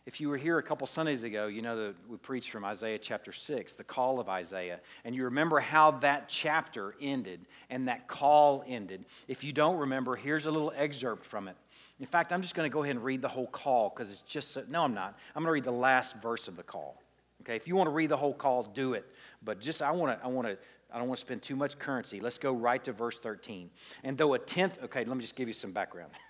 If 0.04 0.20
you 0.20 0.28
were 0.28 0.36
here 0.36 0.58
a 0.58 0.62
couple 0.62 0.86
Sundays 0.88 1.22
ago, 1.22 1.46
you 1.46 1.62
know 1.62 1.76
that 1.76 1.94
we 2.08 2.16
preached 2.16 2.50
from 2.50 2.64
Isaiah 2.64 2.98
chapter 2.98 3.30
6, 3.30 3.74
the 3.76 3.84
call 3.84 4.18
of 4.18 4.28
Isaiah. 4.28 4.80
And 5.04 5.14
you 5.14 5.24
remember 5.24 5.60
how 5.60 5.92
that 5.92 6.28
chapter 6.28 6.96
ended 7.00 7.46
and 7.70 7.86
that 7.86 8.08
call 8.08 8.64
ended. 8.66 9.04
If 9.28 9.44
you 9.44 9.52
don't 9.52 9.76
remember, 9.76 10.16
here's 10.16 10.46
a 10.46 10.50
little 10.50 10.72
excerpt 10.74 11.24
from 11.24 11.46
it. 11.46 11.56
In 12.00 12.06
fact, 12.06 12.32
I'm 12.32 12.42
just 12.42 12.56
going 12.56 12.68
to 12.68 12.72
go 12.72 12.82
ahead 12.82 12.96
and 12.96 13.04
read 13.04 13.22
the 13.22 13.28
whole 13.28 13.46
call 13.46 13.90
because 13.90 14.10
it's 14.10 14.22
just, 14.22 14.50
so, 14.50 14.64
no, 14.68 14.82
I'm 14.82 14.94
not. 14.94 15.16
I'm 15.36 15.42
going 15.44 15.50
to 15.50 15.52
read 15.52 15.64
the 15.64 15.70
last 15.70 16.16
verse 16.20 16.48
of 16.48 16.56
the 16.56 16.64
call. 16.64 17.00
Okay, 17.42 17.54
if 17.54 17.68
you 17.68 17.76
want 17.76 17.86
to 17.86 17.92
read 17.92 18.08
the 18.08 18.16
whole 18.16 18.34
call, 18.34 18.64
do 18.64 18.94
it. 18.94 19.04
But 19.44 19.60
just, 19.60 19.82
I 19.82 19.92
want 19.92 20.18
to, 20.18 20.24
I 20.24 20.28
want 20.28 20.48
to, 20.48 20.58
I 20.92 20.98
don't 20.98 21.06
want 21.06 21.20
to 21.20 21.26
spend 21.26 21.42
too 21.42 21.54
much 21.54 21.78
currency. 21.78 22.18
Let's 22.20 22.38
go 22.38 22.52
right 22.52 22.82
to 22.84 22.92
verse 22.92 23.20
13. 23.20 23.70
And 24.02 24.18
though 24.18 24.34
a 24.34 24.38
tenth, 24.40 24.78
okay, 24.82 25.04
let 25.04 25.16
me 25.16 25.22
just 25.22 25.36
give 25.36 25.46
you 25.46 25.54
some 25.54 25.70
background. 25.70 26.10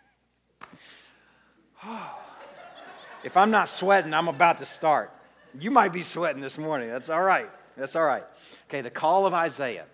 If 3.24 3.36
I'm 3.36 3.50
not 3.50 3.68
sweating, 3.68 4.12
I'm 4.14 4.28
about 4.28 4.58
to 4.58 4.66
start. 4.66 5.12
You 5.58 5.70
might 5.70 5.92
be 5.92 6.02
sweating 6.02 6.42
this 6.42 6.58
morning. 6.58 6.88
That's 6.88 7.08
all 7.08 7.22
right. 7.22 7.50
That's 7.76 7.94
all 7.94 8.04
right. 8.04 8.24
Okay, 8.68 8.80
the 8.80 8.90
call 8.90 9.26
of 9.26 9.34
Isaiah. 9.34 9.86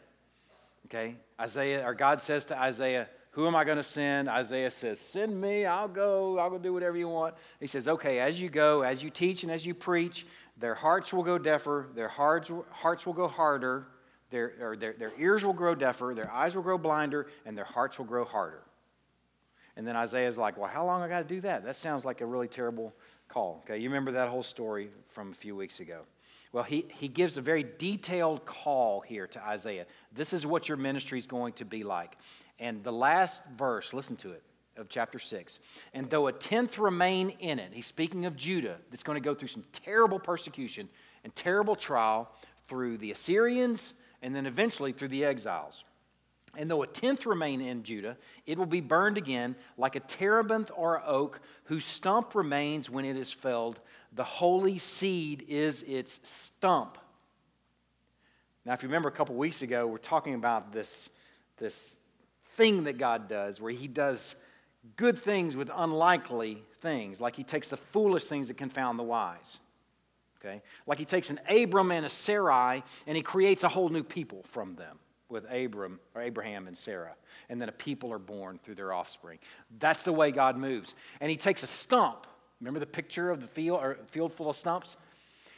Okay, 0.87 1.17
Isaiah, 1.39 1.87
or 1.87 1.95
God 1.95 2.21
says 2.21 2.47
to 2.47 2.59
Isaiah, 2.59 3.09
Who 3.33 3.47
am 3.47 3.55
I 3.55 3.65
going 3.65 3.77
to 3.77 3.85
send? 3.85 4.29
Isaiah 4.29 4.71
says, 4.71 4.99
Send 4.99 5.39
me. 5.39 5.67
I'll 5.67 5.89
go. 5.89 6.39
I'll 6.39 6.51
go 6.51 6.59
do 6.59 6.73
whatever 6.73 6.97
you 6.97 7.09
want. 7.09 7.35
He 7.61 7.67
says, 7.67 7.87
Okay, 7.87 8.19
as 8.21 8.41
you 8.41 8.49
go, 8.49 8.83
as 8.83 9.03
you 9.03 9.11
teach 9.11 9.43
and 9.43 9.53
as 9.53 9.67
you 9.67 9.75
preach, 9.75 10.27
their 10.57 10.75
hearts 10.75 11.13
will 11.13 11.23
go 11.23 11.39
deafer, 11.39 11.89
their 11.95 12.09
hearts, 12.09 12.51
hearts 12.71 13.07
will 13.07 13.13
go 13.13 13.29
harder, 13.29 13.87
their, 14.31 14.55
or 14.61 14.77
their, 14.77 14.95
their 14.95 15.13
ears 15.19 15.45
will 15.45 15.53
grow 15.53 15.75
deafer, 15.75 16.15
their 16.15 16.31
eyes 16.31 16.57
will 16.57 16.63
grow 16.63 16.79
blinder, 16.79 17.29
and 17.47 17.57
their 17.57 17.65
hearts 17.65 17.99
will 17.99 18.07
grow 18.07 18.25
harder. 18.25 18.63
And 19.77 19.87
then 19.87 19.95
Isaiah's 19.95 20.39
like, 20.39 20.57
Well, 20.57 20.69
how 20.69 20.87
long 20.87 21.03
I 21.03 21.09
got 21.09 21.21
to 21.21 21.35
do 21.35 21.41
that? 21.43 21.65
That 21.65 21.77
sounds 21.77 22.05
like 22.05 22.21
a 22.21 22.27
really 22.27 22.49
terrible 22.49 22.95
call. 23.29 23.63
Okay, 23.65 23.79
you 23.79 23.89
remember 23.89 24.13
that 24.13 24.29
whole 24.29 24.43
story 24.43 24.91
from 25.09 25.33
a 25.33 25.35
few 25.35 25.55
weeks 25.55 25.81
ago. 25.81 26.03
Well, 26.53 26.65
he, 26.65 26.87
he 26.89 27.09
gives 27.09 27.37
a 27.37 27.43
very 27.43 27.65
detailed 27.77 28.47
call 28.47 29.01
here 29.01 29.27
to 29.29 29.47
Isaiah. 29.47 29.87
This 30.15 30.33
is 30.33 30.47
what 30.47 30.69
your 30.69 30.79
ministry 30.79 31.19
is 31.19 31.27
going 31.27 31.53
to 31.55 31.65
be 31.65 31.85
like. 31.85 32.17
And 32.59 32.83
the 32.83 32.93
last 32.93 33.43
verse, 33.57 33.93
listen 33.93 34.17
to 34.17 34.33
it, 34.33 34.43
of 34.77 34.89
chapter 34.89 35.19
6. 35.19 35.59
And 35.93 36.09
though 36.09 36.27
a 36.27 36.33
tenth 36.33 36.79
remain 36.79 37.31
in 37.41 37.59
it, 37.59 37.73
he's 37.73 37.87
speaking 37.87 38.25
of 38.25 38.35
Judah, 38.35 38.79
that's 38.91 39.03
going 39.03 39.21
to 39.21 39.25
go 39.25 39.35
through 39.35 39.49
some 39.49 39.65
terrible 39.73 40.19
persecution 40.19 40.89
and 41.23 41.35
terrible 41.37 41.77
trial 41.77 42.31
through 42.67 42.99
the 42.99 43.11
Assyrians 43.11 43.93
and 44.23 44.35
then 44.35 44.47
eventually 44.47 44.93
through 44.93 45.09
the 45.09 45.25
exiles. 45.25 45.85
And 46.57 46.71
though 46.71 46.83
a 46.83 46.87
tenth 46.87 47.27
remain 47.27 47.61
in 47.61 47.83
Judah, 47.83 48.17
it 48.47 48.59
will 48.59 48.67
be 48.67 48.81
burned 48.81 49.19
again 49.19 49.55
like 49.77 49.97
a 49.97 50.01
terebinth 50.01 50.71
or 50.75 51.03
oak 51.05 51.41
whose 51.65 51.85
stump 51.85 52.35
remains 52.35 52.89
when 52.89 53.05
it 53.05 53.17
is 53.17 53.33
felled. 53.33 53.81
The 54.13 54.25
holy 54.25 54.79
seed 54.79 55.45
is 55.49 55.83
its 55.83 56.21
stump. 56.23 56.99
Now, 58.65 58.73
if 58.73 58.83
you 58.83 58.89
remember 58.89 59.09
a 59.09 59.13
couple 59.13 59.35
weeks 59.35 59.63
ago, 59.63 59.87
we're 59.87 59.99
talking 59.99 60.35
about 60.35 60.73
this, 60.73 61.09
this 61.59 61.97
thing 62.57 62.85
that 62.85 62.99
God 62.99 63.29
does 63.29 63.61
where 63.61 63.73
He 63.73 63.89
does 63.89 64.35
good 64.97 65.19
things 65.19 65.57
with 65.57 65.71
unlikely 65.75 66.63
things, 66.81 67.21
like 67.21 67.37
He 67.37 67.45
takes 67.45 67.69
the 67.69 67.77
foolish 67.77 68.25
things 68.25 68.49
that 68.49 68.57
confound 68.57 68.99
the 68.99 69.05
wise. 69.05 69.59
Okay? 70.41 70.63
Like 70.87 70.99
He 70.99 71.05
takes 71.05 71.31
an 71.31 71.41
Abram 71.49 71.93
and 71.93 72.07
a 72.07 72.09
Sarai 72.09 72.83
and 73.07 73.17
He 73.17 73.23
creates 73.23 73.65
a 73.65 73.69
whole 73.69 73.91
new 73.91 74.03
people 74.03 74.45
from 74.51 74.77
them 74.77 74.99
with 75.29 75.45
Abram 75.51 76.01
or 76.15 76.23
Abraham 76.23 76.67
and 76.67 76.77
Sarah, 76.77 77.15
and 77.49 77.61
then 77.61 77.69
a 77.69 77.73
people 77.73 78.13
are 78.13 78.19
born 78.19 78.59
through 78.63 78.77
their 78.77 78.93
offspring. 78.93 79.39
That's 79.79 80.05
the 80.05 80.13
way 80.13 80.31
God 80.31 80.57
moves. 80.57 80.95
And 81.21 81.31
he 81.31 81.37
takes 81.37 81.63
a 81.63 81.67
stump. 81.67 82.27
Remember 82.61 82.81
the 82.81 82.87
picture 82.87 83.31
of 83.31 83.41
the 83.41 83.47
field 83.47 83.81
or 83.83 83.99
field 84.07 84.33
full 84.33 84.51
of 84.51 84.57
stumps? 84.57 84.97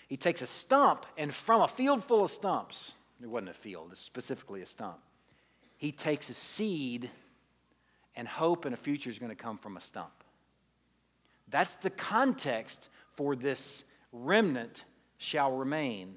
He 0.09 0.17
takes 0.17 0.43
a 0.43 0.47
stump, 0.47 1.07
and 1.17 1.33
from 1.33 1.63
a 1.63 1.69
field 1.69 2.05
full 2.05 2.25
of 2.25 2.31
stumps, 2.31 2.93
it 3.23 3.29
wasn't 3.29 3.51
a 3.51 3.55
field, 3.55 3.91
it's 3.93 4.01
specifically 4.01 4.61
a 4.61 4.67
stump. 4.67 4.99
He 5.77 5.93
takes 5.93 6.29
a 6.31 6.35
seed, 6.35 7.11
and 8.17 8.27
hope 8.27 8.65
and 8.65 8.75
a 8.75 8.77
future 8.77 9.09
is 9.09 9.19
going 9.19 9.31
to 9.31 9.37
come 9.37 9.57
from 9.57 9.77
a 9.77 9.81
stump. 9.81 10.11
That's 11.49 11.77
the 11.77 11.91
context 11.91 12.89
for 13.15 13.37
this 13.37 13.85
remnant 14.13 14.85
shall 15.19 15.53
remain 15.53 16.17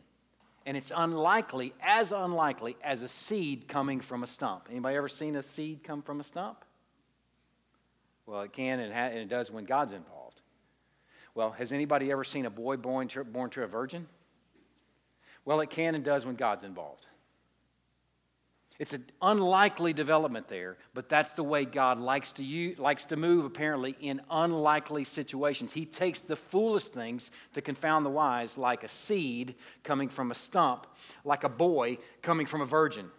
and 0.66 0.78
it's 0.78 0.91
unlikely, 0.95 1.74
as 1.82 2.11
unlikely 2.11 2.78
as 2.84 3.01
a 3.01 3.07
seed 3.07 3.68
coming 3.68 3.99
from 3.99 4.24
a 4.24 4.28
stump. 4.28 4.68
Anybody 4.70 4.95
ever 4.95 5.09
seen 5.09 5.36
a 5.36 5.43
seed 5.43 5.84
come 5.84 6.01
from 6.01 6.20
a 6.20 6.24
stump? 6.24 6.64
Well, 8.26 8.41
it 8.41 8.53
can 8.53 8.80
and, 8.80 9.18
it 9.18 9.30
does 9.30 9.51
when 9.51 9.66
God's 9.66 9.91
involved. 9.91 10.39
Well, 11.36 11.51
has 11.51 11.72
anybody 11.72 12.11
ever 12.11 12.24
seen 12.24 12.45
a 12.45 12.49
boy 12.49 12.78
born 12.78 13.07
to, 13.09 13.24
born 13.24 13.49
to 13.51 13.64
a 13.64 13.68
virgin? 13.68 14.07
Well, 15.45 15.59
it 15.61 15.70
can 15.70 15.95
and 15.95 16.03
does 16.03 16.26
when 16.26 16.36
God's 16.36 16.64
involved. 16.64 17.07
It's 18.84 18.91
an 18.91 19.05
unlikely 19.21 19.93
development 19.93 20.49
there, 20.49 20.75
but 20.93 21.07
that's 21.07 21.31
the 21.31 21.43
way 21.43 21.63
God 21.63 22.01
likes 22.01 22.34
to, 22.34 22.43
use, 22.43 22.77
likes 22.77 23.05
to 23.05 23.15
move, 23.15 23.45
apparently, 23.45 23.95
in 24.01 24.19
unlikely 24.29 25.05
situations. 25.05 25.71
He 25.71 25.86
takes 25.86 26.19
the 26.19 26.36
foolish 26.36 26.84
things 26.84 27.31
to 27.53 27.61
confound 27.61 28.05
the 28.05 28.09
wise, 28.09 28.57
like 28.57 28.84
a 28.84 28.89
seed 28.89 29.55
coming 29.86 30.09
from 30.09 30.31
a 30.31 30.36
stump, 30.36 30.86
like 31.23 31.45
a 31.45 31.49
boy 31.49 31.97
coming 32.21 32.45
from 32.45 32.59
a 32.59 32.65
virgin. 32.65 33.09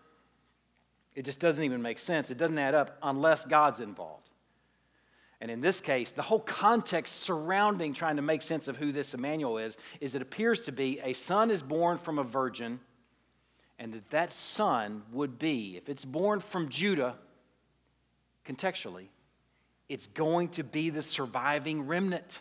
It 1.15 1.25
just 1.25 1.41
doesn't 1.41 1.65
even 1.65 1.81
make 1.81 1.99
sense. 1.99 2.31
It 2.31 2.37
doesn't 2.37 2.59
add 2.59 2.75
up 2.75 2.99
unless 3.03 3.47
God's 3.47 3.81
involved. 3.81 4.29
And 5.41 5.51
in 5.51 5.63
this 5.63 5.81
case, 5.81 6.13
the 6.13 6.21
whole 6.21 6.41
context 6.41 7.23
surrounding 7.23 7.95
trying 7.95 8.17
to 8.17 8.23
make 8.23 8.43
sense 8.43 8.69
of 8.69 8.77
who 8.77 8.93
this 8.93 9.15
Emmanuel 9.15 9.57
is, 9.57 9.79
is 10.03 10.15
it 10.15 10.21
appears 10.21 10.61
to 10.61 10.73
be 10.73 11.01
a 11.03 11.15
son 11.15 11.51
is 11.51 11.63
born 11.63 11.97
from 11.97 12.19
a 12.19 12.23
virgin 12.23 12.81
and 13.85 13.93
that 13.93 14.09
that 14.13 14.33
son 14.33 15.03
would 15.13 15.39
be, 15.39 15.77
if 15.77 15.91
it's 15.91 16.07
born 16.07 16.41
from 16.41 16.71
Judah, 16.71 17.17
contextually, 18.47 19.09
it's 19.91 20.07
going 20.07 20.49
to 20.49 20.65
be 20.65 20.89
the 20.89 21.03
surviving 21.03 21.87
remnant. 21.87 22.41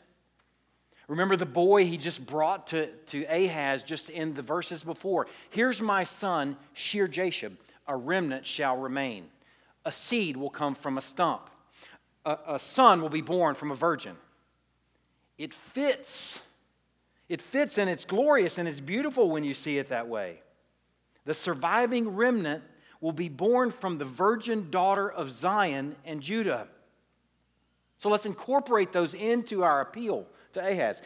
Remember 1.09 1.35
the 1.35 1.45
boy 1.45 1.83
he 1.83 1.97
just 1.97 2.25
brought 2.25 2.67
to, 2.67 2.87
to 3.07 3.25
Ahaz 3.25 3.83
just 3.83 4.09
in 4.09 4.35
the 4.35 4.41
verses 4.41 4.85
before. 4.85 5.27
Here's 5.49 5.81
my 5.81 6.05
son, 6.05 6.55
Shear 6.71 7.09
Jashub. 7.09 7.57
A 7.89 7.95
remnant 7.97 8.47
shall 8.47 8.77
remain. 8.77 9.25
A 9.83 9.91
seed 9.91 10.37
will 10.37 10.49
come 10.49 10.75
from 10.75 10.97
a 10.97 11.01
stump. 11.01 11.49
A, 12.23 12.37
a 12.47 12.57
son 12.59 13.01
will 13.01 13.09
be 13.09 13.19
born 13.19 13.55
from 13.55 13.69
a 13.69 13.75
virgin. 13.75 14.15
It 15.37 15.53
fits. 15.53 16.39
It 17.27 17.41
fits 17.41 17.77
and 17.77 17.89
it's 17.89 18.05
glorious 18.05 18.57
and 18.57 18.65
it's 18.65 18.79
beautiful 18.79 19.29
when 19.29 19.43
you 19.43 19.53
see 19.53 19.77
it 19.77 19.89
that 19.89 20.07
way. 20.07 20.39
The 21.26 21.34
surviving 21.34 22.09
remnant 22.09 22.63
will 22.99 23.11
be 23.11 23.30
born 23.30 23.71
from 23.71 23.97
the 23.97 24.05
virgin 24.05 24.69
daughter 24.71 25.11
of 25.11 25.32
Zion 25.32 25.95
and 26.05 26.21
Judah. 26.21 26.67
So 27.97 28.09
let's 28.09 28.26
incorporate 28.26 28.91
those 28.91 29.13
into 29.13 29.63
our 29.63 29.82
appeal 29.82 30.28
to 30.53 30.59
Ahaz. 30.59 31.01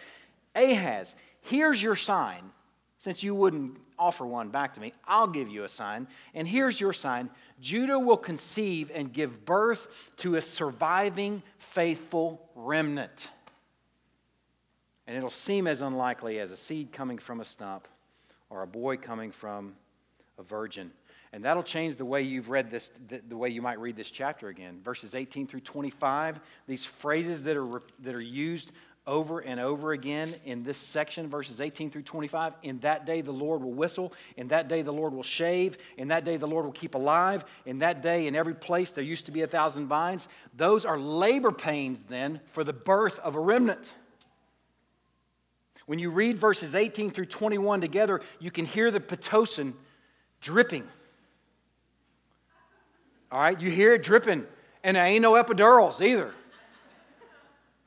Ahaz, 0.56 1.16
here's 1.42 1.82
your 1.82 1.96
sign. 1.96 2.52
Since 3.00 3.22
you 3.22 3.36
wouldn't 3.36 3.78
offer 4.00 4.26
one 4.26 4.50
back 4.50 4.74
to 4.74 4.82
me, 4.82 4.94
I'll 5.08 5.28
give 5.28 5.50
you 5.50 5.64
a 5.64 5.70
sign. 5.70 6.08
And 6.34 6.48
here's 6.48 6.82
your 6.82 6.94
sign 6.94 7.30
Judah 7.60 8.00
will 8.00 8.18
conceive 8.18 8.92
and 8.94 9.14
give 9.14 9.46
birth 9.46 9.88
to 10.18 10.36
a 10.36 10.42
surviving, 10.42 11.44
faithful 11.58 12.50
remnant. 12.56 13.30
And 15.06 15.16
it'll 15.16 15.30
seem 15.30 15.68
as 15.68 15.82
unlikely 15.82 16.40
as 16.40 16.52
a 16.52 16.58
seed 16.58 16.92
coming 16.92 17.18
from 17.18 17.40
a 17.40 17.46
stump 17.46 17.88
or 18.50 18.64
a 18.64 18.68
boy 18.68 18.98
coming 18.98 19.32
from 19.32 19.76
a 20.38 20.44
virgin. 20.44 20.92
And 21.34 21.44
that'll 21.44 21.64
change 21.64 21.98
the 21.98 22.06
way 22.06 22.22
you've 22.22 22.50
read 22.50 22.70
this, 22.70 22.90
the, 23.08 23.22
the, 23.28 23.36
way 23.36 23.50
you 23.50 23.62
might 23.62 23.80
read 23.80 23.96
this 23.96 24.10
chapter 24.10 24.48
again. 24.48 24.80
Verses 24.84 25.14
18 25.14 25.48
through 25.48 25.62
25, 25.62 26.40
these 26.68 26.86
phrases 26.86 27.44
that 27.44 27.58
are, 27.58 27.82
that 28.00 28.16
are 28.16 28.22
used 28.22 28.72
over 29.06 29.40
and 29.40 29.60
over 29.60 29.94
again 29.94 30.36
in 30.44 30.64
this 30.64 30.78
section, 30.78 31.30
verses 31.30 31.62
18 31.62 31.90
through 31.90 32.04
25. 32.04 32.54
In 32.64 32.80
that 32.80 33.06
day 33.06 33.22
the 33.22 33.32
Lord 33.32 33.64
will 33.64 33.74
whistle. 33.74 34.14
In 34.36 34.50
that 34.50 34.68
day 34.68 34.82
the 34.82 34.94
Lord 34.94 35.14
will 35.14 35.24
shave. 35.24 35.78
In 35.98 36.10
that 36.10 36.26
day 36.26 36.38
the 36.38 36.48
Lord 36.48 36.66
will 36.66 36.74
keep 36.74 36.94
alive. 36.94 37.46
In 37.66 37.80
that 37.80 38.02
day, 38.02 38.28
in 38.28 38.36
every 38.36 38.54
place 38.54 38.92
there 38.92 39.04
used 39.04 39.26
to 39.26 39.32
be 39.32 39.42
a 39.42 39.48
thousand 39.48 39.88
vines. 39.88 40.28
Those 40.56 40.86
are 40.86 41.00
labor 41.00 41.52
pains 41.52 42.04
then 42.04 42.42
for 42.52 42.64
the 42.64 42.74
birth 42.74 43.18
of 43.20 43.36
a 43.36 43.40
remnant. 43.40 43.94
When 45.86 46.00
you 46.00 46.10
read 46.10 46.38
verses 46.38 46.76
18 46.76 47.12
through 47.12 47.28
21 47.28 47.80
together, 47.80 48.20
you 48.40 48.52
can 48.52 48.66
hear 48.66 48.92
the 48.92 49.00
Pitocin 49.00 49.74
dripping. 50.42 50.88
All 53.32 53.40
right, 53.40 53.60
you 53.60 53.70
hear 53.70 53.94
it 53.94 54.04
dripping, 54.04 54.46
and 54.84 54.96
there 54.96 55.06
ain't 55.06 55.22
no 55.22 55.34
epidurals 55.34 56.02
either. 56.02 56.34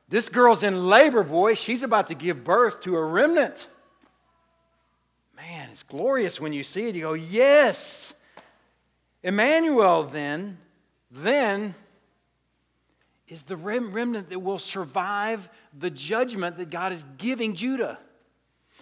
This 0.07 0.29
girl's 0.29 0.61
in 0.61 0.87
labor, 0.87 1.23
boy. 1.23 1.55
She's 1.55 1.83
about 1.83 2.07
to 2.07 2.15
give 2.15 2.43
birth 2.43 2.81
to 2.81 2.97
a 2.97 3.03
remnant. 3.03 3.67
Man, 5.35 5.69
it's 5.71 5.83
glorious 5.83 6.39
when 6.39 6.53
you 6.53 6.63
see 6.63 6.89
it. 6.89 6.95
You 6.95 7.01
go, 7.01 7.13
yes. 7.13 8.13
Emmanuel, 9.23 10.03
then, 10.03 10.57
then 11.09 11.75
is 13.27 13.43
the 13.43 13.55
remnant 13.55 14.29
that 14.29 14.39
will 14.39 14.59
survive 14.59 15.49
the 15.79 15.89
judgment 15.89 16.57
that 16.57 16.69
God 16.69 16.91
is 16.91 17.05
giving 17.17 17.55
Judah. 17.55 17.97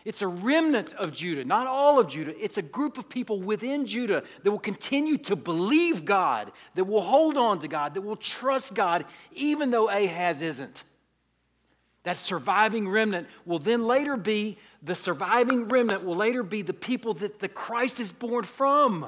It's 0.06 0.22
a 0.22 0.28
remnant 0.28 0.94
of 0.94 1.14
Judah, 1.14 1.44
not 1.44 1.68
all 1.68 2.00
of 2.00 2.08
Judah. 2.08 2.34
It's 2.42 2.58
a 2.58 2.62
group 2.62 2.98
of 2.98 3.10
people 3.10 3.42
within 3.42 3.86
Judah 3.86 4.24
that 4.44 4.52
will 4.52 4.60
continue 4.60 5.18
to 5.18 5.36
believe 5.36 6.06
God, 6.06 6.52
that 6.76 6.86
will 6.86 7.02
hold 7.02 7.38
on 7.38 7.60
to 7.60 7.68
God, 7.68 7.94
that 7.94 8.02
will 8.02 8.16
trust 8.16 8.74
God, 8.74 9.06
even 9.34 9.72
though 9.72 9.90
Ahaz 9.90 10.42
isn't. 10.42 10.84
That 12.04 12.18
surviving 12.18 12.88
remnant 12.88 13.28
will 13.46 13.60
then 13.60 13.84
later 13.84 14.16
be, 14.16 14.58
the 14.82 14.96
surviving 14.96 15.68
remnant 15.68 16.06
will 16.06 16.16
later 16.16 16.44
be 16.44 16.62
the 16.62 16.74
people 16.74 17.14
that 17.16 17.40
the 17.40 17.50
Christ 17.50 18.00
is 18.00 18.12
born 18.12 18.46
from. 18.46 19.06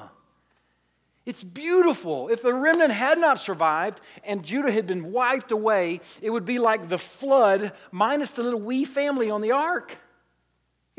It's 1.26 1.44
beautiful. 1.44 2.30
If 2.30 2.42
the 2.42 2.54
remnant 2.54 2.92
had 2.92 3.20
not 3.20 3.39
survived 3.39 4.02
and 4.24 4.44
Judah 4.44 4.72
had 4.72 4.88
been 4.88 5.12
wiped 5.12 5.52
away, 5.52 6.02
it 6.22 6.32
would 6.32 6.46
be 6.46 6.60
like 6.60 6.89
the 6.89 6.98
flood 6.98 7.74
minus 7.92 8.32
the 8.34 8.44
little 8.44 8.60
wee 8.60 8.86
family 8.86 9.30
on 9.30 9.42
the 9.42 9.52
ark. 9.52 9.96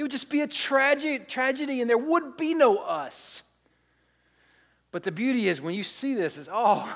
It 0.02 0.06
would 0.06 0.10
just 0.10 0.30
be 0.30 0.40
a 0.40 0.48
tragic 0.48 1.28
tragedy, 1.28 1.80
and 1.80 1.88
there 1.88 1.96
would 1.96 2.36
be 2.36 2.54
no 2.54 2.78
us. 2.78 3.44
But 4.90 5.04
the 5.04 5.12
beauty 5.12 5.48
is 5.48 5.60
when 5.60 5.76
you 5.76 5.84
see 5.84 6.14
this, 6.14 6.36
is 6.36 6.48
oh, 6.52 6.92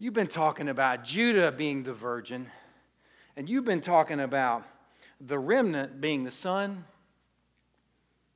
you've 0.00 0.12
been 0.12 0.26
talking 0.26 0.68
about 0.68 1.04
Judah 1.04 1.52
being 1.52 1.84
the 1.84 1.92
virgin, 1.92 2.50
and 3.36 3.48
you've 3.48 3.64
been 3.64 3.80
talking 3.80 4.18
about 4.18 4.64
the 5.20 5.38
remnant 5.38 6.00
being 6.00 6.24
the 6.24 6.32
son, 6.32 6.84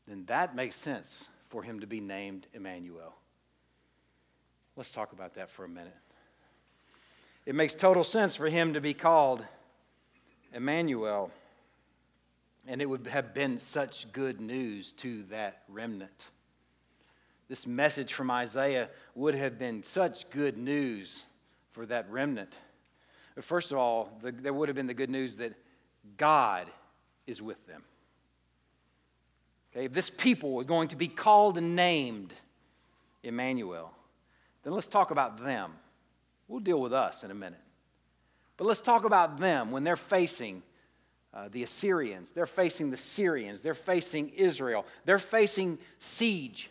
then 0.06 0.24
that 0.26 0.54
makes 0.54 0.76
sense 0.76 1.24
for 1.48 1.64
him 1.64 1.80
to 1.80 1.88
be 1.88 1.98
named 1.98 2.46
Emmanuel. 2.54 3.16
Let's 4.76 4.92
talk 4.92 5.10
about 5.10 5.34
that 5.34 5.50
for 5.50 5.64
a 5.64 5.68
minute. 5.68 5.96
It 7.44 7.56
makes 7.56 7.74
total 7.74 8.04
sense 8.04 8.36
for 8.36 8.48
him 8.48 8.74
to 8.74 8.80
be 8.80 8.94
called 8.94 9.44
Emmanuel. 10.54 11.32
And 12.66 12.82
it 12.82 12.86
would 12.86 13.06
have 13.06 13.32
been 13.32 13.58
such 13.58 14.10
good 14.12 14.40
news 14.40 14.92
to 14.94 15.22
that 15.24 15.62
remnant. 15.68 16.24
This 17.48 17.66
message 17.66 18.12
from 18.12 18.30
Isaiah 18.30 18.88
would 19.14 19.36
have 19.36 19.58
been 19.58 19.84
such 19.84 20.28
good 20.30 20.58
news 20.58 21.22
for 21.72 21.86
that 21.86 22.10
remnant. 22.10 22.56
First 23.40 23.70
of 23.70 23.78
all, 23.78 24.10
the, 24.22 24.32
there 24.32 24.52
would 24.52 24.68
have 24.68 24.74
been 24.74 24.86
the 24.86 24.94
good 24.94 25.10
news 25.10 25.36
that 25.36 25.52
God 26.16 26.66
is 27.26 27.40
with 27.40 27.64
them. 27.66 27.82
Okay, 29.72 29.84
if 29.84 29.92
this 29.92 30.10
people 30.10 30.52
were 30.52 30.64
going 30.64 30.88
to 30.88 30.96
be 30.96 31.06
called 31.06 31.58
and 31.58 31.76
named 31.76 32.32
Emmanuel, 33.22 33.92
then 34.64 34.72
let's 34.72 34.86
talk 34.86 35.10
about 35.10 35.44
them. 35.44 35.72
We'll 36.48 36.60
deal 36.60 36.80
with 36.80 36.92
us 36.92 37.22
in 37.22 37.30
a 37.30 37.34
minute. 37.34 37.60
But 38.56 38.66
let's 38.66 38.80
talk 38.80 39.04
about 39.04 39.38
them 39.38 39.70
when 39.70 39.84
they're 39.84 39.96
facing 39.96 40.62
uh, 41.34 41.48
the 41.50 41.62
Assyrians, 41.62 42.30
they're 42.30 42.46
facing 42.46 42.90
the 42.90 42.96
Syrians, 42.96 43.60
they're 43.60 43.74
facing 43.74 44.30
Israel, 44.30 44.86
they're 45.04 45.18
facing 45.18 45.78
siege. 45.98 46.70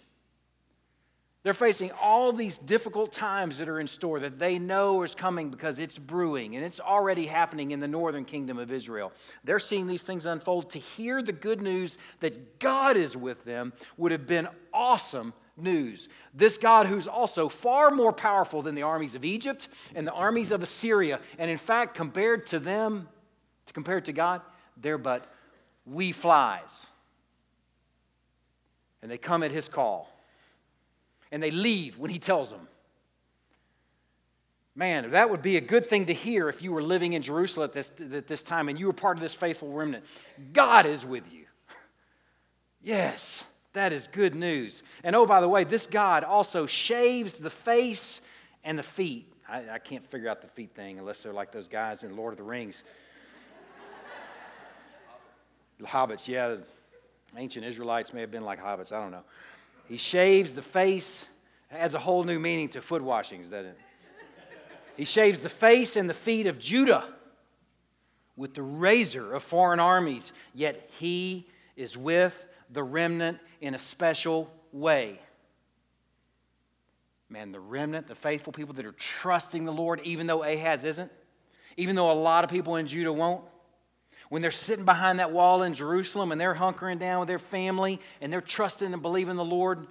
They're 1.45 1.53
facing 1.53 1.91
all 2.01 2.33
these 2.33 2.57
difficult 2.57 3.11
times 3.11 3.59
that 3.59 3.69
are 3.69 3.79
in 3.79 3.85
store 3.85 4.19
that 4.21 4.39
they 4.39 4.57
know 4.57 5.03
is 5.03 5.13
coming 5.13 5.51
because 5.51 5.77
it's 5.77 5.99
brewing 5.99 6.55
and 6.55 6.65
it's 6.65 6.79
already 6.79 7.27
happening 7.27 7.69
in 7.69 7.79
the 7.79 7.87
northern 7.87 8.25
kingdom 8.25 8.57
of 8.57 8.71
Israel. 8.71 9.13
They're 9.43 9.59
seeing 9.59 9.85
these 9.85 10.01
things 10.01 10.25
unfold. 10.25 10.71
To 10.71 10.79
hear 10.79 11.21
the 11.21 11.31
good 11.31 11.61
news 11.61 11.99
that 12.21 12.57
God 12.57 12.97
is 12.97 13.15
with 13.15 13.45
them 13.45 13.73
would 13.95 14.11
have 14.11 14.25
been 14.25 14.47
awesome 14.73 15.35
news. 15.55 16.09
This 16.33 16.57
God, 16.57 16.87
who's 16.87 17.07
also 17.07 17.47
far 17.47 17.91
more 17.91 18.11
powerful 18.11 18.63
than 18.63 18.73
the 18.73 18.81
armies 18.81 19.13
of 19.13 19.23
Egypt 19.23 19.67
and 19.93 20.07
the 20.07 20.13
armies 20.13 20.51
of 20.51 20.63
Assyria, 20.63 21.19
and 21.37 21.51
in 21.51 21.59
fact, 21.59 21.93
compared 21.93 22.47
to 22.47 22.57
them, 22.57 23.07
compared 23.73 24.05
to 24.05 24.13
God, 24.13 24.41
they're 24.77 24.97
but 24.97 25.31
wee 25.85 26.11
flies. 26.11 26.85
And 29.01 29.11
they 29.11 29.17
come 29.17 29.43
at 29.43 29.51
his 29.51 29.67
call. 29.67 30.11
And 31.31 31.41
they 31.41 31.51
leave 31.51 31.97
when 31.97 32.11
he 32.11 32.19
tells 32.19 32.49
them. 32.49 32.67
Man, 34.75 35.11
that 35.11 35.29
would 35.29 35.41
be 35.41 35.55
a 35.55 35.61
good 35.61 35.85
thing 35.85 36.07
to 36.07 36.13
hear 36.13 36.49
if 36.49 36.61
you 36.61 36.73
were 36.73 36.83
living 36.83 37.13
in 37.13 37.21
Jerusalem 37.21 37.63
at 37.63 37.73
this, 37.73 37.91
at 38.13 38.27
this 38.27 38.43
time 38.43 38.67
and 38.67 38.77
you 38.77 38.87
were 38.87 38.93
part 38.93 39.15
of 39.15 39.21
this 39.21 39.33
faithful 39.33 39.71
remnant. 39.71 40.03
God 40.53 40.85
is 40.85 41.05
with 41.05 41.31
you. 41.31 41.45
Yes, 42.81 43.43
that 43.73 43.91
is 43.91 44.07
good 44.11 44.35
news. 44.35 44.83
And 45.03 45.15
oh, 45.15 45.25
by 45.25 45.41
the 45.41 45.49
way, 45.49 45.63
this 45.63 45.87
God 45.87 46.23
also 46.23 46.67
shaves 46.67 47.39
the 47.39 47.49
face 47.49 48.21
and 48.63 48.77
the 48.77 48.83
feet. 48.83 49.33
I, 49.49 49.63
I 49.71 49.79
can't 49.79 50.05
figure 50.05 50.29
out 50.29 50.41
the 50.41 50.47
feet 50.49 50.75
thing 50.75 50.99
unless 50.99 51.23
they're 51.23 51.33
like 51.33 51.51
those 51.51 51.67
guys 51.67 52.03
in 52.03 52.15
Lord 52.15 52.33
of 52.33 52.37
the 52.37 52.43
Rings. 52.43 52.83
Hobbits, 55.83 56.27
yeah, 56.27 56.55
ancient 57.37 57.65
Israelites 57.65 58.13
may 58.13 58.21
have 58.21 58.31
been 58.31 58.45
like 58.45 58.61
hobbits, 58.61 58.91
I 58.91 59.01
don't 59.01 59.11
know. 59.11 59.23
He 59.87 59.97
shaves 59.97 60.55
the 60.55 60.61
face, 60.61 61.25
adds 61.71 61.93
a 61.93 61.99
whole 61.99 62.23
new 62.23 62.39
meaning 62.39 62.69
to 62.69 62.81
foot 62.81 63.01
washings, 63.01 63.47
doesn't 63.49 63.71
it? 63.71 63.79
He 64.97 65.05
shaves 65.05 65.41
the 65.41 65.49
face 65.49 65.97
and 65.97 66.09
the 66.09 66.13
feet 66.13 66.47
of 66.47 66.57
Judah 66.57 67.03
with 68.37 68.53
the 68.53 68.63
razor 68.63 69.33
of 69.33 69.43
foreign 69.43 69.79
armies, 69.79 70.31
yet 70.53 70.89
he 70.99 71.47
is 71.75 71.97
with 71.97 72.45
the 72.69 72.83
remnant 72.83 73.39
in 73.61 73.75
a 73.75 73.79
special 73.79 74.51
way. 74.71 75.19
Man, 77.29 77.51
the 77.51 77.59
remnant, 77.59 78.07
the 78.07 78.15
faithful 78.15 78.53
people 78.53 78.73
that 78.75 78.85
are 78.85 78.93
trusting 78.93 79.65
the 79.65 79.71
Lord, 79.71 79.99
even 80.03 80.27
though 80.27 80.43
Ahaz 80.43 80.83
isn't, 80.83 81.11
even 81.75 81.95
though 81.95 82.11
a 82.11 82.13
lot 82.13 82.43
of 82.43 82.49
people 82.49 82.77
in 82.77 82.87
Judah 82.87 83.11
won't, 83.11 83.43
when 84.29 84.41
they're 84.41 84.51
sitting 84.51 84.85
behind 84.85 85.19
that 85.19 85.31
wall 85.31 85.63
in 85.63 85.73
Jerusalem 85.73 86.31
and 86.31 86.39
they're 86.39 86.55
hunkering 86.55 86.99
down 86.99 87.19
with 87.19 87.27
their 87.27 87.39
family 87.39 87.99
and 88.21 88.31
they're 88.31 88.41
trusting 88.41 88.93
and 88.93 89.01
believing 89.01 89.35
the 89.35 89.45
Lord, 89.45 89.87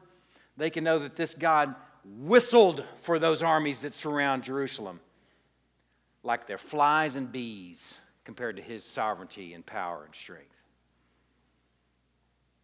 they 0.56 0.70
can 0.70 0.84
know 0.84 0.98
that 1.00 1.16
this 1.16 1.34
God 1.34 1.74
whistled 2.04 2.84
for 3.02 3.18
those 3.18 3.42
armies 3.42 3.82
that 3.82 3.94
surround 3.94 4.42
Jerusalem 4.44 5.00
like 6.22 6.46
they're 6.46 6.58
flies 6.58 7.16
and 7.16 7.30
bees 7.30 7.98
compared 8.24 8.56
to 8.56 8.62
his 8.62 8.84
sovereignty 8.84 9.54
and 9.54 9.64
power 9.64 10.04
and 10.04 10.14
strength. 10.14 10.48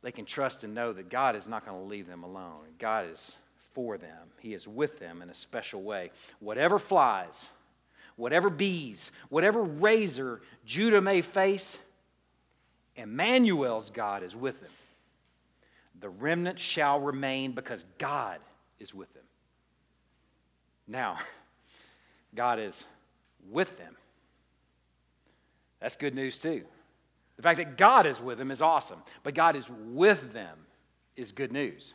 They 0.03 0.13
can 0.13 0.25
trust 0.25 0.65
and 0.65 0.75
know 0.75 0.93
that 0.93 1.11
God 1.11 1.37
is 1.37 1.47
not 1.47 1.67
going 1.67 1.79
to 1.79 1.87
leave 1.87 2.07
them 2.07 2.23
alone. 2.23 2.65
God 2.79 3.11
is 3.11 3.37
for 3.75 3.99
them, 3.99 4.29
He 4.41 4.55
is 4.55 4.67
with 4.67 4.99
them 4.99 5.23
in 5.23 5.31
a 5.31 5.35
special 5.35 5.83
way. 5.83 6.11
Whatever 6.41 6.79
flies, 6.79 7.49
whatever 8.17 8.51
bees, 8.51 9.11
whatever 9.29 9.63
razor 9.63 10.41
Judah 10.65 11.01
may 11.01 11.21
face, 11.21 11.79
Emmanuel's 12.97 13.91
God 13.91 14.23
is 14.23 14.37
with 14.37 14.61
them. 14.61 14.71
The 16.01 16.09
remnant 16.09 16.59
shall 16.59 17.01
remain 17.01 17.53
because 17.53 17.85
God 17.99 18.41
is 18.79 18.95
with 18.95 19.13
them. 19.15 19.25
Now, 20.89 21.19
God 22.35 22.59
is 22.59 22.85
with 23.51 23.77
them. 23.79 23.97
That's 25.81 25.97
good 25.97 26.15
news 26.15 26.39
too. 26.39 26.65
The 27.37 27.43
fact 27.43 27.57
that 27.57 27.79
God 27.79 28.05
is 28.05 28.21
with 28.21 28.39
them 28.39 28.51
is 28.51 28.61
awesome, 28.61 29.03
but 29.23 29.35
God 29.35 29.57
is 29.57 29.65
with 29.87 30.33
them 30.33 30.59
is 31.17 31.33
good 31.33 31.53
news. 31.53 31.95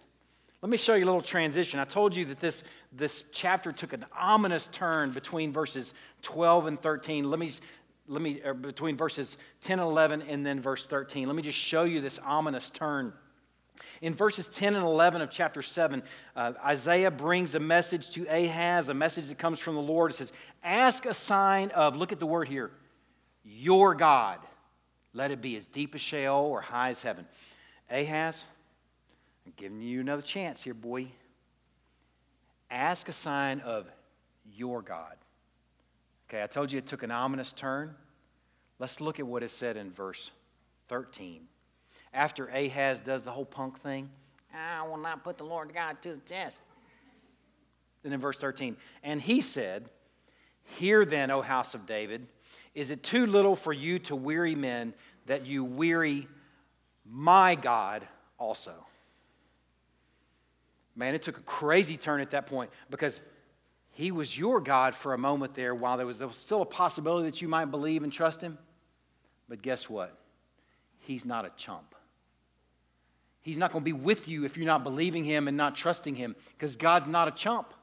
Let 0.65 0.71
me 0.71 0.77
show 0.77 0.95
you 0.95 1.03
a 1.03 1.05
little 1.05 1.21
transition. 1.21 1.79
I 1.79 1.85
told 1.85 2.15
you 2.15 2.25
that 2.25 2.39
this, 2.39 2.63
this 2.91 3.23
chapter 3.31 3.71
took 3.71 3.93
an 3.93 4.03
ominous 4.17 4.65
turn 4.71 5.11
between 5.11 5.53
verses 5.53 5.93
12 6.23 6.65
and 6.65 6.81
13. 6.81 7.29
Let 7.29 7.37
me, 7.37 7.51
let 8.07 8.19
me, 8.19 8.41
between 8.61 8.97
verses 8.97 9.37
10 9.61 9.77
and 9.77 9.87
11 9.87 10.23
and 10.23 10.43
then 10.43 10.59
verse 10.59 10.87
13. 10.87 11.27
Let 11.27 11.35
me 11.35 11.43
just 11.43 11.59
show 11.59 11.83
you 11.83 12.01
this 12.01 12.17
ominous 12.25 12.71
turn. 12.71 13.13
In 14.01 14.15
verses 14.15 14.47
10 14.47 14.73
and 14.73 14.83
11 14.83 15.21
of 15.21 15.29
chapter 15.29 15.61
7, 15.61 16.01
uh, 16.35 16.53
Isaiah 16.65 17.11
brings 17.11 17.53
a 17.53 17.59
message 17.59 18.09
to 18.15 18.25
Ahaz, 18.25 18.89
a 18.89 18.95
message 18.95 19.27
that 19.27 19.37
comes 19.37 19.59
from 19.59 19.75
the 19.75 19.83
Lord. 19.83 20.13
It 20.13 20.15
says, 20.15 20.31
Ask 20.63 21.05
a 21.05 21.13
sign 21.13 21.69
of, 21.75 21.95
look 21.95 22.11
at 22.11 22.19
the 22.19 22.25
word 22.25 22.47
here, 22.47 22.71
your 23.43 23.93
God. 23.93 24.39
Let 25.13 25.29
it 25.29 25.41
be 25.41 25.57
as 25.57 25.67
deep 25.67 25.93
as 25.93 26.01
Sheol 26.01 26.43
or 26.43 26.61
high 26.61 26.89
as 26.89 27.03
heaven. 27.03 27.27
Ahaz, 27.91 28.41
I'm 29.45 29.53
giving 29.57 29.81
you 29.81 30.01
another 30.01 30.21
chance 30.21 30.63
here, 30.63 30.73
boy. 30.73 31.07
Ask 32.71 33.09
a 33.09 33.13
sign 33.13 33.59
of 33.61 33.87
your 34.53 34.81
God. 34.81 35.15
Okay, 36.27 36.41
I 36.41 36.47
told 36.47 36.71
you 36.71 36.79
it 36.79 36.87
took 36.87 37.03
an 37.03 37.11
ominous 37.11 37.53
turn. 37.53 37.95
Let's 38.79 38.99
look 38.99 39.19
at 39.19 39.27
what 39.27 39.43
it 39.43 39.51
said 39.51 39.77
in 39.77 39.91
verse 39.91 40.31
13. 40.87 41.43
After 42.13 42.47
Ahaz 42.47 42.99
does 42.99 43.23
the 43.23 43.31
whole 43.31 43.45
punk 43.45 43.81
thing, 43.81 44.09
I 44.53 44.87
will 44.87 44.97
not 44.97 45.23
put 45.23 45.37
the 45.37 45.43
Lord 45.43 45.73
God 45.73 46.01
to 46.01 46.13
the 46.13 46.21
test. 46.21 46.59
Then 48.03 48.13
in 48.13 48.19
verse 48.19 48.37
13, 48.37 48.77
and 49.03 49.21
he 49.21 49.41
said, 49.41 49.89
Hear 50.77 51.05
then, 51.05 51.29
O 51.29 51.41
house 51.41 51.75
of 51.75 51.85
David, 51.85 52.27
is 52.73 52.89
it 52.89 53.03
too 53.03 53.25
little 53.25 53.55
for 53.55 53.73
you 53.73 53.99
to 53.99 54.15
weary 54.15 54.55
men 54.55 54.93
that 55.27 55.45
you 55.45 55.63
weary 55.63 56.27
my 57.05 57.55
God 57.55 58.07
also? 58.37 58.73
Man, 60.95 61.13
it 61.13 61.21
took 61.21 61.37
a 61.37 61.41
crazy 61.41 61.97
turn 61.97 62.21
at 62.21 62.31
that 62.31 62.47
point 62.47 62.71
because 62.89 63.19
he 63.91 64.11
was 64.11 64.37
your 64.37 64.61
God 64.61 64.95
for 64.95 65.13
a 65.13 65.17
moment 65.17 65.53
there 65.55 65.75
while 65.75 65.97
there 65.97 66.05
was 66.05 66.21
still 66.33 66.61
a 66.61 66.65
possibility 66.65 67.29
that 67.29 67.41
you 67.41 67.47
might 67.47 67.65
believe 67.65 68.03
and 68.03 68.11
trust 68.11 68.41
him. 68.41 68.57
But 69.47 69.61
guess 69.61 69.89
what? 69.89 70.17
He's 70.99 71.25
not 71.25 71.45
a 71.45 71.51
chump. 71.55 71.95
He's 73.41 73.57
not 73.57 73.71
going 73.71 73.83
to 73.83 73.85
be 73.85 73.93
with 73.93 74.27
you 74.27 74.43
if 74.43 74.57
you're 74.57 74.65
not 74.65 74.83
believing 74.83 75.23
him 75.23 75.47
and 75.47 75.55
not 75.55 75.75
trusting 75.75 76.15
him 76.15 76.35
because 76.57 76.75
God's 76.75 77.07
not 77.07 77.27
a 77.27 77.31
chump. 77.31 77.73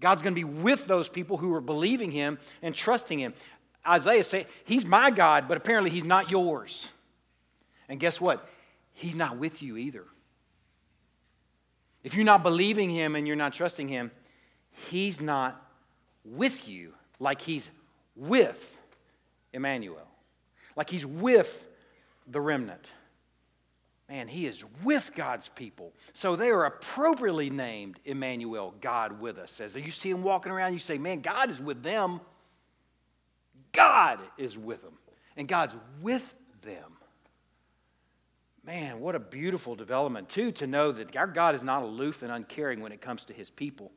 God's 0.00 0.22
going 0.22 0.34
to 0.34 0.38
be 0.40 0.44
with 0.44 0.86
those 0.86 1.08
people 1.08 1.36
who 1.36 1.52
are 1.54 1.60
believing 1.60 2.12
him 2.12 2.38
and 2.62 2.74
trusting 2.74 3.18
him. 3.18 3.34
Isaiah 3.86 4.22
said, 4.22 4.46
He's 4.64 4.84
my 4.84 5.10
God, 5.10 5.48
but 5.48 5.56
apparently 5.56 5.90
he's 5.90 6.04
not 6.04 6.30
yours. 6.30 6.88
And 7.88 7.98
guess 7.98 8.20
what? 8.20 8.48
He's 8.92 9.16
not 9.16 9.38
with 9.38 9.60
you 9.60 9.76
either. 9.76 10.04
If 12.08 12.14
you're 12.14 12.24
not 12.24 12.42
believing 12.42 12.88
Him 12.88 13.16
and 13.16 13.26
you're 13.26 13.36
not 13.36 13.52
trusting 13.52 13.86
Him, 13.86 14.10
He's 14.88 15.20
not 15.20 15.62
with 16.24 16.66
you 16.66 16.94
like 17.20 17.42
He's 17.42 17.68
with 18.16 18.78
Emmanuel, 19.52 20.08
like 20.74 20.88
He's 20.88 21.04
with 21.04 21.66
the 22.26 22.40
remnant. 22.40 22.86
Man, 24.08 24.26
he 24.26 24.46
is 24.46 24.64
with 24.82 25.12
God's 25.14 25.48
people. 25.48 25.92
So 26.14 26.34
they 26.34 26.48
are 26.48 26.64
appropriately 26.64 27.50
named 27.50 28.00
Emmanuel, 28.06 28.72
God 28.80 29.20
with 29.20 29.36
us. 29.36 29.60
As 29.60 29.74
you 29.74 29.90
see 29.90 30.08
him 30.08 30.22
walking 30.22 30.50
around, 30.50 30.72
you 30.72 30.78
say, 30.78 30.96
Man, 30.96 31.20
God 31.20 31.50
is 31.50 31.60
with 31.60 31.82
them. 31.82 32.22
God 33.72 34.18
is 34.38 34.56
with 34.56 34.80
them. 34.80 34.94
And 35.36 35.46
God's 35.46 35.74
with 36.00 36.34
them. 36.62 36.97
Man, 38.68 39.00
what 39.00 39.14
a 39.14 39.18
beautiful 39.18 39.74
development, 39.76 40.28
too, 40.28 40.52
to 40.52 40.66
know 40.66 40.92
that 40.92 41.16
our 41.16 41.26
God 41.26 41.54
is 41.54 41.62
not 41.62 41.82
aloof 41.82 42.22
and 42.22 42.30
uncaring 42.30 42.82
when 42.82 42.92
it 42.92 43.00
comes 43.00 43.24
to 43.24 43.32
his 43.32 43.48
people. 43.48 43.90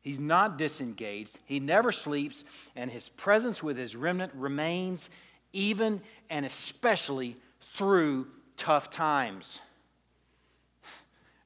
He's 0.00 0.18
not 0.18 0.58
disengaged, 0.58 1.38
he 1.44 1.60
never 1.60 1.92
sleeps, 1.92 2.44
and 2.74 2.90
his 2.90 3.08
presence 3.08 3.62
with 3.62 3.76
his 3.76 3.94
remnant 3.94 4.32
remains 4.34 5.08
even 5.52 6.00
and 6.30 6.44
especially 6.44 7.36
through 7.76 8.26
tough 8.56 8.90
times. 8.90 9.60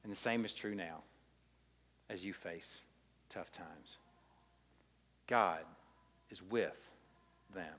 And 0.01 0.11
the 0.11 0.17
same 0.17 0.43
is 0.43 0.51
true 0.51 0.73
now 0.73 1.03
as 2.09 2.25
you 2.25 2.33
face 2.33 2.81
tough 3.29 3.51
times. 3.51 3.97
God 5.27 5.59
is 6.31 6.41
with 6.41 6.89
them. 7.53 7.75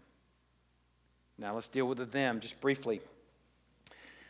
Now 1.36 1.56
let's 1.56 1.66
deal 1.66 1.88
with 1.88 1.98
the 1.98 2.04
them 2.04 2.38
just 2.38 2.60
briefly. 2.60 3.00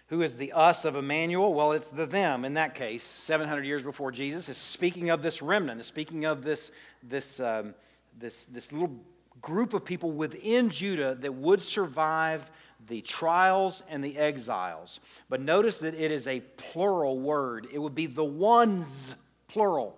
Who 0.08 0.22
is 0.22 0.36
the 0.36 0.52
us 0.52 0.84
of 0.84 0.96
Emmanuel? 0.96 1.52
Well, 1.52 1.72
it's 1.72 1.90
the 1.90 2.06
them 2.06 2.44
in 2.44 2.54
that 2.54 2.74
case, 2.74 3.04
700 3.04 3.64
years 3.66 3.82
before 3.82 4.10
Jesus, 4.10 4.48
is 4.48 4.56
speaking 4.56 5.10
of 5.10 5.22
this 5.22 5.42
remnant, 5.42 5.80
is 5.80 5.86
speaking 5.86 6.24
of 6.24 6.42
this, 6.42 6.70
this, 7.02 7.40
um, 7.40 7.74
this, 8.18 8.44
this 8.46 8.72
little 8.72 8.96
group 9.42 9.74
of 9.74 9.84
people 9.84 10.10
within 10.10 10.70
Judah 10.70 11.14
that 11.16 11.34
would 11.34 11.60
survive 11.60 12.50
the 12.88 13.02
trials 13.02 13.82
and 13.88 14.02
the 14.02 14.16
exiles. 14.16 14.98
But 15.28 15.42
notice 15.42 15.80
that 15.80 15.94
it 15.94 16.10
is 16.10 16.26
a 16.26 16.40
plural 16.56 17.18
word. 17.18 17.68
It 17.70 17.78
would 17.78 17.94
be 17.94 18.06
the 18.06 18.24
ones, 18.24 19.14
plural, 19.46 19.94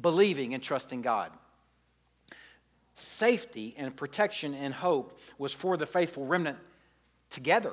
believing 0.00 0.54
and 0.54 0.62
trusting 0.62 1.02
God. 1.02 1.30
Safety 2.94 3.74
and 3.76 3.94
protection 3.94 4.54
and 4.54 4.72
hope 4.72 5.18
was 5.36 5.52
for 5.52 5.76
the 5.76 5.86
faithful 5.86 6.24
remnant 6.24 6.58
together. 7.28 7.72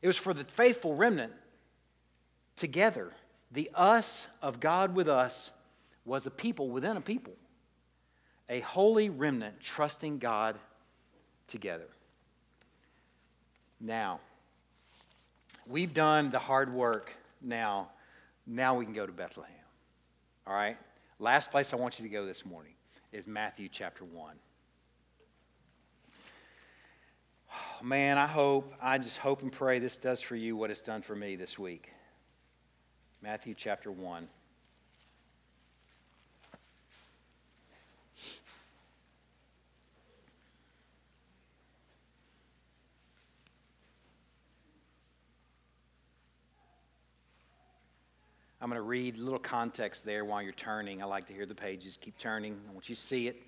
It 0.00 0.06
was 0.06 0.16
for 0.16 0.32
the 0.32 0.44
faithful 0.44 0.94
remnant 0.94 1.32
together. 2.56 3.12
The 3.50 3.70
us 3.74 4.28
of 4.42 4.60
God 4.60 4.94
with 4.94 5.08
us 5.08 5.50
was 6.04 6.26
a 6.26 6.30
people 6.30 6.70
within 6.70 6.96
a 6.96 7.00
people, 7.00 7.34
a 8.48 8.60
holy 8.60 9.10
remnant 9.10 9.60
trusting 9.60 10.18
God 10.18 10.56
together. 11.46 11.88
Now, 13.80 14.20
we've 15.66 15.92
done 15.92 16.30
the 16.30 16.38
hard 16.38 16.72
work 16.72 17.12
now. 17.40 17.90
Now 18.46 18.74
we 18.74 18.84
can 18.84 18.94
go 18.94 19.06
to 19.06 19.12
Bethlehem. 19.12 19.52
All 20.46 20.54
right? 20.54 20.76
Last 21.18 21.50
place 21.50 21.72
I 21.72 21.76
want 21.76 21.98
you 21.98 22.04
to 22.04 22.08
go 22.08 22.24
this 22.24 22.44
morning 22.44 22.72
is 23.12 23.26
Matthew 23.26 23.68
chapter 23.70 24.04
1. 24.04 24.34
Oh, 27.52 27.67
Oh, 27.80 27.84
man, 27.84 28.18
I 28.18 28.26
hope, 28.26 28.74
I 28.82 28.98
just 28.98 29.18
hope 29.18 29.42
and 29.42 29.52
pray 29.52 29.78
this 29.78 29.96
does 29.98 30.20
for 30.20 30.34
you 30.34 30.56
what 30.56 30.70
it's 30.70 30.80
done 30.80 31.02
for 31.02 31.14
me 31.14 31.36
this 31.36 31.58
week. 31.58 31.92
Matthew 33.22 33.54
chapter 33.54 33.92
1. 33.92 34.28
I'm 48.60 48.68
going 48.68 48.76
to 48.76 48.82
read 48.82 49.18
a 49.18 49.20
little 49.20 49.38
context 49.38 50.04
there 50.04 50.24
while 50.24 50.42
you're 50.42 50.50
turning. 50.52 51.00
I 51.00 51.04
like 51.04 51.28
to 51.28 51.32
hear 51.32 51.46
the 51.46 51.54
pages. 51.54 51.96
Keep 51.96 52.18
turning. 52.18 52.58
I 52.68 52.72
want 52.72 52.88
you 52.88 52.96
to 52.96 53.00
see 53.00 53.28
it. 53.28 53.47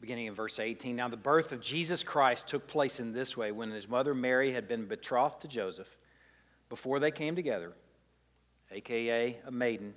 Beginning 0.00 0.26
in 0.26 0.34
verse 0.34 0.58
18. 0.58 0.94
Now, 0.94 1.08
the 1.08 1.16
birth 1.16 1.50
of 1.50 1.60
Jesus 1.60 2.04
Christ 2.04 2.46
took 2.46 2.66
place 2.66 3.00
in 3.00 3.12
this 3.12 3.36
way 3.36 3.50
when 3.50 3.70
his 3.70 3.88
mother 3.88 4.14
Mary 4.14 4.52
had 4.52 4.68
been 4.68 4.86
betrothed 4.86 5.40
to 5.42 5.48
Joseph. 5.48 5.88
Before 6.68 7.00
they 7.00 7.10
came 7.10 7.34
together, 7.34 7.72
aka 8.70 9.38
a 9.44 9.50
maiden, 9.50 9.94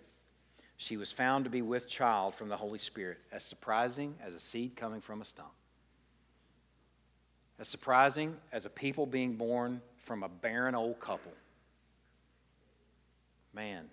she 0.77 0.97
was 0.97 1.11
found 1.11 1.43
to 1.43 1.51
be 1.51 1.61
with 1.61 1.87
child 1.87 2.33
from 2.33 2.49
the 2.49 2.57
Holy 2.57 2.79
Spirit, 2.79 3.19
as 3.31 3.43
surprising 3.43 4.15
as 4.25 4.33
a 4.33 4.39
seed 4.39 4.75
coming 4.75 5.01
from 5.01 5.21
a 5.21 5.25
stump. 5.25 5.51
As 7.59 7.67
surprising 7.67 8.35
as 8.51 8.65
a 8.65 8.69
people 8.71 9.05
being 9.05 9.35
born 9.35 9.81
from 9.97 10.23
a 10.23 10.29
barren 10.29 10.73
old 10.73 10.99
couple. 10.99 11.33
Man, 13.53 13.85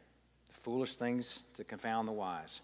the 0.47 0.55
foolish 0.55 0.97
things 0.97 1.41
to 1.55 1.65
confound 1.65 2.09
the 2.09 2.13
wise. 2.13 2.63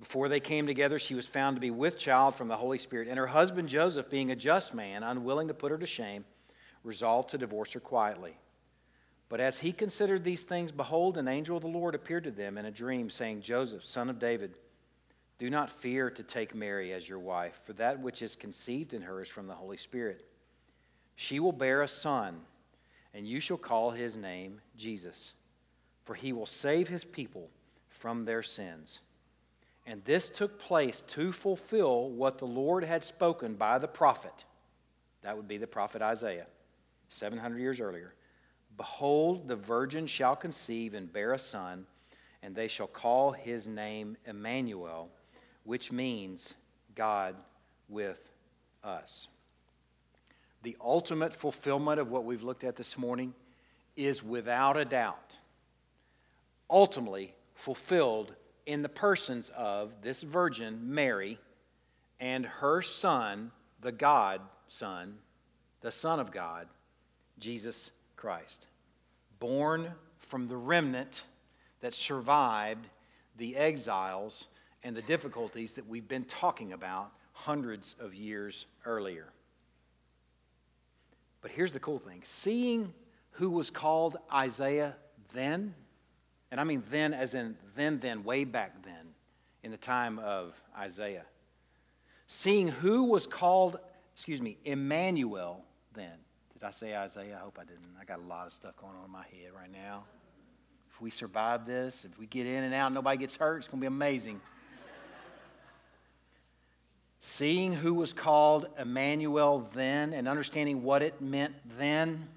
Before 0.00 0.28
they 0.28 0.40
came 0.40 0.66
together, 0.66 0.98
she 0.98 1.14
was 1.14 1.26
found 1.26 1.56
to 1.56 1.60
be 1.60 1.70
with 1.70 1.98
child 1.98 2.34
from 2.34 2.48
the 2.48 2.56
Holy 2.56 2.78
Spirit, 2.78 3.08
and 3.08 3.18
her 3.18 3.26
husband 3.26 3.68
Joseph, 3.68 4.08
being 4.08 4.30
a 4.30 4.36
just 4.36 4.72
man, 4.72 5.02
unwilling 5.02 5.48
to 5.48 5.54
put 5.54 5.72
her 5.72 5.78
to 5.78 5.86
shame, 5.86 6.24
resolved 6.84 7.30
to 7.30 7.38
divorce 7.38 7.72
her 7.72 7.80
quietly. 7.80 8.38
But 9.28 9.40
as 9.40 9.58
he 9.58 9.72
considered 9.72 10.24
these 10.24 10.44
things, 10.44 10.72
behold, 10.72 11.18
an 11.18 11.28
angel 11.28 11.56
of 11.56 11.62
the 11.62 11.68
Lord 11.68 11.94
appeared 11.94 12.24
to 12.24 12.30
them 12.30 12.56
in 12.56 12.64
a 12.64 12.70
dream, 12.70 13.10
saying, 13.10 13.42
Joseph, 13.42 13.84
son 13.84 14.08
of 14.08 14.18
David, 14.18 14.54
do 15.38 15.50
not 15.50 15.70
fear 15.70 16.10
to 16.10 16.22
take 16.22 16.54
Mary 16.54 16.92
as 16.92 17.08
your 17.08 17.18
wife, 17.18 17.60
for 17.64 17.72
that 17.74 18.00
which 18.00 18.22
is 18.22 18.36
conceived 18.36 18.94
in 18.94 19.02
her 19.02 19.20
is 19.20 19.28
from 19.28 19.46
the 19.46 19.54
Holy 19.54 19.76
Spirit. 19.76 20.24
She 21.16 21.40
will 21.40 21.52
bear 21.52 21.82
a 21.82 21.88
son, 21.88 22.40
and 23.12 23.26
you 23.26 23.40
shall 23.40 23.58
call 23.58 23.90
his 23.90 24.16
name 24.16 24.60
Jesus 24.76 25.32
for 26.08 26.14
he 26.14 26.32
will 26.32 26.46
save 26.46 26.88
his 26.88 27.04
people 27.04 27.50
from 27.90 28.24
their 28.24 28.42
sins. 28.42 29.00
And 29.88 30.04
this 30.04 30.28
took 30.28 30.60
place 30.60 31.00
to 31.08 31.32
fulfill 31.32 32.10
what 32.10 32.36
the 32.36 32.46
Lord 32.46 32.84
had 32.84 33.02
spoken 33.02 33.54
by 33.54 33.78
the 33.78 33.88
prophet. 33.88 34.44
That 35.22 35.34
would 35.34 35.48
be 35.48 35.56
the 35.56 35.66
prophet 35.66 36.02
Isaiah, 36.02 36.46
700 37.08 37.58
years 37.58 37.80
earlier. 37.80 38.12
Behold, 38.76 39.48
the 39.48 39.56
virgin 39.56 40.06
shall 40.06 40.36
conceive 40.36 40.92
and 40.92 41.10
bear 41.10 41.32
a 41.32 41.38
son, 41.38 41.86
and 42.42 42.54
they 42.54 42.68
shall 42.68 42.86
call 42.86 43.32
his 43.32 43.66
name 43.66 44.18
Emmanuel, 44.26 45.08
which 45.64 45.90
means 45.90 46.52
God 46.94 47.34
with 47.88 48.20
us. 48.84 49.28
The 50.64 50.76
ultimate 50.82 51.34
fulfillment 51.34 51.98
of 51.98 52.10
what 52.10 52.24
we've 52.24 52.42
looked 52.42 52.62
at 52.62 52.76
this 52.76 52.98
morning 52.98 53.32
is 53.96 54.22
without 54.22 54.76
a 54.76 54.84
doubt 54.84 55.38
ultimately 56.70 57.34
fulfilled 57.54 58.34
in 58.68 58.82
the 58.82 58.88
persons 58.88 59.50
of 59.56 60.02
this 60.02 60.22
virgin, 60.22 60.78
Mary, 60.94 61.38
and 62.20 62.44
her 62.44 62.82
son, 62.82 63.50
the 63.80 63.90
God 63.90 64.42
Son, 64.68 65.16
the 65.80 65.90
Son 65.90 66.20
of 66.20 66.30
God, 66.30 66.68
Jesus 67.38 67.90
Christ. 68.14 68.66
Born 69.40 69.90
from 70.18 70.48
the 70.48 70.56
remnant 70.58 71.22
that 71.80 71.94
survived 71.94 72.86
the 73.38 73.56
exiles 73.56 74.48
and 74.84 74.94
the 74.94 75.00
difficulties 75.00 75.72
that 75.72 75.88
we've 75.88 76.06
been 76.06 76.26
talking 76.26 76.74
about 76.74 77.10
hundreds 77.32 77.96
of 77.98 78.14
years 78.14 78.66
earlier. 78.84 79.32
But 81.40 81.52
here's 81.52 81.72
the 81.72 81.80
cool 81.80 81.98
thing 81.98 82.20
seeing 82.22 82.92
who 83.30 83.48
was 83.48 83.70
called 83.70 84.18
Isaiah 84.30 84.94
then 85.32 85.74
and 86.50 86.60
I 86.60 86.64
mean 86.64 86.82
then, 86.90 87.12
as 87.14 87.34
in 87.34 87.56
then, 87.76 87.98
then, 87.98 88.24
way 88.24 88.44
back 88.44 88.82
then, 88.84 89.14
in 89.62 89.70
the 89.70 89.76
time 89.76 90.18
of 90.18 90.60
Isaiah. 90.76 91.26
Seeing 92.26 92.68
who 92.68 93.04
was 93.04 93.26
called, 93.26 93.78
excuse 94.14 94.40
me, 94.40 94.58
Emmanuel 94.64 95.64
then. 95.94 96.12
Did 96.52 96.64
I 96.64 96.70
say 96.70 96.96
Isaiah? 96.96 97.36
I 97.40 97.44
hope 97.44 97.58
I 97.60 97.64
didn't. 97.64 97.86
I 98.00 98.04
got 98.04 98.18
a 98.18 98.22
lot 98.22 98.46
of 98.46 98.52
stuff 98.52 98.76
going 98.76 98.94
on 98.96 99.04
in 99.04 99.10
my 99.10 99.24
head 99.24 99.52
right 99.54 99.72
now. 99.72 100.04
If 100.90 101.00
we 101.00 101.10
survive 101.10 101.66
this, 101.66 102.04
if 102.04 102.18
we 102.18 102.26
get 102.26 102.46
in 102.46 102.64
and 102.64 102.74
out, 102.74 102.92
nobody 102.92 103.18
gets 103.18 103.36
hurt, 103.36 103.58
it's 103.58 103.68
going 103.68 103.78
to 103.78 103.82
be 103.82 103.86
amazing. 103.86 104.40
Seeing 107.20 107.72
who 107.72 107.94
was 107.94 108.12
called 108.12 108.66
Emmanuel 108.78 109.68
then 109.74 110.12
and 110.12 110.28
understanding 110.28 110.82
what 110.82 111.02
it 111.02 111.20
meant 111.20 111.54
then 111.78 112.28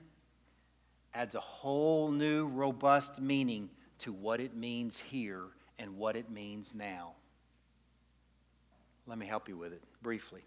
adds 1.13 1.35
a 1.35 1.39
whole 1.39 2.11
new, 2.11 2.47
robust 2.47 3.21
meaning 3.21 3.69
to 4.01 4.11
what 4.11 4.39
it 4.39 4.55
means 4.55 4.99
here 4.99 5.43
and 5.79 5.97
what 5.97 6.15
it 6.15 6.29
means 6.29 6.73
now. 6.75 7.13
Let 9.07 9.17
me 9.17 9.25
help 9.25 9.49
you 9.49 9.57
with 9.57 9.73
it 9.73 9.81
briefly. 10.01 10.41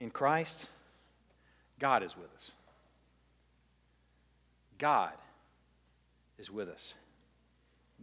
In 0.00 0.10
Christ, 0.10 0.66
God 1.78 2.02
is 2.02 2.16
with 2.16 2.28
us. 2.36 2.50
God 4.78 5.12
is 6.38 6.50
with 6.50 6.68
us. 6.68 6.92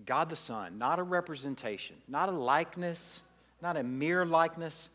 God 0.05 0.29
the 0.29 0.35
Son, 0.35 0.79
not 0.79 0.97
a 0.97 1.03
representation, 1.03 1.95
not 2.07 2.29
a 2.29 2.31
likeness, 2.31 3.21
not 3.61 3.77
a 3.77 3.83
mere 3.83 4.25
likeness, 4.25 4.89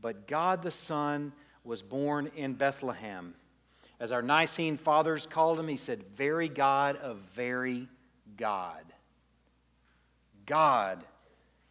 but 0.00 0.28
God 0.28 0.62
the 0.62 0.70
Son 0.70 1.32
was 1.64 1.82
born 1.82 2.30
in 2.36 2.54
Bethlehem 2.54 3.34
as 4.00 4.12
our 4.12 4.22
Nicene 4.22 4.76
fathers 4.76 5.26
called 5.26 5.58
him, 5.58 5.68
he 5.68 5.76
said, 5.76 6.02
Very 6.16 6.48
God 6.48 6.96
of 6.96 7.18
very 7.34 7.88
God. 8.36 8.84
God 10.46 11.04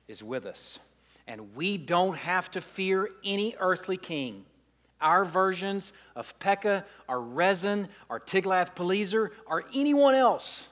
is 0.07 0.23
with 0.23 0.45
us. 0.45 0.79
And 1.27 1.55
we 1.55 1.77
don't 1.77 2.17
have 2.17 2.51
to 2.51 2.61
fear 2.61 3.09
any 3.23 3.55
earthly 3.59 3.97
king. 3.97 4.45
Our 4.99 5.25
versions 5.25 5.91
of 6.15 6.37
Pekah, 6.39 6.85
or 7.07 7.21
Rezin, 7.21 7.89
or 8.09 8.19
Tiglath-Pileser, 8.19 9.31
or 9.45 9.65
anyone 9.73 10.15
else. 10.15 10.67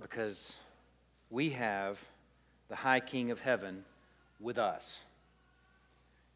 Because 0.00 0.54
we 1.30 1.50
have 1.50 1.98
the 2.68 2.76
high 2.76 3.00
king 3.00 3.30
of 3.30 3.40
heaven 3.40 3.84
with 4.40 4.58
us. 4.58 5.00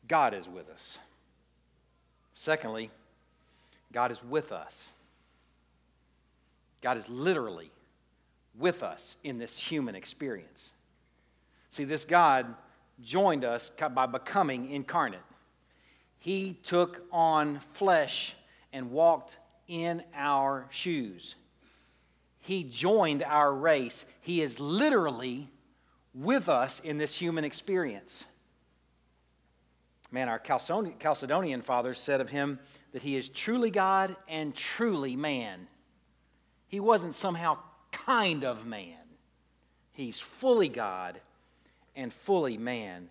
God 0.08 0.34
is 0.34 0.48
with 0.48 0.68
us. 0.68 0.98
Secondly, 2.34 2.90
God 3.92 4.10
is 4.10 4.22
with 4.24 4.52
us. 4.52 4.88
God 6.80 6.96
is 6.96 7.08
literally 7.08 7.70
with 8.58 8.82
us 8.82 9.16
in 9.22 9.38
this 9.38 9.58
human 9.58 9.94
experience. 9.94 10.70
See, 11.70 11.84
this 11.84 12.04
God 12.04 12.54
joined 13.02 13.44
us 13.44 13.70
by 13.94 14.06
becoming 14.06 14.70
incarnate. 14.70 15.20
He 16.18 16.58
took 16.62 17.02
on 17.12 17.60
flesh 17.72 18.34
and 18.72 18.90
walked 18.90 19.36
in 19.68 20.02
our 20.14 20.66
shoes. 20.70 21.34
He 22.40 22.64
joined 22.64 23.22
our 23.22 23.52
race. 23.52 24.04
He 24.20 24.42
is 24.42 24.60
literally 24.60 25.48
with 26.14 26.48
us 26.48 26.80
in 26.80 26.98
this 26.98 27.14
human 27.14 27.44
experience. 27.44 28.24
Man, 30.12 30.28
our 30.28 30.38
Chalcedonian 30.38 31.64
fathers 31.64 31.98
said 31.98 32.20
of 32.20 32.28
him 32.28 32.60
that 32.92 33.02
he 33.02 33.16
is 33.16 33.28
truly 33.28 33.70
God 33.70 34.14
and 34.28 34.54
truly 34.54 35.16
man. 35.16 35.66
He 36.68 36.80
wasn't 36.80 37.14
somehow 37.14 37.58
kind 37.90 38.44
of 38.44 38.66
man, 38.66 38.98
he's 39.92 40.20
fully 40.20 40.68
God 40.68 41.20
and 41.96 42.12
fully 42.12 42.56
man. 42.56 43.08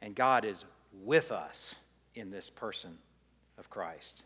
And 0.00 0.14
God 0.14 0.44
is 0.44 0.64
with 1.02 1.32
us 1.32 1.74
in 2.14 2.30
this 2.30 2.50
person 2.50 2.98
of 3.56 3.70
Christ. 3.70 4.22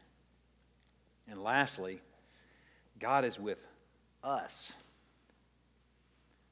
And 1.31 1.41
lastly, 1.43 2.01
God 2.99 3.25
is 3.25 3.39
with 3.39 3.65
us. 4.25 4.73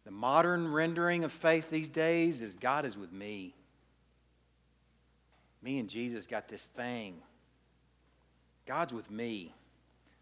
The 0.05 0.13
modern 0.13 0.73
rendering 0.73 1.25
of 1.25 1.33
faith 1.33 1.71
these 1.71 1.89
days 1.89 2.41
is 2.41 2.55
God 2.55 2.85
is 2.85 2.97
with 2.97 3.13
me. 3.13 3.56
Me 5.67 5.81
and 5.81 5.89
Jesus 5.89 6.29
got 6.29 6.47
this 6.47 6.63
thing. 6.63 7.17
God's 8.67 8.95
with 8.95 9.11
me. 9.11 9.53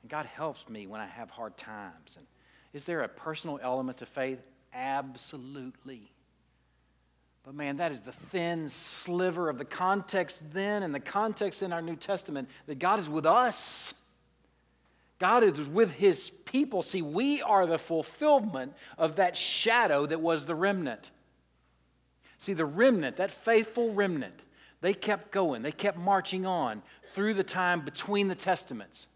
And 0.01 0.11
God 0.11 0.25
helps 0.25 0.67
me 0.71 0.87
when 0.87 1.03
I 1.03 1.07
have 1.07 1.29
hard 1.29 1.59
times. 1.59 2.17
And 2.17 2.27
is 2.73 2.87
there 2.87 3.03
a 3.03 3.09
personal 3.09 3.61
element 3.63 3.99
to 3.99 4.07
faith? 4.07 4.39
Absolutely. 4.73 6.11
But 7.45 7.55
man, 7.55 7.77
that 7.77 7.93
is 7.93 8.01
the 8.01 8.13
thin 8.13 8.71
sliver 8.71 9.51
of 9.51 9.59
the 9.59 9.67
context 9.67 10.43
then 10.55 10.83
and 10.83 10.95
the 10.95 11.01
context 11.01 11.63
in 11.63 11.75
our 11.75 11.83
New 11.83 11.97
Testament 11.97 12.49
that 12.65 12.79
God 12.79 12.99
is 12.99 13.11
with 13.11 13.27
us. 13.27 13.93
God 15.19 15.45
is 15.45 15.61
with 15.69 15.91
his 15.93 16.31
people. 16.47 16.81
See, 16.81 17.03
we 17.03 17.43
are 17.43 17.67
the 17.67 17.79
fulfillment 17.79 18.73
of 18.97 19.17
that 19.17 19.37
shadow 19.37 20.07
that 20.07 20.23
was 20.23 20.47
the 20.47 20.55
remnant. 20.55 21.11
See, 22.39 22.55
the 22.55 22.65
remnant, 22.65 23.17
that 23.17 23.31
faithful 23.31 23.93
remnant, 23.93 24.41
they 24.85 24.93
kept 24.93 25.33
going, 25.33 25.63
they 25.63 25.73
kept 25.73 25.97
marching 25.97 26.45
on 26.45 26.83
through 27.15 27.33
the 27.33 27.43
time 27.43 27.81
between 27.81 28.29
the 28.29 28.35
testaments. 28.35 29.07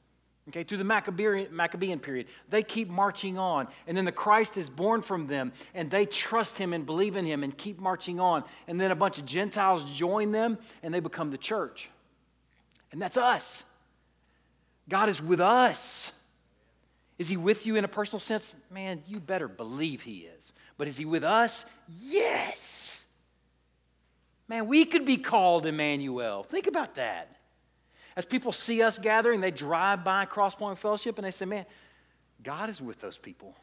Okay, 0.49 0.65
through 0.65 0.79
the 0.79 0.85
Maccabean, 0.85 1.55
Maccabean 1.55 1.99
period, 1.99 2.27
they 2.49 2.63
keep 2.63 2.89
marching 2.89 3.39
on. 3.39 3.69
And 3.87 3.95
then 3.95 4.07
the 4.07 4.13
Christ 4.13 4.57
is 4.57 4.71
born 4.71 5.03
from 5.03 5.27
them, 5.27 5.53
and 5.75 5.91
they 5.91 6.07
trust 6.07 6.57
him 6.57 6.73
and 6.73 6.87
believe 6.87 7.17
in 7.17 7.27
him 7.27 7.45
and 7.45 7.55
keep 7.55 7.79
marching 7.79 8.19
on. 8.19 8.45
And 8.67 8.81
then 8.81 8.93
a 8.93 8.97
bunch 8.97 9.19
of 9.19 9.27
Gentiles 9.27 9.85
join 9.93 10.33
them, 10.33 10.57
and 10.83 10.95
they 10.95 11.01
become 11.01 11.31
the 11.31 11.37
church. 11.37 11.91
And 12.91 13.03
that's 13.03 13.19
us. 13.19 13.63
God 14.89 15.11
is 15.11 15.21
with 15.21 15.43
us. 15.43 16.13
Is 17.19 17.29
he 17.29 17.37
with 17.37 17.67
you 17.67 17.77
in 17.77 17.85
a 17.85 17.89
personal 17.89 18.21
sense? 18.21 18.55
Man, 18.71 19.03
you 19.07 19.21
better 19.21 19.49
believe 19.49 20.01
he 20.01 20.21
is. 20.21 20.51
But 20.79 20.89
is 20.89 20.97
he 20.97 21.05
with 21.05 21.25
us? 21.25 21.67
Yes. 22.01 22.78
Man, 24.49 24.67
we 24.67 24.85
could 24.85 25.05
be 25.05 25.17
called 25.17 25.67
Emmanuel. 25.67 26.43
Think 26.43 26.67
about 26.67 26.95
that. 26.95 27.37
As 28.17 28.25
people 28.25 28.51
see 28.53 28.83
us 28.83 28.99
gathering, 28.99 29.41
they 29.41 29.51
drive 29.51 30.03
by 30.03 30.25
Crosspoint 30.27 30.79
Fellowship 30.79 31.19
and 31.19 31.27
they 31.27 31.31
say, 31.31 31.45
Man, 31.45 31.67
God 32.43 32.71
is 32.71 32.81
with 32.81 33.01
those 33.01 33.19
people. 33.19 33.55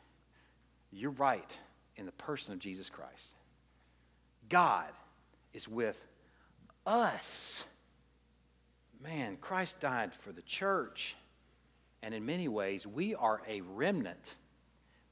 You're 0.92 1.12
right 1.12 1.58
in 1.98 2.06
the 2.06 2.12
person 2.14 2.54
of 2.54 2.60
Jesus 2.60 2.90
Christ. 2.90 3.34
God 4.48 4.92
is 5.54 5.68
with 5.68 5.98
us 6.86 7.64
man, 9.06 9.38
Christ 9.40 9.80
died 9.80 10.12
for 10.14 10.32
the 10.32 10.42
church. 10.42 11.16
And 12.02 12.14
in 12.14 12.26
many 12.26 12.48
ways, 12.48 12.86
we 12.86 13.16
are 13.16 13.42
a 13.48 13.62
remnant 13.62 14.36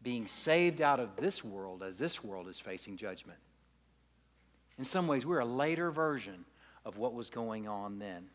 being 0.01 0.27
saved 0.27 0.81
out 0.81 0.99
of 0.99 1.15
this 1.15 1.43
world 1.43 1.81
as 1.81 1.97
this 1.97 2.23
world 2.23 2.47
is 2.47 2.59
facing 2.59 2.97
judgment. 2.97 3.39
In 4.77 4.83
some 4.83 5.07
ways, 5.07 5.25
we're 5.25 5.39
a 5.39 5.45
later 5.45 5.91
version 5.91 6.45
of 6.85 6.97
what 6.97 7.13
was 7.13 7.29
going 7.29 7.67
on 7.67 7.99
then. 7.99 8.25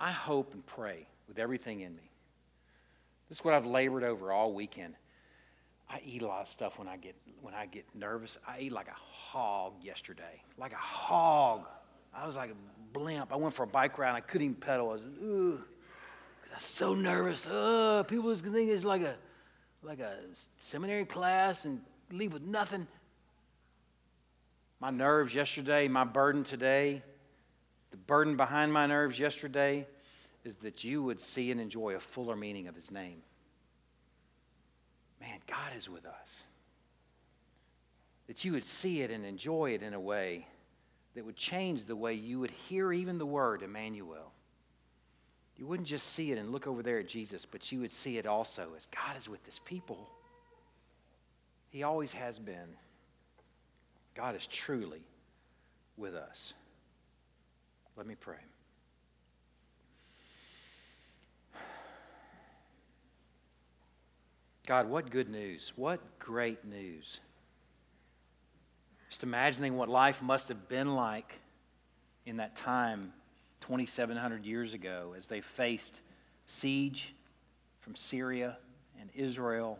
I 0.00 0.12
hope 0.12 0.54
and 0.54 0.64
pray 0.64 1.06
with 1.26 1.38
everything 1.38 1.80
in 1.80 1.94
me. 1.94 2.10
This 3.28 3.38
is 3.38 3.44
what 3.44 3.54
I've 3.54 3.66
labored 3.66 4.04
over 4.04 4.32
all 4.32 4.52
weekend. 4.52 4.94
I 5.90 6.00
eat 6.04 6.22
a 6.22 6.26
lot 6.26 6.42
of 6.42 6.48
stuff 6.48 6.78
when 6.78 6.88
I 6.88 6.96
get 6.96 7.14
when 7.40 7.54
I 7.54 7.66
get 7.66 7.84
nervous. 7.94 8.36
I 8.46 8.56
ate 8.58 8.72
like 8.72 8.88
a 8.88 8.96
hog 8.96 9.74
yesterday, 9.82 10.42
like 10.58 10.72
a 10.72 10.76
hog. 10.76 11.66
I 12.14 12.26
was 12.26 12.36
like 12.36 12.50
a 12.50 12.98
blimp. 12.98 13.32
I 13.32 13.36
went 13.36 13.54
for 13.54 13.62
a 13.62 13.66
bike 13.66 13.98
ride. 13.98 14.08
and 14.08 14.16
I 14.16 14.20
couldn't 14.20 14.44
even 14.44 14.54
pedal. 14.56 14.90
I 14.90 14.92
was, 14.92 15.02
ugh. 15.02 15.62
I 16.50 16.54
was 16.54 16.64
so 16.64 16.94
nervous. 16.94 17.46
Ugh. 17.46 18.06
People 18.06 18.26
was 18.26 18.40
think 18.40 18.70
it's 18.70 18.84
like 18.84 19.02
a, 19.02 19.16
like 19.82 20.00
a 20.00 20.16
seminary 20.58 21.04
class 21.04 21.64
and 21.64 21.80
leave 22.10 22.32
with 22.32 22.42
nothing. 22.42 22.86
My 24.80 24.90
nerves 24.90 25.34
yesterday, 25.34 25.88
my 25.88 26.04
burden 26.04 26.44
today, 26.44 27.02
the 27.90 27.96
burden 27.96 28.36
behind 28.36 28.72
my 28.72 28.86
nerves 28.86 29.18
yesterday 29.18 29.86
is 30.44 30.58
that 30.58 30.84
you 30.84 31.02
would 31.02 31.20
see 31.20 31.50
and 31.50 31.60
enjoy 31.60 31.94
a 31.94 32.00
fuller 32.00 32.36
meaning 32.36 32.68
of 32.68 32.76
his 32.76 32.90
name. 32.90 33.22
Man, 35.20 35.40
God 35.48 35.72
is 35.76 35.88
with 35.88 36.06
us. 36.06 36.42
That 38.28 38.44
you 38.44 38.52
would 38.52 38.64
see 38.64 39.02
it 39.02 39.10
and 39.10 39.24
enjoy 39.24 39.70
it 39.70 39.82
in 39.82 39.94
a 39.94 40.00
way 40.00 40.46
that 41.14 41.24
would 41.24 41.36
change 41.36 41.86
the 41.86 41.96
way 41.96 42.14
you 42.14 42.38
would 42.38 42.52
hear 42.52 42.92
even 42.92 43.18
the 43.18 43.26
word 43.26 43.62
Emmanuel. 43.62 44.32
You 45.56 45.66
wouldn't 45.66 45.88
just 45.88 46.06
see 46.12 46.30
it 46.30 46.38
and 46.38 46.52
look 46.52 46.68
over 46.68 46.84
there 46.84 47.00
at 47.00 47.08
Jesus, 47.08 47.44
but 47.44 47.72
you 47.72 47.80
would 47.80 47.90
see 47.90 48.16
it 48.16 48.26
also 48.26 48.68
as 48.76 48.86
God 48.86 49.16
is 49.18 49.28
with 49.28 49.44
this 49.44 49.60
people. 49.64 50.08
He 51.70 51.82
always 51.82 52.12
has 52.12 52.38
been. 52.38 52.76
God 54.18 54.34
is 54.34 54.48
truly 54.48 55.00
with 55.96 56.16
us. 56.16 56.52
Let 57.96 58.04
me 58.04 58.16
pray. 58.16 58.34
God, 64.66 64.90
what 64.90 65.08
good 65.08 65.28
news. 65.28 65.72
What 65.76 66.00
great 66.18 66.64
news. 66.64 67.20
Just 69.08 69.22
imagining 69.22 69.76
what 69.76 69.88
life 69.88 70.20
must 70.20 70.48
have 70.48 70.68
been 70.68 70.96
like 70.96 71.38
in 72.26 72.38
that 72.38 72.56
time 72.56 73.12
2,700 73.60 74.44
years 74.44 74.74
ago 74.74 75.14
as 75.16 75.28
they 75.28 75.40
faced 75.40 76.00
siege 76.44 77.14
from 77.78 77.94
Syria 77.94 78.58
and 79.00 79.10
Israel, 79.14 79.78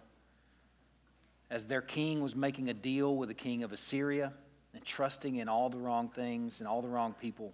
as 1.51 1.67
their 1.67 1.81
king 1.81 2.21
was 2.21 2.37
making 2.37 2.69
a 2.69 2.75
deal 2.75 3.17
with 3.17 3.29
the 3.29 3.35
king 3.35 3.63
of 3.63 3.73
Assyria 3.73 4.33
and 4.75 4.85
trusting 4.85 5.37
in 5.37 5.49
all 5.49 5.71
the 5.71 5.79
wrong 5.79 6.09
things 6.09 6.61
and 6.61 6.69
all 6.69 6.83
the 6.83 6.89
wrong 6.89 7.15
people. 7.19 7.53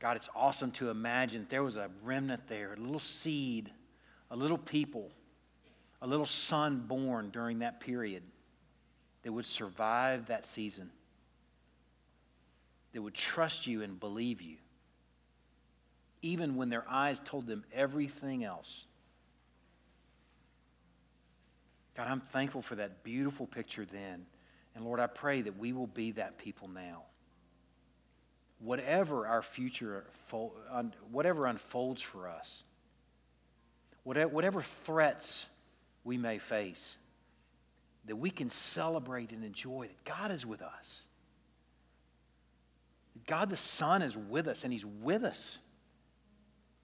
God, 0.00 0.16
it's 0.16 0.28
awesome 0.34 0.70
to 0.72 0.90
imagine 0.90 1.46
there 1.48 1.62
was 1.62 1.76
a 1.76 1.88
remnant 2.02 2.46
there, 2.48 2.74
a 2.74 2.76
little 2.76 3.00
seed, 3.00 3.70
a 4.30 4.36
little 4.36 4.58
people, 4.58 5.10
a 6.02 6.06
little 6.06 6.26
son 6.26 6.84
born 6.86 7.30
during 7.30 7.60
that 7.60 7.80
period 7.80 8.22
that 9.22 9.32
would 9.32 9.46
survive 9.46 10.26
that 10.26 10.44
season, 10.44 10.90
that 12.92 13.00
would 13.00 13.14
trust 13.14 13.66
you 13.66 13.82
and 13.82 13.98
believe 13.98 14.42
you, 14.42 14.56
even 16.20 16.56
when 16.56 16.68
their 16.68 16.84
eyes 16.90 17.20
told 17.24 17.46
them 17.46 17.64
everything 17.72 18.44
else. 18.44 18.84
God, 21.96 22.08
I'm 22.08 22.20
thankful 22.20 22.62
for 22.62 22.74
that 22.76 23.04
beautiful 23.04 23.46
picture 23.46 23.84
then. 23.84 24.26
And 24.74 24.84
Lord, 24.84 24.98
I 24.98 25.06
pray 25.06 25.42
that 25.42 25.58
we 25.58 25.72
will 25.72 25.86
be 25.86 26.12
that 26.12 26.38
people 26.38 26.68
now. 26.68 27.02
Whatever 28.58 29.26
our 29.26 29.42
future, 29.42 30.04
whatever 31.10 31.46
unfolds 31.46 32.02
for 32.02 32.28
us, 32.28 32.64
whatever 34.02 34.62
threats 34.62 35.46
we 36.02 36.18
may 36.18 36.38
face, 36.38 36.96
that 38.06 38.16
we 38.16 38.30
can 38.30 38.50
celebrate 38.50 39.30
and 39.32 39.44
enjoy 39.44 39.88
that 39.88 40.04
God 40.04 40.30
is 40.30 40.44
with 40.44 40.62
us. 40.62 41.00
God 43.26 43.50
the 43.50 43.56
Son 43.56 44.02
is 44.02 44.16
with 44.16 44.48
us, 44.48 44.64
and 44.64 44.72
He's 44.72 44.84
with 44.84 45.24
us, 45.24 45.58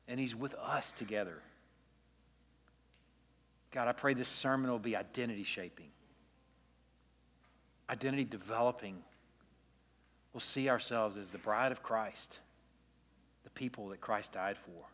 and 0.07 0.21
He's 0.21 0.35
with 0.35 0.55
us 0.55 0.93
together. 0.93 1.43
God, 3.73 3.89
I 3.89 3.93
pray 3.93 4.15
this 4.15 4.29
sermon 4.29 4.71
will 4.71 4.79
be 4.79 4.97
identity 4.97 5.45
shaping, 5.45 5.91
identity 7.89 8.25
developing. 8.25 8.97
We'll 10.33 10.41
see 10.41 10.69
ourselves 10.69 11.17
as 11.17 11.31
the 11.31 11.39
bride 11.39 11.73
of 11.73 11.83
Christ, 11.83 12.39
the 13.45 13.51
people 13.51 13.89
that 13.89 14.01
Christ 14.01 14.33
died 14.33 14.57
for, 14.59 14.85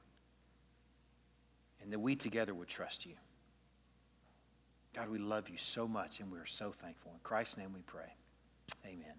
and 1.82 1.92
that 1.92 1.98
we 1.98 2.16
together 2.16 2.54
would 2.54 2.68
trust 2.68 3.06
you. 3.06 3.12
God, 4.94 5.10
we 5.10 5.18
love 5.18 5.50
you 5.50 5.58
so 5.58 5.86
much 5.86 6.20
and 6.20 6.32
we're 6.32 6.46
so 6.46 6.72
thankful. 6.72 7.12
In 7.12 7.20
Christ's 7.22 7.58
name 7.58 7.72
we 7.74 7.80
pray. 7.82 8.14
Amen. 8.84 9.14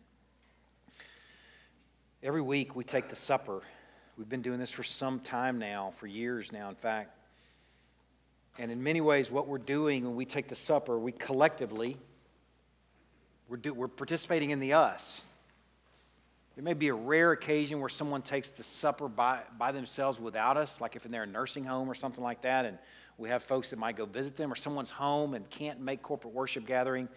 Every 2.24 2.42
week 2.42 2.76
we 2.76 2.84
take 2.84 3.10
the 3.10 3.16
supper 3.16 3.62
We've 4.18 4.28
been 4.28 4.42
doing 4.42 4.58
this 4.58 4.72
for 4.72 4.82
some 4.82 5.20
time 5.20 5.60
now, 5.60 5.94
for 5.98 6.08
years 6.08 6.52
now, 6.52 6.70
in 6.70 6.76
fact. 6.76 7.12
And 8.60 8.72
in 8.72 8.82
many 8.82 9.02
ways, 9.02 9.30
what 9.30 9.48
we're 9.48 9.58
doing 9.58 10.04
when 10.04 10.16
we 10.16 10.26
take 10.26 10.48
the 10.48 10.56
supper, 10.56 10.98
we 10.98 11.12
collectively, 11.12 11.98
we're, 13.48 13.58
do, 13.58 13.74
we're 13.74 13.88
participating 13.88 14.50
in 14.50 14.60
the 14.60 14.74
us. 14.74 15.22
There 16.56 16.64
may 16.64 16.74
be 16.74 16.88
a 16.88 16.94
rare 16.96 17.34
occasion 17.34 17.80
where 17.80 17.90
someone 17.90 18.24
takes 18.24 18.50
the 18.50 18.64
supper 18.64 19.08
by, 19.08 19.42
by 19.60 19.72
themselves 19.72 20.20
without 20.20 20.58
us, 20.58 20.82
like 20.82 20.96
if 20.96 21.04
they're 21.04 21.22
in 21.22 21.30
a 21.30 21.32
nursing 21.32 21.66
home 21.66 21.88
or 21.88 21.94
something 21.94 22.24
like 22.24 22.42
that, 22.42 22.66
and 22.66 22.80
we 23.20 23.30
have 23.30 23.44
folks 23.44 23.70
that 23.70 23.78
might 23.78 23.96
go 23.96 24.06
visit 24.06 24.36
them, 24.36 24.52
or 24.52 24.56
someone's 24.56 24.90
home 24.90 25.36
and 25.36 25.48
can't 25.52 25.80
make 25.80 26.02
corporate 26.02 26.34
worship 26.34 26.66
gathering. 26.66 27.10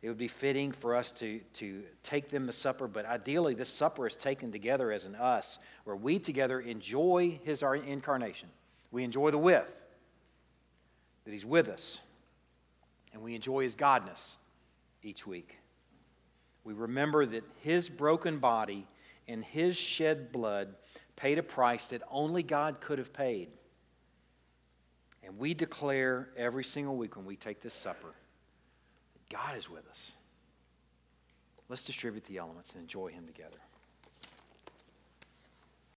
It 0.00 0.08
would 0.08 0.18
be 0.18 0.28
fitting 0.28 0.70
for 0.70 0.94
us 0.94 1.10
to, 1.12 1.40
to 1.54 1.82
take 2.04 2.28
them 2.28 2.46
the 2.46 2.52
supper, 2.52 2.86
but 2.86 3.04
ideally, 3.04 3.54
this 3.54 3.68
supper 3.68 4.06
is 4.06 4.14
taken 4.14 4.52
together 4.52 4.92
as 4.92 5.06
an 5.06 5.16
us, 5.16 5.58
where 5.82 5.96
we 5.96 6.20
together 6.20 6.60
enjoy 6.60 7.40
his 7.42 7.62
incarnation. 7.62 8.48
We 8.92 9.02
enjoy 9.02 9.32
the 9.32 9.38
with, 9.38 9.72
that 11.24 11.32
he's 11.32 11.46
with 11.46 11.68
us, 11.68 11.98
and 13.12 13.22
we 13.22 13.34
enjoy 13.34 13.62
his 13.62 13.76
godness 13.76 14.36
each 15.02 15.26
week. 15.26 15.58
We 16.64 16.72
remember 16.72 17.26
that 17.26 17.44
his 17.60 17.88
broken 17.88 18.38
body 18.38 18.86
and 19.28 19.44
his 19.44 19.76
shed 19.76 20.32
blood 20.32 20.74
paid 21.16 21.38
a 21.38 21.42
price 21.42 21.88
that 21.88 22.02
only 22.10 22.42
God 22.42 22.80
could 22.80 22.98
have 22.98 23.12
paid. 23.12 23.48
And 25.22 25.38
we 25.38 25.54
declare 25.54 26.28
every 26.36 26.64
single 26.64 26.96
week 26.96 27.16
when 27.16 27.24
we 27.24 27.36
take 27.36 27.60
this 27.60 27.74
supper 27.74 28.12
that 29.14 29.36
God 29.36 29.56
is 29.56 29.70
with 29.70 29.88
us. 29.88 30.10
Let's 31.68 31.84
distribute 31.84 32.24
the 32.24 32.38
elements 32.38 32.72
and 32.72 32.82
enjoy 32.82 33.08
Him 33.08 33.26
together. 33.26 33.56